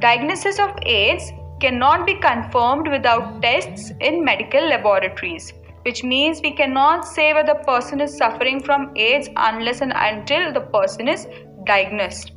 Diagnosis 0.00 0.58
of 0.58 0.70
AIDS 0.82 1.32
cannot 1.60 2.06
be 2.06 2.14
confirmed 2.14 2.88
without 2.90 3.40
tests 3.40 3.92
in 4.00 4.24
medical 4.24 4.68
laboratories, 4.68 5.52
which 5.82 6.04
means 6.04 6.40
we 6.42 6.52
cannot 6.52 7.06
say 7.06 7.32
whether 7.32 7.54
the 7.54 7.64
person 7.64 8.00
is 8.00 8.16
suffering 8.16 8.62
from 8.62 8.92
AIDS 8.96 9.28
unless 9.36 9.80
and 9.80 9.92
until 9.94 10.52
the 10.52 10.60
person 10.60 11.08
is 11.08 11.26
diagnosed. 11.64 12.32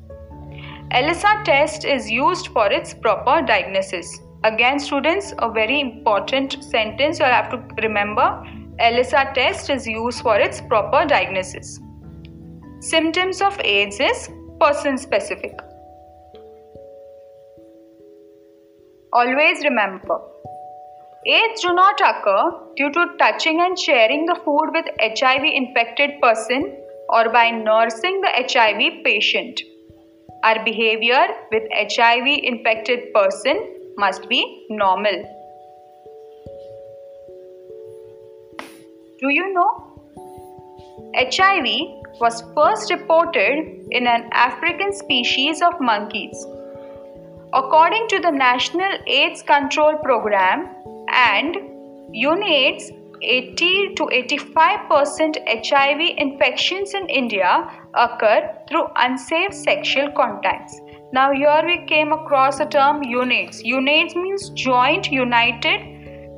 ELISA 0.91 1.41
test 1.45 1.85
is 1.85 2.09
used 2.09 2.47
for 2.47 2.71
its 2.71 2.93
proper 2.93 3.45
diagnosis. 3.45 4.19
Again, 4.43 4.79
students, 4.79 5.33
a 5.39 5.51
very 5.51 5.79
important 5.79 6.63
sentence 6.63 7.19
you'll 7.19 7.27
have 7.27 7.49
to 7.49 7.57
remember 7.81 8.43
ELISA 8.79 9.31
test 9.33 9.69
is 9.69 9.87
used 9.87 10.21
for 10.21 10.39
its 10.39 10.61
proper 10.61 11.05
diagnosis. 11.05 11.79
Symptoms 12.81 13.41
of 13.41 13.59
AIDS 13.61 13.99
is 13.99 14.29
person 14.59 14.97
specific. 14.97 15.57
Always 19.13 19.63
remember 19.63 20.19
AIDS 21.27 21.61
do 21.61 21.73
not 21.73 21.99
occur 22.01 22.51
due 22.75 22.91
to 22.91 23.07
touching 23.17 23.59
and 23.59 23.79
sharing 23.79 24.27
the 24.27 24.35
food 24.45 24.69
with 24.73 24.85
HIV 25.01 25.43
infected 25.43 26.21
person 26.21 26.77
or 27.09 27.29
by 27.29 27.49
nursing 27.49 28.21
the 28.21 28.29
HIV 28.29 29.03
patient. 29.03 29.59
Our 30.43 30.63
behavior 30.63 31.25
with 31.51 31.63
HIV 31.71 32.27
infected 32.43 33.11
person 33.11 33.57
must 33.97 34.29
be 34.29 34.67
normal. 34.69 35.23
Do 39.19 39.29
you 39.29 39.51
know? 39.53 39.95
HIV 41.15 41.65
was 42.19 42.43
first 42.53 42.91
reported 42.91 43.87
in 43.89 44.05
an 44.05 44.29
African 44.31 44.93
species 44.93 45.63
of 45.63 45.73
monkeys. 45.79 46.45
According 47.51 48.09
to 48.09 48.19
the 48.19 48.31
National 48.31 48.91
AIDS 49.07 49.41
Control 49.41 49.95
Program 50.03 50.74
and 51.15 51.55
UNAIDS, 52.13 52.91
80 53.21 53.95
to 53.95 54.03
85% 54.03 55.37
HIV 55.47 56.01
infections 56.17 56.93
in 56.93 57.07
India 57.07 57.69
occur 57.95 58.53
through 58.67 58.87
unsafe 58.97 59.53
sexual 59.53 60.11
contacts. 60.11 60.79
Now, 61.13 61.31
here 61.31 61.61
we 61.65 61.85
came 61.87 62.11
across 62.11 62.57
the 62.57 62.65
term 62.65 63.01
UNAIDS. 63.01 63.63
UNAIDS 63.63 64.15
means 64.15 64.49
Joint 64.49 65.11
United 65.11 65.81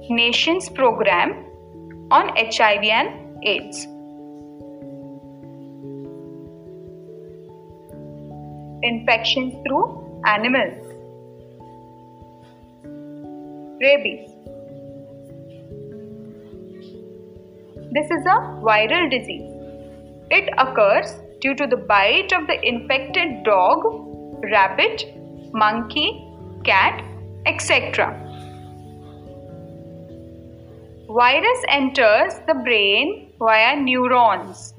Nations 0.09 0.69
Program 0.69 1.45
on 2.11 2.29
HIV 2.37 2.83
and 2.83 3.43
AIDS. 3.43 3.85
Infections 8.83 9.55
through 9.65 10.21
animals. 10.25 10.87
Rabies. 13.81 14.26
This 17.91 18.11
is 18.11 18.25
a 18.25 18.37
viral 18.67 19.09
disease. 19.09 19.49
It 20.29 20.49
occurs 20.57 21.19
due 21.39 21.55
to 21.55 21.65
the 21.65 21.77
bite 21.77 22.33
of 22.33 22.45
the 22.47 22.59
infected 22.67 23.43
dog, 23.43 23.79
rabbit, 24.51 25.05
monkey, 25.53 26.27
cat, 26.65 27.01
etc. 27.45 28.11
Virus 31.07 31.63
enters 31.69 32.33
the 32.45 32.55
brain 32.65 33.31
via 33.39 33.77
neurons. 33.77 34.73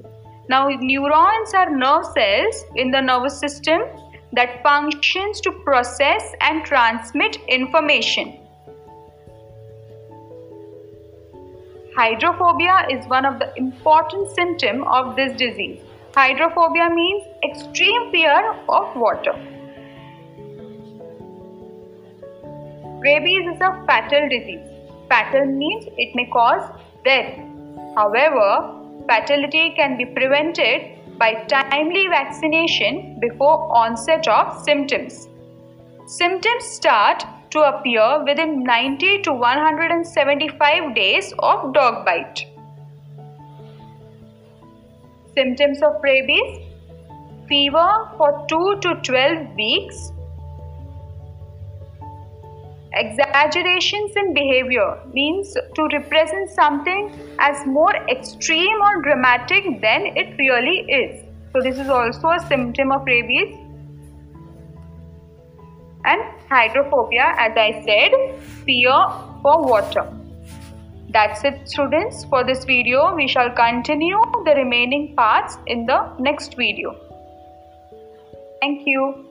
Now, 0.47 0.69
neurons 0.69 1.53
are 1.55 1.75
nerve 1.75 2.05
cells 2.05 2.63
in 2.75 2.91
the 2.91 3.01
nervous 3.01 3.39
system 3.39 3.81
that 4.33 4.61
functions 4.61 5.41
to 5.41 5.51
process 5.63 6.23
and 6.41 6.63
transmit 6.63 7.37
information. 7.47 8.38
Hydrophobia 11.99 12.87
is 12.89 13.05
one 13.07 13.25
of 13.25 13.39
the 13.39 13.51
important 13.57 14.29
symptoms 14.33 14.85
of 14.89 15.17
this 15.17 15.33
disease. 15.37 15.81
Hydrophobia 16.15 16.89
means 16.89 17.25
extreme 17.43 18.09
fear 18.09 18.53
of 18.69 18.95
water. 18.95 19.33
Rabies 23.01 23.49
is 23.53 23.59
a 23.59 23.83
fatal 23.85 24.29
disease. 24.29 24.65
Fatal 25.09 25.45
means 25.45 25.87
it 25.97 26.15
may 26.15 26.25
cause 26.31 26.71
death. 27.03 27.37
However, 27.97 28.47
fatality 29.09 29.73
can 29.75 29.97
be 29.97 30.05
prevented 30.05 31.17
by 31.17 31.33
timely 31.49 32.07
vaccination 32.07 33.19
before 33.19 33.75
onset 33.75 34.25
of 34.29 34.57
symptoms. 34.63 35.27
Symptoms 36.05 36.63
start 36.63 37.25
to 37.51 37.59
appear 37.61 38.23
within 38.23 38.63
90 38.63 39.21
to 39.23 39.33
175 39.33 40.95
days 40.95 41.33
of 41.39 41.73
dog 41.73 42.05
bite. 42.05 42.45
Symptoms 45.35 45.81
of 45.81 46.01
rabies 46.03 46.65
fever 47.47 48.09
for 48.17 48.45
2 48.47 48.79
to 48.81 48.95
12 49.01 49.55
weeks, 49.55 50.11
Exaggerations 52.93 54.15
in 54.15 54.33
behavior 54.33 54.97
means 55.13 55.53
to 55.75 55.87
represent 55.93 56.49
something 56.49 57.11
as 57.37 57.63
more 57.67 57.95
extreme 58.09 58.81
or 58.81 59.03
dramatic 59.03 59.79
than 59.79 60.07
it 60.17 60.35
really 60.39 60.79
is. 60.89 61.23
So, 61.53 61.61
this 61.61 61.77
is 61.77 61.87
also 61.87 62.29
a 62.29 62.39
symptom 62.47 62.91
of 62.91 63.05
rabies 63.05 63.55
And 66.08 66.22
hydrophobia, 66.50 67.34
as 67.38 67.52
I 67.56 67.82
said, 67.86 68.40
fear 68.64 68.98
for 69.42 69.62
water. 69.66 70.06
That's 71.10 71.44
it, 71.44 71.68
students, 71.68 72.24
for 72.24 72.44
this 72.44 72.64
video. 72.64 73.14
We 73.14 73.28
shall 73.28 73.50
continue 73.50 74.20
the 74.44 74.54
remaining 74.56 75.14
parts 75.14 75.56
in 75.66 75.86
the 75.86 76.12
next 76.18 76.56
video. 76.56 76.96
Thank 78.60 78.86
you. 78.86 79.24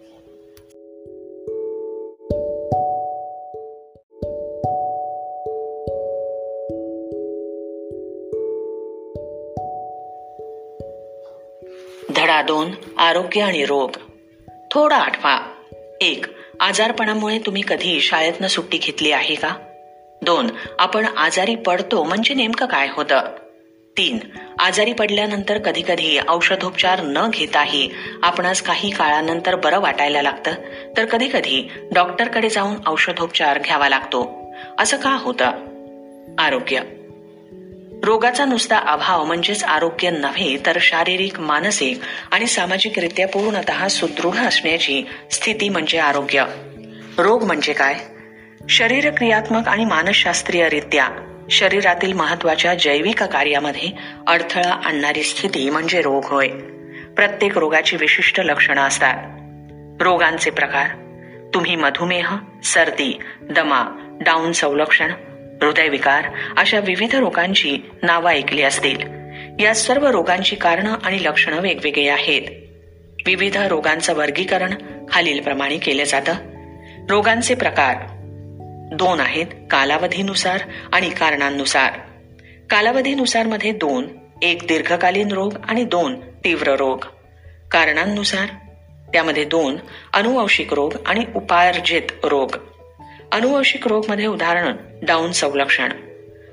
धडा 12.16 12.42
दोन 12.42 12.72
आरोग्य 12.98 13.42
आणि 13.42 13.66
रोग 13.66 13.90
थोडा 14.72 14.96
आठवा 14.96 15.38
एक 16.02 16.26
आजारपणामुळे 16.61 17.39
तुम्ही 17.39 17.63
कधी 17.69 18.01
शाळेतनं 18.01 18.47
सुट्टी 18.47 18.79
घेतली 18.79 19.13
आहे 19.13 19.35
का? 19.35 19.57
दोन 20.23 20.51
आपण 20.79 21.05
आजारी 21.05 21.55
पडतो 21.55 22.05
म्हणजे 22.05 22.35
नेमकं 22.35 22.67
काय 22.67 22.89
होतं? 22.93 23.21
तीन 23.97 24.19
आजारी 24.59 24.93
पडल्यानंतर 24.93 25.59
कधी 25.59 25.83
कधी 25.89 26.19
औषधोपचार 26.29 27.01
न 27.03 27.31
घेताही 27.31 27.91
आपणास 28.23 28.63
काही 28.63 28.91
काळानंतर 28.91 29.55
बरं 29.55 29.81
वाटायला 29.81 30.23
लागतं. 30.23 30.53
तर 30.97 31.05
कधी 31.05 31.29
कधी 31.29 31.69
डॉक्टरकडे 31.95 32.49
जाऊन 32.49 32.77
औषधोपचार 32.87 33.59
घ्यावा 33.59 33.89
लागतो. 33.89 34.51
असं 34.79 34.97
का 34.97 35.19
होतं? 35.21 35.51
आरोग्य 36.39 36.81
रोगाचा 38.05 38.45
नुसता 38.45 38.79
अभाव 38.79 39.25
म्हणजेच 39.25 39.65
आरोग्य 39.65 40.11
नव्हे 40.11 40.57
तर 40.67 40.79
शारीरिक 40.81 41.41
मानसिक 41.41 42.01
आणि 42.31 42.47
सामाजिकरित्या 42.47 43.29
पूर्णतः 43.29 43.89
सुदृढ 43.89 44.35
असण्याची 44.35 45.03
स्थिती 45.31 45.69
म्हणजे 45.69 45.99
आरोग्य. 45.99 46.45
रोग 47.19 47.43
म्हणजे 47.43 47.73
काय? 47.73 47.95
शरीर 48.69 49.11
क्रियात्मक 49.11 49.69
आणि 49.69 49.85
मानसशास्त्रीयरित्या 49.85 51.09
शरीरातील 51.51 52.13
महत्त्वाच्या 52.13 52.75
जैविक 52.75 53.23
कार्यामध्ये 53.23 53.89
अडथळा 54.27 54.81
आणणारी 54.85 55.23
स्थिती 55.23 55.71
म्हणजे 55.71 56.03
रोग 56.03 56.25
होय. 56.25 56.49
प्रत्येक 57.17 57.59
रोगाची 57.59 57.97
विशिष्ट 57.97 58.41
लक्षणं 58.41 58.83
असतात. 58.83 59.19
रोगांचे 60.03 60.51
प्रकार. 60.51 60.87
तुम्ही 61.55 61.77
मधुमेह 61.77 62.35
सर्दी 62.65 63.19
दमा 63.43 63.83
डाऊन 64.21 64.53
संलक्षण 64.53 65.13
हृदयविकार 65.63 66.25
अशा 66.57 66.81
विविध 66.81 67.15
रोगांची 67.15 67.79
नावं 68.03 68.31
ऐकली 68.31 68.63
असतील. 68.63 68.99
या 69.61 69.75
सर्व 69.75 70.07
रोगांची 70.07 70.57
कारणं 70.57 70.95
आणि 71.05 71.23
लक्षणं 71.23 71.61
वेगवेगळी 71.61 72.09
आहेत. 72.09 72.43
विविध 73.27 73.57
रोगांचं 73.57 74.15
वर्गीकरण 74.15 74.75
खालीलप्रमाणे 75.11 75.79
केलं 75.79 76.05
जातं. 76.05 76.35
रोगांचे 77.11 77.55
प्रकार 77.55 77.97
दोन 78.93 79.21
आहेत 79.21 79.47
कालावधीनुसार 79.71 80.61
आणि 80.93 81.11
कारणांनुसार. 81.11 81.91
कालावधीनुसारमध्ये 82.71 83.73
दोन 83.73 84.09
एक 84.43 84.63
दीर्घकालीन 84.69 85.33
रोग 85.33 85.53
आणि 85.69 85.85
दोन 85.85 86.21
तीव्र 86.21 86.77
रोग. 86.77 87.05
कारणांनुसार 87.71 88.47
त्यामध्ये 89.13 89.45
दोन 89.45 89.77
अनुवंशिक 90.13 90.75
रोग 90.75 90.93
आणि 91.07 91.25
उपार्जित 91.37 92.03
रोग. 92.25 92.57
अनुवंशिक 93.33 93.89
रोगमध्ये 93.89 94.27
उदाहरण 94.27 94.77
डाऊन 95.03 95.33
संलक्षण. 95.33 95.93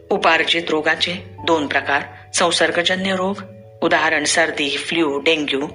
उपार्जित 0.10 0.64
रोगाचे 0.70 1.14
दोन 1.46 1.68
प्रकार 1.68 2.02
संसर्गजन्य 2.34 3.16
रोग 3.16 3.36
उदाहरण 3.82 4.24
सर्दी 4.24 4.78
फ्ल्यू 4.78 5.20
डेंग्यू 5.20 5.68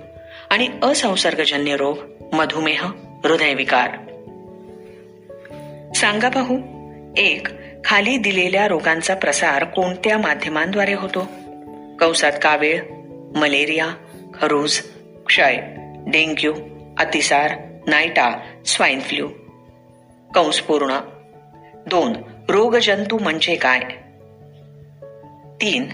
आणि 0.50 0.68
असंसर्गजन्य 0.82 1.76
रोग 1.76 1.98
मधुमेह 2.32 2.84
हृदयविकार. 3.24 3.90
सांगा 5.96 6.28
पाहू 6.28 6.58
एक 7.16 7.48
खाली 7.84 8.16
दिलेल्या 8.16 8.68
रोगांचा 8.68 9.14
प्रसार 9.14 9.64
कोणत्या 9.64 10.18
माध्यमांद्वारे 10.18 10.94
होतो? 10.94 11.28
कंसात 11.98 12.32
कावीळ 12.42 12.82
मलेरिया 13.36 13.88
खरूज 14.40 14.80
क्षय 15.26 15.56
डेंग्यू 16.06 16.54
अतिसार 16.98 17.50
नायटा 17.86 18.40
स्वाईन 18.66 19.00
फ्लू. 19.00 19.28
कंस 20.34 20.60
पूर्ण 20.60 20.98
दोन 21.86 22.12
रोगजंतू 22.48 23.18
म्हणजे 23.18 23.54
काय? 23.56 23.80
तीन 25.60 25.88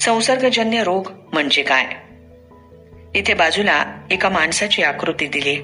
संसर्गजन्य 0.00 0.84
रोग 0.84 1.12
म्हणजे 1.32 1.62
काय? 1.62 1.84
इथे 3.14 3.34
बाजूला 3.34 3.84
एका 4.10 4.28
माणसाची 4.28 4.82
आकृती 4.82 5.26
दिली. 5.26 5.56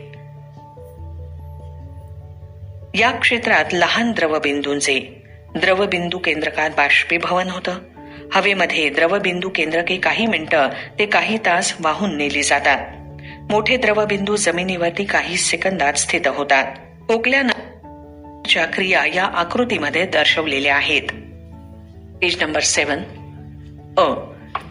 या 3.01 3.11
क्षेत्रात 3.11 3.64
लहान 3.72 4.12
द्रवबिंदूंचे 4.12 5.22
द्रवबिंदू 5.57 6.18
केंद्रकात 6.18 6.70
बाष्पीभवन 6.77 7.51
होतं. 7.51 7.79
हवेमध्ये 8.33 8.89
द्रवबिंदू 8.89 9.51
केंद्रके 9.55 9.97
काही 9.97 10.27
मिनिटं 10.27 10.68
ते 10.99 11.07
काही 11.07 11.39
तास 11.39 11.77
वाहून 11.81 12.16
नेली 12.16 12.43
जातात. 12.43 12.79
मोठे 13.53 13.77
द्रवबिंदू 13.77 14.37
जमिनीवरती 14.37 15.05
काही 15.05 15.37
सेकंदात 15.37 15.93
स्थित 15.93 16.27
होतात. 16.27 16.77
च्या 18.51 18.66
क्रिया 18.66 19.07
या 19.07 19.24
आकृतीमध्ये 19.24 20.07
दर्शवलेल्या 20.07 20.76
आहेत. 20.76 21.03
पेज 22.20 22.42
नंबर 22.42 22.61
सेवन 22.61 22.99
अ. 23.99 24.14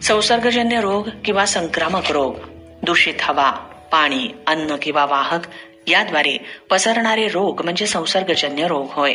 संसर्गजन्य 0.02 0.80
रोग 0.80 1.08
किंवा 1.24 1.46
संक्रामक 1.46 2.12
रोग 2.12 2.36
दूषित 2.82 3.14
हवा 3.20 3.50
पाणी 3.92 4.28
अन्न 4.46 4.76
किंवा 4.82 5.04
वाहक 5.04 5.40
याद्वारे 5.86 6.36
पसरणारे 6.70 7.28
रोग 7.28 7.62
म्हणजे 7.62 7.86
संसर्गजन्य 7.86 8.66
रोग 8.66 8.86
होय. 8.90 9.14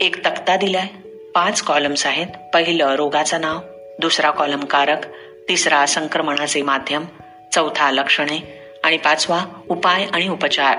एक 0.00 0.26
तक्ता 0.26 0.56
दिलाय. 0.56 0.86
पाच 1.34 1.62
कॉलम्स 1.62 2.06
आहेत. 2.06 2.26
पहिलं 2.54 2.94
रोगाचं 2.94 3.40
नाव 3.40 3.58
दुसरा 4.00 4.30
कॉलम 4.30 4.60
कारक 4.60 5.06
तिसरा 5.48 5.86
संक्रमणाचे 5.86 6.62
माध्यम 6.62 7.04
चौथा 7.54 7.90
लक्षणे 7.90 8.68
आणि 8.84 8.96
पाचवा 8.96 9.44
उपाय 9.68 10.06
आणि 10.12 10.28
उपचार. 10.28 10.78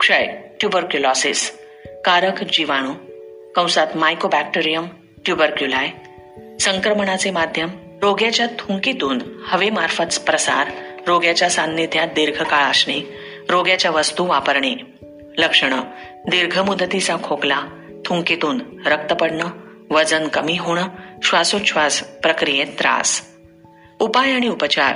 क्षय. 0.00 0.26
ट्युबरक्युलॉसिस 0.60 1.52
कारक 2.04 2.42
जीवाणू. 2.42 2.92
कंसात 3.54 3.86
मायकोबॅक्टेरियम 3.94 4.86
ट्युबरक्युलाय 5.24 5.88
संक्रमणाचे 6.60 7.30
माध्यम 7.30 7.68
रोग्याच्या 8.02 8.46
थुंकीतून 8.46 9.22
हवेमार्फत 9.46 10.20
प्रसार 10.26 10.70
रोग्याच्या 11.06 11.50
सान्निध्यात 11.50 12.08
दीर्घकाळ 12.08 12.62
असणे 12.62 13.00
रोग्याच्या 13.50 13.90
वस्तू 13.90 14.26
वापरणे. 14.26 14.74
लक्षणं. 15.38 15.80
दीर्घ 16.28 16.58
मुदतीचा 16.58 17.16
खोकला 17.22 17.62
थुंकीतून 18.04 18.60
रक्त 18.86 19.12
पडणं 19.12 19.46
वजन 19.90 20.28
कमी 20.28 20.56
होणं 20.58 20.88
श्वासोच्छ्वास 21.22 22.00
प्रक्रियेत 22.00 22.66
त्रास. 22.66 23.22
उपाय 24.00 24.32
आणि 24.32 24.48
उपचार. 24.48 24.94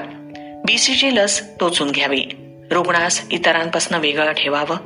बीसीजी 0.64 1.16
लस 1.16 1.42
टोचून 1.60 1.90
घ्यावी. 1.90 2.24
रुग्णास 2.70 3.26
इतरांपासून 3.30 4.00
वेगळं 4.00 4.32
ठेवावं. 4.32 4.76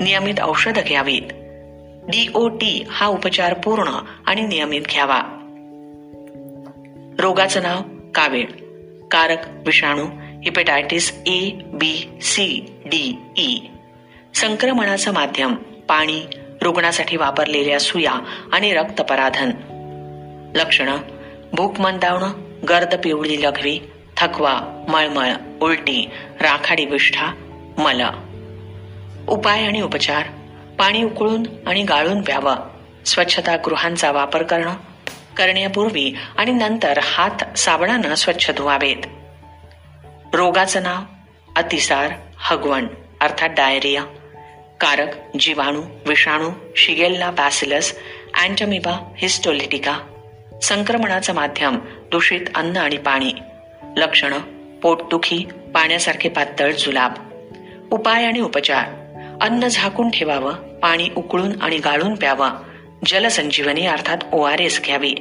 नियमित 0.00 0.34
औषधं 0.42 0.82
घ्यावीत. 0.86 1.22
डीओटी 2.08 2.84
हा 2.90 3.06
उपचार 3.06 3.54
पूर्ण 3.54 3.88
आणि 4.26 4.42
नियमित 4.42 4.80
घ्यावा. 4.80 5.22
रोगाचं 7.18 7.62
नाव 7.62 7.80
कावीळ. 8.14 8.46
कारक 9.10 9.38
विषाणू 9.66 10.04
hepatitis 10.44 11.22
A 11.26 11.50
B 11.50 12.08
C 12.22 12.66
D 12.86 13.18
E 13.36 13.60
संक्रमणाचं 14.34 15.12
माध्यम 15.12 15.54
पाणी 15.88 16.26
रुग्णासाठी 16.62 17.16
वापरलेल्या 17.16 17.80
सुया 17.80 18.12
आणि 18.52 18.72
रक्तपराधन. 18.72 19.50
लक्षणं 20.54 20.96
भूक 21.52 21.80
मंदावणं 21.80 22.32
गर्द 22.68 22.94
पिवळी 23.04 23.42
लघवी 23.42 23.78
थकवा 24.16 24.84
मळमळ 24.88 25.32
उलटी 25.62 26.10
राखाडी 26.40 26.84
विष्ठा 26.84 27.26
मल. 27.78 28.29
उपाय 29.30 29.66
आणि 29.66 29.80
उपचार. 29.80 30.26
पाणी 30.78 31.02
उकळून 31.02 31.46
आणि 31.66 31.82
गाळून 31.82 32.22
प्यावं. 32.22 32.56
स्वच्छतागृहांचा 33.06 34.10
वापर 34.10 34.42
करणं 34.42 34.74
करण्यापूर्वी 35.36 36.14
आणि 36.38 36.50
नंतर 36.50 36.98
हात 37.02 37.58
साबणानं 37.58 38.14
स्वच्छ 38.14 38.50
धुवावेत. 38.50 38.96
रोगाचं 40.34 40.82
नाव 40.82 41.02
अतिसार 41.56 42.10
हगवण 42.36 42.86
अर्थात 43.20 43.48
डायरिया. 43.48 44.04
कारक 44.80 45.36
जीवाणू 45.36 45.82
विषाणू 46.06 46.50
शिगेल्ला 46.76 47.30
बॅसिलस 47.30 47.98
अँटमिबा 48.42 49.12
हिस्टोलिटिका. 49.16 49.98
संक्रमणाचं 50.62 51.34
माध्यम 51.34 51.78
दूषित 52.10 52.40
अन्न 52.54 52.76
आणि 52.76 52.96
पाणी. 52.96 53.32
लक्षणं 53.96 54.38
पोटदुखी 54.80 55.44
पाण्यासारखे 55.74 56.28
पातळ 56.28 56.72
जुलाब. 56.72 57.12
उपाय 57.90 58.24
आणि 58.24 58.40
उपचार. 58.40 58.99
अन्न 59.40 59.68
झाकून 59.68 60.10
ठेवावं 60.10 60.52
पाणी 60.54 61.08
उकळून 61.16 61.62
आणि 61.62 61.78
गाळून 61.78 62.14
प्यावं. 62.14 62.50
जलसंजीवनी 63.06 63.86
अर्थात 63.86 64.18
ओ 64.32 64.42
आर 64.42 64.60
एस 64.60 64.82
घ्यावी. 64.84 65.14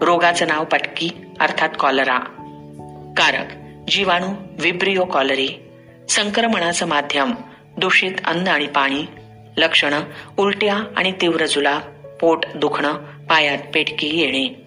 रोगाचं 0.00 0.48
नाव 0.48 0.64
पटकी 0.64 1.10
अर्थात 1.40 1.68
कॉलरा. 1.78 2.18
कारक 3.16 3.46
जीवाणू 3.90 4.26
विब्रिओ 4.60 5.04
कॉलरी. 5.04 5.48
संक्रमणाचं 6.08 6.86
माध्यम 6.86 7.32
दूषित 7.76 8.12
अन्न 8.24 8.48
आणि 8.48 8.66
पाणी. 8.66 9.04
लक्षणं 9.56 10.00
उलट्या 10.36 10.78
आणि 10.96 11.12
तीव्र 11.12 11.46
जुलाब 11.46 11.82
पोट 12.20 12.44
दुखणं 12.54 12.92
पायात 13.30 13.58
पेटकी 13.74 14.20
येणे. 14.20 14.66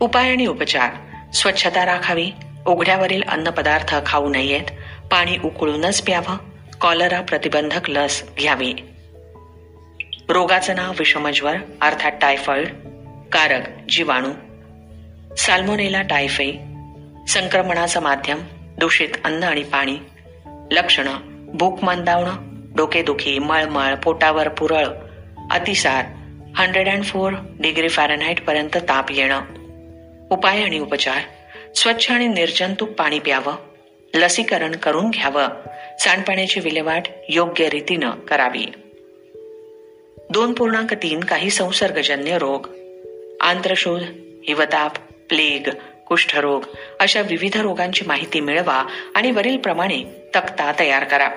उपाय 0.00 0.30
आणि 0.30 0.46
उपचार. 0.46 0.90
स्वच्छता 1.34 1.86
राखावी. 1.86 2.30
उघड्यावरील 2.66 3.22
अन्नपदार्थ 3.28 3.96
खाऊ 4.06 4.28
नयेत. 4.28 4.64
पाणी 5.10 5.36
उकळूनच 5.44 6.02
प्यावं. 6.02 6.51
कॉलरा 6.82 7.20
प्रतिबंधक 7.20 7.90
लस 7.90 8.24
घ्यावी. 8.38 8.74
रोगाचं 10.28 10.76
नाव 10.76 10.92
विषमज्वर 10.98 11.56
अर्थात 11.80 12.12
टायफॉइड 12.20 12.68
कारक 13.32 13.62
जीवाणू. 13.88 14.32
साल्मोनेला 15.34 16.02
टायफे 16.02 16.52
संक्रमणाचं 17.28 18.02
माध्यम 18.02 18.38
दूषित 18.78 19.08
अन्न 19.24 19.44
आणि 19.44 19.62
पाणी. 19.62 19.96
लक्षणं 20.70 21.16
भूक 21.54 21.84
मंदावणं 21.84 22.36
डोकेदुखी 22.76 23.38
मळमळ 23.38 23.94
पोटावर 23.94 24.48
पुरळ 24.48 24.86
अतिसार 25.50 26.04
hundred 26.56 26.88
and 26.88 27.04
four 27.04 27.32
degree 27.60 27.88
Fahrenheit 27.88 28.44
पर्यंत 28.44 28.76
ताप 28.76 29.10
येणं. 29.10 29.40
उपाय 30.30 30.62
आणि 30.62 30.78
उपचार 30.78 31.18
स्वच्छ 31.74 32.10
आणि 32.10 32.26
निर्जंतुक 32.26 32.88
पाणी 32.88 33.18
प्यावं. 33.18 33.54
लसीकरण 34.14 34.76
करून 34.76 35.10
घ्यावं. 35.10 35.48
सांडपाण्याची 36.00 36.60
विल्हेवाट 36.60 37.02
योग्य 37.28 37.68
रीतीनं 37.68 38.10
करावी. 38.10 38.66
दोन 40.30 40.52
पूर्णांक 40.52 40.94
तीन 40.94 41.20
काही 41.20 41.50
संसर्गजन्य 41.50 42.38
रोग. 42.38 42.66
आंत्रशोध 43.40 44.02
हिवताप 44.48 44.96
प्लेग 45.28 45.68
कुष्ठरोग 46.06 46.62
अशा 47.00 47.20
विविध 47.20 47.56
रोगांची 47.56 48.04
माहिती 48.06 48.40
मिळवा 48.40 48.86
आणि 49.14 49.30
वरील 49.30 49.56
प्रमाणे 49.56 50.04
तक्ता 50.34 50.72
तयार 50.78 51.04
करा. 51.04 51.28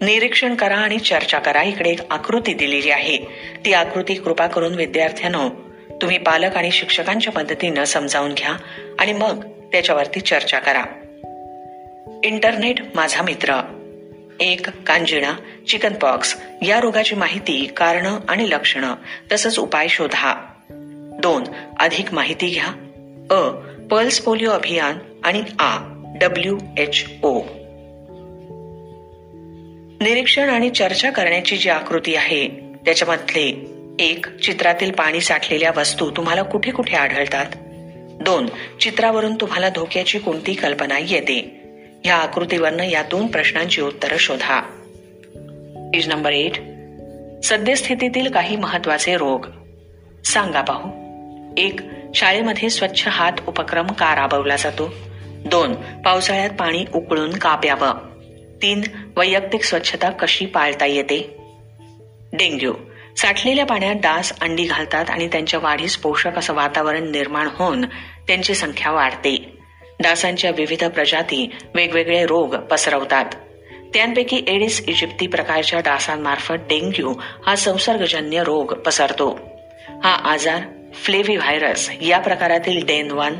निरीक्षण 0.00 0.54
करा 0.54 0.76
आणि 0.76 0.98
चर्चा 0.98 1.38
करा. 1.38 1.62
इकडे 1.62 1.90
एक 1.90 2.00
आकृती 2.10 2.54
दिलेली 2.54 2.90
आहे. 2.90 3.16
ती 3.64 3.72
आकृती 3.72 4.14
कृपा 4.14 4.46
करून 4.46 4.74
विद्यार्थ्यांनो 4.74 5.48
तुम्ही 5.90 6.18
पालक 6.18 6.56
आणि 6.56 6.70
शिक्षकांच्या 6.70 7.32
मदतीनं 7.36 7.84
समजावून 7.84 8.34
घ्या 8.34 8.56
आणि 8.98 9.12
मग 9.12 9.44
त्याच्यावरती 9.72 10.20
चर्चा 10.20 10.58
करा. 10.58 10.84
इंटरनेट 12.24 12.76
माझा 12.94 13.22
मित्र. 13.22 13.78
एक 14.40 14.68
कांजिणा 14.68 15.32
चिकन 15.68 15.94
पॉक्स 15.94 16.40
या 16.66 16.80
रोगाची 16.80 17.14
माहिती 17.14 17.66
कारण 17.76 18.06
आणि 18.28 18.50
लक्षणं 18.50 18.94
तसंच 19.32 19.58
उपाय 19.58 19.88
शोधा. 19.88 20.34
दोन 21.20 21.44
अधिक 21.80 22.14
माहिती 22.14 22.46
घ्या. 22.48 22.66
अ 23.30 23.50
पल्स 23.90 24.20
पोलिओ 24.20 24.50
अभियान 24.50 24.98
आणि 25.24 25.42
आ 25.58 25.78
डब्ल्यू 26.20 26.58
एच 26.78 27.04
ओ. 27.22 27.40
निरीक्षण 30.00 30.48
आणि 30.48 30.70
चर्चा 30.70 31.10
करण्याची 31.10 31.56
जी 31.56 31.68
आकृती 31.68 32.14
आहे 32.14 32.48
त्याच्यामधले 32.84 33.66
एक 33.98 34.38
चित्रातील 34.38 34.90
पाणी 34.90 35.20
साठलेल्या 35.20 35.72
वस्तू 35.76 36.10
तुम्हाला 36.10 36.42
कुठे 36.42 36.70
कुठे 36.70 36.96
आढळतात? 36.96 37.46
दोन 38.22 38.46
चित्रावरून 38.80 39.34
तुम्हाला 39.34 39.68
धोक्याची 39.68 40.18
कोणती 40.18 40.54
कल्पना 40.54 40.98
येते. 40.98 41.62
या 42.04 42.16
आकृतीवरनं 42.16 42.84
या 42.84 43.02
दोन 43.02 43.26
प्रश्नांची 43.26 43.80
उत्तरं 43.80 44.16
शोधा. 44.16 44.60
पेज 45.92 46.08
नंबर 46.08 46.32
एट 46.32 46.52
सद्यस्थितीतील 47.44 48.32
काही 48.32 48.56
महत्त्वाचे 48.56 49.16
रोग. 49.16 49.46
सांगा 50.24 50.60
पाहू. 50.60 50.90
एक 51.56 51.80
शाळेमध्ये 52.14 52.70
स्वच्छ 52.70 53.08
हात 53.08 53.32
उपक्रम 53.46 53.86
का 53.86 54.14
राबवला 54.14 54.56
जातो? 54.56 54.94
दोन 55.46 55.74
पावसाळ्यात 55.74 56.50
पाणी 56.50 56.84
उकळून 56.94 57.32
का 57.32 57.54
प्यावं 57.54 57.92
तीन 58.62 58.80
वैयक्तिक 59.16 59.64
स्वच्छता 59.64 60.10
कशी 60.10 60.46
पाळता 60.46 60.86
येते? 60.86 61.36
डेंग्यू. 62.32 62.74
साठलेल्या 63.16 63.66
पाण्यात 63.66 63.94
डास 63.94 64.40
अंडी 64.40 64.64
घालतात 64.64 65.10
आणि 65.10 65.28
त्यांच्या 65.28 65.60
वाढीस 65.60 65.96
पोषक 65.96 66.38
असं 66.38 66.54
वातावरण 66.54 67.10
निर्माण 67.10 67.48
होऊन 67.56 67.84
त्यांची 68.28 68.54
संख्या 68.54 68.92
वाढते. 68.92 69.58
डासांच्या 70.00 70.50
विविध 70.50 70.84
प्रजाती 70.84 71.56
वेगवेगळे 71.74 72.26
रोग 72.26 72.56
पसरवतात. 72.56 73.24
त्यांपैकी 73.94 74.44
एडिस 74.48 74.84
इजिप्ती 74.88 75.26
प्रकारच्या 75.26 75.80
डासांमार्फत 75.80 76.54
डेंग्यू 76.54 77.14
हा 77.46 77.56
संसर्गजन्य 77.56 78.44
रोग 78.44 78.72
पसरतो. 78.72 79.38
हा 80.04 80.14
आजार 80.14 80.60
फ्लेव्ही 80.94 81.36
व्हायरस 81.36 81.90
या 82.00 82.18
प्रकारातील 82.18 82.86
डेन 82.86 83.10
वन 83.10 83.34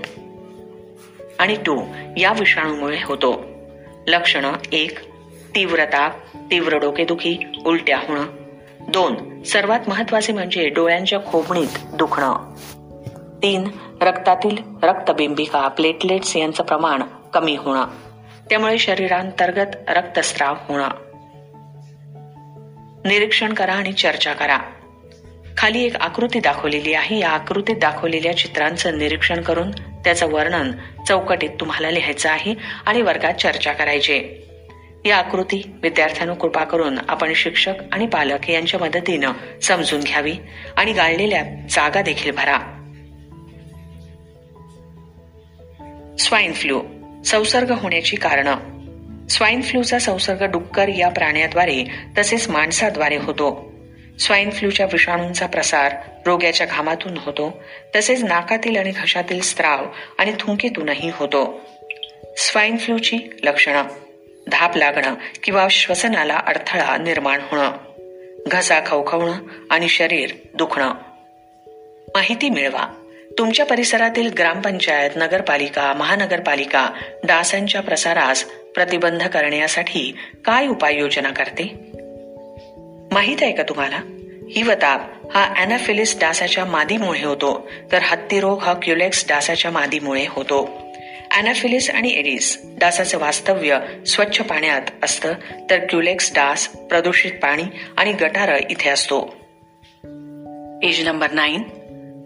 आणि 1.39 1.57
टू 1.67 1.83
या 2.17 2.33
विषाणूमुळे 2.39 2.99
होतो. 3.05 3.45
लक्षणं 4.07 4.53
एक 4.73 4.99
तीव्र 5.55 5.85
ताप 5.85 6.37
तीव्र 6.37 6.77
डोकेदुखी 6.77 7.39
उलट्या 7.67 7.99
होणं. 7.99 8.27
दोन 8.81 9.43
सर्वात 9.43 9.81
महत्त्वाचे 9.89 10.33
म्हणजे 10.33 10.69
डोळ्यांच्या 10.69 11.19
खोबणीत 11.27 11.79
दुखणं. 11.95 12.55
तीन 13.43 13.69
रक्तातील 14.01 14.57
रक्तबिंबिका 14.83 15.69
प्लेटलेट्स 15.69 16.37
यांचं 16.37 16.63
प्रमाण 16.63 17.03
कमी 17.35 17.57
होणं. 17.57 17.85
त्यामुळे 18.51 18.79
शरीरांतर्गत 18.79 19.67
रक्तस्राव 19.89 20.55
होणं. 20.69 20.89
निरीक्षण 23.05 23.53
करा 23.53 23.73
आणि 23.73 23.93
चर्चा 23.93 24.33
करा. 24.33 24.59
खाली 25.59 25.85
एक 25.85 25.97
आकृती 25.97 26.41
दाखवलेली 26.41 26.95
आहे. 26.95 27.19
या 27.19 27.31
आकृतीत 27.31 27.77
दाखवलेल्या 27.77 28.37
चित्रांचं 28.37 28.99
निरीक्षण 28.99 29.41
करून 29.41 29.71
त्याचं 29.71 30.33
वर्णन 30.33 30.73
चौकटीत 31.09 31.51
तुम्हाला 31.61 31.91
लिहायचं 31.91 32.31
आहे 32.31 32.55
आणि 32.87 33.03
वर्गात 33.03 33.35
चर्चा 33.35 33.73
करायची. 33.73 34.23
या 35.05 35.17
आकृती 35.17 35.71
विद्यार्थ्यांना 35.83 36.35
कृपा 36.35 36.65
करून 36.65 36.99
आपण 37.09 37.33
शिक्षक 37.33 37.75
आणि 37.93 38.07
पालक 38.07 38.51
यांच्या 38.51 38.81
मदतीनं 38.81 39.33
समजून 39.63 40.01
घ्यावी 40.01 40.35
आणि 40.77 40.93
गाळलेल्या 40.93 41.43
जागा 41.71 42.03
देखील 42.03 42.31
भरा. 42.31 42.72
स्वाईन 46.19 46.53
फ्लू 46.53 46.83
संसर्ग 47.25 47.71
होण्याची 47.71 48.17
कारणं. 48.17 48.57
स्वाईन 49.29 49.63
फ्लूचा 49.63 49.99
संसर्ग 49.99 50.43
डुक्कर 50.43 50.89
या 50.89 51.09
प्राण्याद्वारे 51.09 51.85
तसेच 52.19 52.49
माणसाद्वारे 52.49 53.17
होतो. 53.17 53.73
स्वाईन 54.19 54.51
फ्लूच्या 54.51 54.87
विषाणूंचा 54.87 55.47
प्रसार 55.47 55.93
रोग्याच्या 56.27 56.67
घामातून 56.67 57.19
होतो 57.19 57.63
तसेच 57.97 58.25
नाकातील 58.25 58.77
आणि 58.77 58.93
घशातील 58.97 59.41
स्त्राव 59.41 59.87
आणि 60.19 60.35
थुंकीतूनही 60.41 61.11
होतो. 61.15 61.61
स्वाईन 62.37 62.77
फ्लूची 62.77 63.19
लक्षणं 63.43 63.83
धाप 64.49 64.77
लागणं 64.77 65.15
किंवा 65.43 65.67
श्वसनाला 65.71 66.41
अडथळा 66.47 66.97
निर्माण 66.97 67.41
होणं 67.41 67.73
घसा 68.47 68.81
खवखवणं 68.87 69.35
आणि 69.71 69.89
शरीर 69.89 70.31
दुखणं. 70.55 70.93
माहिती 72.15 72.51
मिळवा. 72.51 73.02
तुमच्या 73.39 73.67
परिसरातील 73.67 74.33
ग्रामपंचायत 74.33 75.11
नगरपालिका 75.17 75.93
महानगरपालिका 75.93 76.91
डासांच्या 77.25 77.81
प्रसारास 77.81 78.45
प्रतिबंध 78.45 79.23
करण्यासाठी 79.23 80.17
काय 80.45 80.67
उपाययोजना 80.67 81.31
करते? 81.31 81.75
माहीत 83.13 83.37
आहे 83.43 83.53
का 83.53 83.63
तुम्हाला? 83.63 84.01
हिवताप 84.51 85.01
हा 85.37 85.55
अॅनाफिलिस 85.57 86.21
डासाच्या 86.21 86.65
मादीमुळे 86.65 87.25
होतो 87.25 87.71
तर 87.93 87.99
हत्ती 88.03 88.41
रोग 88.41 88.63
हा 88.63 88.75
क्युलेक्स 88.83 89.25
डासाच्या 89.29 89.71
मादीमुळे 89.71 90.25
होतो. 90.29 90.83
अॅनाफिलिस 91.31 91.91
आणि 91.91 92.11
एडिस 92.11 92.59
डासाचं 92.65 93.19
वास्तव्य 93.19 93.79
स्वच्छ 94.07 94.41
पाण्यात 94.41 94.83
असतं 95.03 95.33
तर 95.71 95.79
क्युलेक्स 95.79 96.35
डास 96.35 96.69
प्रदूषित 96.69 97.33
पाणी 97.33 97.65
आणि 97.97 98.13
गटार 98.13 98.61
इथे 98.71 98.91
असतो. 98.91 99.35
As 100.83 101.09
number 101.09 101.31
nine. 101.31 101.63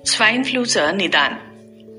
स्वाईन 0.07 0.43
फ्लूचं 0.43 0.97
निदान. 0.97 1.33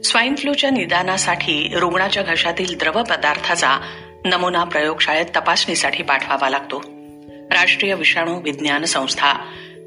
स्वाईन 0.02 0.36
फ्लूच्या 0.36 0.70
निदानासाठी 0.70 1.74
रुग्णाच्या 1.76 2.24
घशातील 2.24 2.78
द्रव 2.78 3.04
पदार्थाचा 3.04 3.80
नमुना 4.26 4.64
प्रयोगशाळेत 4.64 5.26
तपासणीसाठी 5.36 6.04
पाठवावा 6.04 6.50
लागतो. 6.50 6.84
राष्ट्रीय 7.52 7.94
विषाणू 7.94 8.42
विज्ञान 8.42 8.86
संस्था 8.86 9.34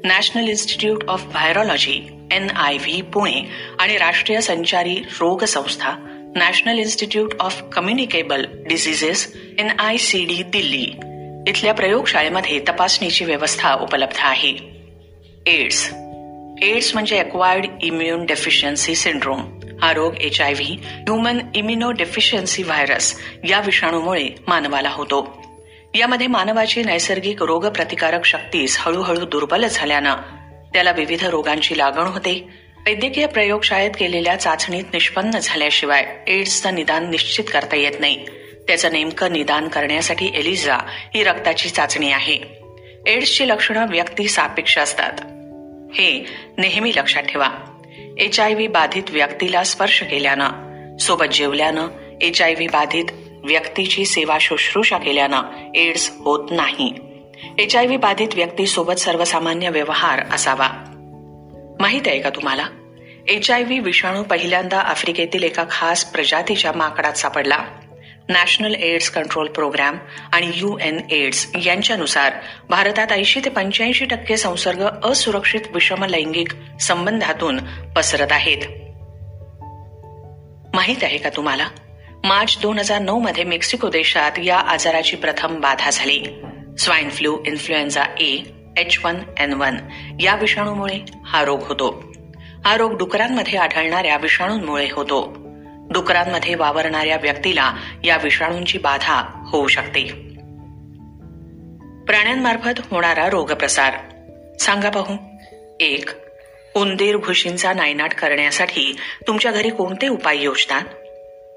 National 0.03 0.47
Institute 0.47 1.09
of 1.09 1.25
Virology 1.25 2.27
N 2.31 2.49
I 2.49 2.77
V 2.77 3.01
Pune 3.01 3.49
आणि 3.79 3.97
राष्ट्रीय 3.97 4.41
संचारी 4.41 4.95
रोग 4.95 5.43
संस्था 5.43 5.91
National 6.35 6.79
Institute 6.79 7.33
of 7.39 7.63
Communicable 7.73 8.45
Diseases 8.67 9.37
N 9.59 9.79
I 9.79 9.97
C 9.97 10.25
D 10.25 10.43
Delhi. 10.43 10.85
इथल्या 11.47 11.73
प्रयोगशाळेमध्ये 11.73 12.59
तपासणीची 12.59 13.25
व्यवस्था 13.25 13.73
उपलब्ध 13.73 14.17
आहे. 14.19 14.57
एड्स 15.47 15.93
एड्स 16.61 16.93
म्हणजे 16.93 17.19
अक्वायर्ड 17.19 17.65
इम्युन 17.83 18.25
डेफिशियन्सी 18.25 18.95
सिंड्रोम 18.95 19.59
हा 19.81 19.93
रोग 19.93 20.15
H 20.15 20.41
I 20.41 20.53
V 20.53 20.79
human 20.83 21.39
immunodeficiency 21.91 22.63
virus 22.63 23.19
या 23.49 23.59
विषाणूमुळे 23.59 24.29
मानवाला 24.47 24.89
होतो. 24.89 25.43
यामध्ये 25.95 26.27
मानवाची 26.27 26.83
नैसर्गिक 26.83 27.43
रोगप्रतिकारक 27.43 28.25
शक्तीस 28.25 28.77
हळूहळू 28.79 29.25
दुर्बल 29.25 29.67
झाल्यानं 29.67 30.15
त्याला 30.73 30.91
विविध 30.91 31.25
रोगांची 31.25 31.77
लागण 31.77 32.07
होते. 32.07 32.49
वैद्यकीय 32.85 33.25
प्रयोगशाळेत 33.25 33.91
केलेल्या 33.99 34.35
चाचणीत 34.35 34.83
निष्पन्न 34.93 35.39
झाल्याशिवाय 35.39 36.05
एड्सचं 36.27 36.75
निदान 36.75 37.09
निश्चित 37.09 37.45
करता 37.53 37.75
येत 37.75 37.99
नाही. 37.99 38.25
त्याचं 38.67 38.93
नेमकं 38.93 39.31
निदान 39.31 39.67
करण्यासाठी 39.67 40.31
एलिझा 40.35 40.77
ही 41.15 41.23
रक्ताची 41.23 41.69
चाचणी 41.69 42.11
आहे. 42.11 42.37
एड्सची 43.07 43.47
लक्षणं 43.47 43.85
व्यक्ती 43.89 44.27
सापेक्ष 44.27 44.77
असतात. 44.77 45.13
हे 45.93 46.25
नेहमी 46.57 46.91
लक्षात 46.95 47.23
ठेवा. 47.23 47.49
एच 48.17 48.39
आय 48.39 48.53
व्ही 48.53 48.67
बाधित 48.67 49.03
व्यक्तीला 49.09 49.63
स्पर्श 49.63 50.03
केल्यानं 50.03 50.97
सोबत 50.97 51.25
जेवल्यानं 51.25 51.87
एच 52.21 52.41
आय 52.41 52.53
व्ही 52.53 52.67
बाधित 52.67 53.05
व्यक्तीची 53.43 54.05
सेवा 54.05 54.37
शुश्रूषा 54.41 54.97
केल्यानं 54.97 55.41
एड्स 55.75 56.11
होत 56.19 56.51
नाही. 56.51 56.93
एच 57.59 57.75
आय 57.75 57.85
व्ही 57.85 57.97
बाधित 57.97 58.27
व्यक्तीसोबत 58.35 58.93
सर्वसामान्य 58.93 59.69
व्यवहार 59.69 60.19
असावा. 60.31 60.69
माहीत 61.79 62.01
आहे 62.05 62.19
का 62.19 62.29
तुम्हाला? 62.29 62.67
एच 63.27 63.51
आय 63.51 63.63
व्ही 63.63 63.79
विषाणू 63.79 64.23
पहिल्यांदा 64.23 64.79
आफ्रिकेतील 64.79 65.43
एका 65.43 65.63
खास 65.71 66.05
प्रजातीच्या 66.05 66.71
माकडात 66.71 67.13
सापडला. 67.13 67.57
नॅशनल 68.29 68.75
एड्स 68.75 69.09
कंट्रोल 69.09 69.47
प्रोग्राम 69.47 69.97
आणि 70.33 70.51
यू 70.55 70.77
एन 70.77 70.99
एड्स 71.11 71.51
यांच्यानुसार 71.65 72.33
भारतात 72.69 73.11
ऐंशी 73.11 73.39
ते 73.45 73.49
पंच्याऐंशी 73.49 74.05
टक्के 74.05 74.37
संसर्ग 74.37 74.85
असुरक्षित 75.03 75.61
विषम 75.73 76.03
लैंगिक 76.03 76.81
संबंधातून 76.81 77.59
पसरत 77.95 78.31
आहेत. 78.31 78.57
माहीत 80.73 81.03
आहे 81.03 81.17
का 81.17 81.29
तुम्हाला? 81.29 81.67
मार्च 82.23 82.57
दोन 82.61 82.79
हजार 82.79 83.01
नऊ 83.01 83.19
मध्ये 83.19 83.43
मेक्सिको 83.43 83.89
देशात 83.89 84.31
या 84.43 84.57
आजाराची 84.57 85.15
प्रथम 85.15 85.59
बाधा 85.59 85.89
झाली. 85.89 86.23
Swine 86.79 87.09
flu 87.09 87.37
influenza 87.47 88.03
A 88.19 88.37
H 88.77 88.99
one 89.03 89.15
N 89.39 89.53
one 89.53 89.77
या 90.19 90.35
विषाणूमुळे 90.35 90.99
हा 91.25 91.43
रोग 91.43 91.63
होतो. 91.63 92.13
हा 92.65 92.77
रोग 92.77 92.97
डुकरांमध्ये 92.97 93.59
आढळणाऱ्या 93.59 94.17
विषाणूंमुळे 94.17 94.87
होतो. 94.91 95.40
डुकरांमध्ये 95.91 96.55
वावरणाऱ्या 96.55 97.17
व्यक्तीला 97.17 97.73
या 98.03 98.17
विषाणूंची 98.23 98.77
बाधा 98.77 99.45
होऊ 99.51 99.67
शकते. 99.67 100.03
प्राण्यांमार्फत 102.05 102.81
होणारा 102.91 103.29
रोगप्रसार. 103.29 103.93
सांगा 104.59 104.89
पाहू. 104.89 105.17
एक 105.79 106.09
उंदीर 106.75 107.17
घुशींचा 107.17 107.73
नायनाट 107.73 108.13
करण्यासाठी 108.13 108.97
तुमच्या 109.27 109.51
घरी 109.51 109.69
कोणते 109.69 110.07
उपाय 110.07 110.37
योजतात? 110.37 110.81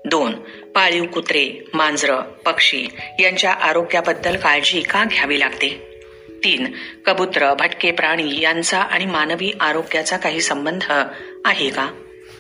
दोन 0.07 0.35
पाळीव 0.75 1.05
कुत्रे 1.05 1.65
मांजरं 1.75 2.21
पक्षी 2.21 2.87
यांच्या 3.21 3.53
आरोग्याबद्दल 3.53 4.37
काळजी 4.37 4.83
का 4.83 5.05
घ्यावी 5.05 5.41
लागते? 5.41 6.01
तीन 6.45 6.73
कबूतर 7.07 7.55
भटके 7.55 7.91
प्राणी 7.91 8.41
यांचा 8.41 8.81
आणि 8.81 9.07
मानवी 9.07 9.53
आरोग्याचा 9.61 10.17
काही 10.17 10.41
संबंध 10.41 10.93
आहे 11.45 11.71
का? 11.71 11.89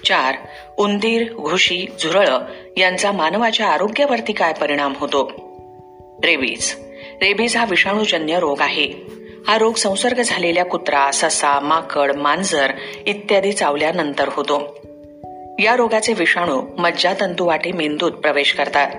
चार 0.04 0.34
उंदीर 0.78 1.32
घुशी 1.32 1.86
झुरळ 2.02 2.28
यांचा 2.76 3.12
मानवाच्या 3.12 3.66
आरोग्यावरती 3.66 4.32
काय 4.32 4.52
परिणाम 4.52 4.92
होतो? 4.96 5.32
रेबीज. 6.24 6.74
रेबीज 7.22 7.56
हा 7.56 7.64
विषाणूजन्य 7.64 8.40
रोग 8.40 8.60
आहे. 8.60 8.92
हा 9.48 9.58
रोग 9.58 9.74
संसर्ग 9.74 10.22
झालेल्या 10.22 10.64
कुत्रा 10.64 11.10
ससा 11.10 11.60
माकड 11.60 12.16
मांजर 12.16 12.72
इत्यादी 13.06 13.52
चावल्यानंतर 13.52 14.28
होतो. 14.32 14.78
या 15.58 15.76
रोगाचे 15.76 16.12
विषाणू 16.12 16.62
मज्जातंतुवाटे 16.78 17.72
मेंदूत 17.72 18.12
प्रवेश 18.12 18.52
करतात. 18.52 18.90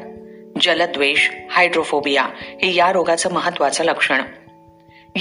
जलद्वेष 0.61 1.29
हायड्रोफोबिया 1.51 2.23
हे 2.41 2.75
या 2.75 2.91
रोगाचं 2.91 3.33
महत्वाचं 3.33 3.83
लक्षण. 3.83 4.21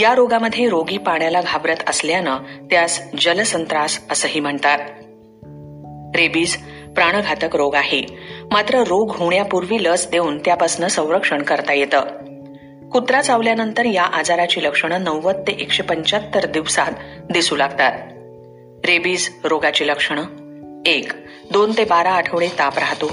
या 0.01 0.15
रोगामध्ये 0.15 0.69
रोगी 0.69 0.99
पाण्याला 0.99 1.41
घाबरत 1.41 1.77
असल्यानं 1.87 2.37
त्यास 2.71 3.01
जलसंत्रास 3.21 4.01
असंही 4.11 4.41
म्हणतात. 4.41 4.79
रेबीज 6.15 6.57
प्राणघातक 6.95 7.57
रोग 7.57 7.75
आहे. 7.75 8.03
मात्र 8.51 8.79
रोग 8.79 9.17
होण्यापूर्वी 9.17 9.85
लस 9.85 10.11
देऊन 10.11 10.39
त्यापासून 10.39 10.89
संरक्षण 10.89 11.43
करता 11.43 11.73
येतं. 11.73 12.01
कुत्रा 12.93 13.23
चावल्यानंतर 13.23 13.85
या 13.85 14.03
आजाराची 14.03 14.63
लक्षणं 14.63 15.05
नव्वद 15.05 15.35
ते 15.35 15.53
एकशे 15.53 15.83
पंच्याहत्तर 15.83 16.47
दिवसात 16.47 16.93
दिसू 17.31 17.57
लागतात. 17.57 17.93
रेबीज 18.87 19.29
रोगाची 19.45 19.87
लक्षणं? 19.87 20.23
एक 20.87 21.13
दोन 21.51 21.73
ते 21.77 21.85
बारा 21.85 22.11
आठवडे 22.11 22.49
ताप 22.59 22.79
राहतो. 22.79 23.11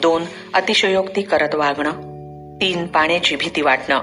दोन 0.00 0.24
अतिशयोक्ती 0.54 1.22
करत 1.22 1.54
वागणं. 1.54 1.90
तीन 2.60 2.86
पाण्याची 2.86 3.36
भीती 3.36 3.60
वाटणं. 3.62 4.00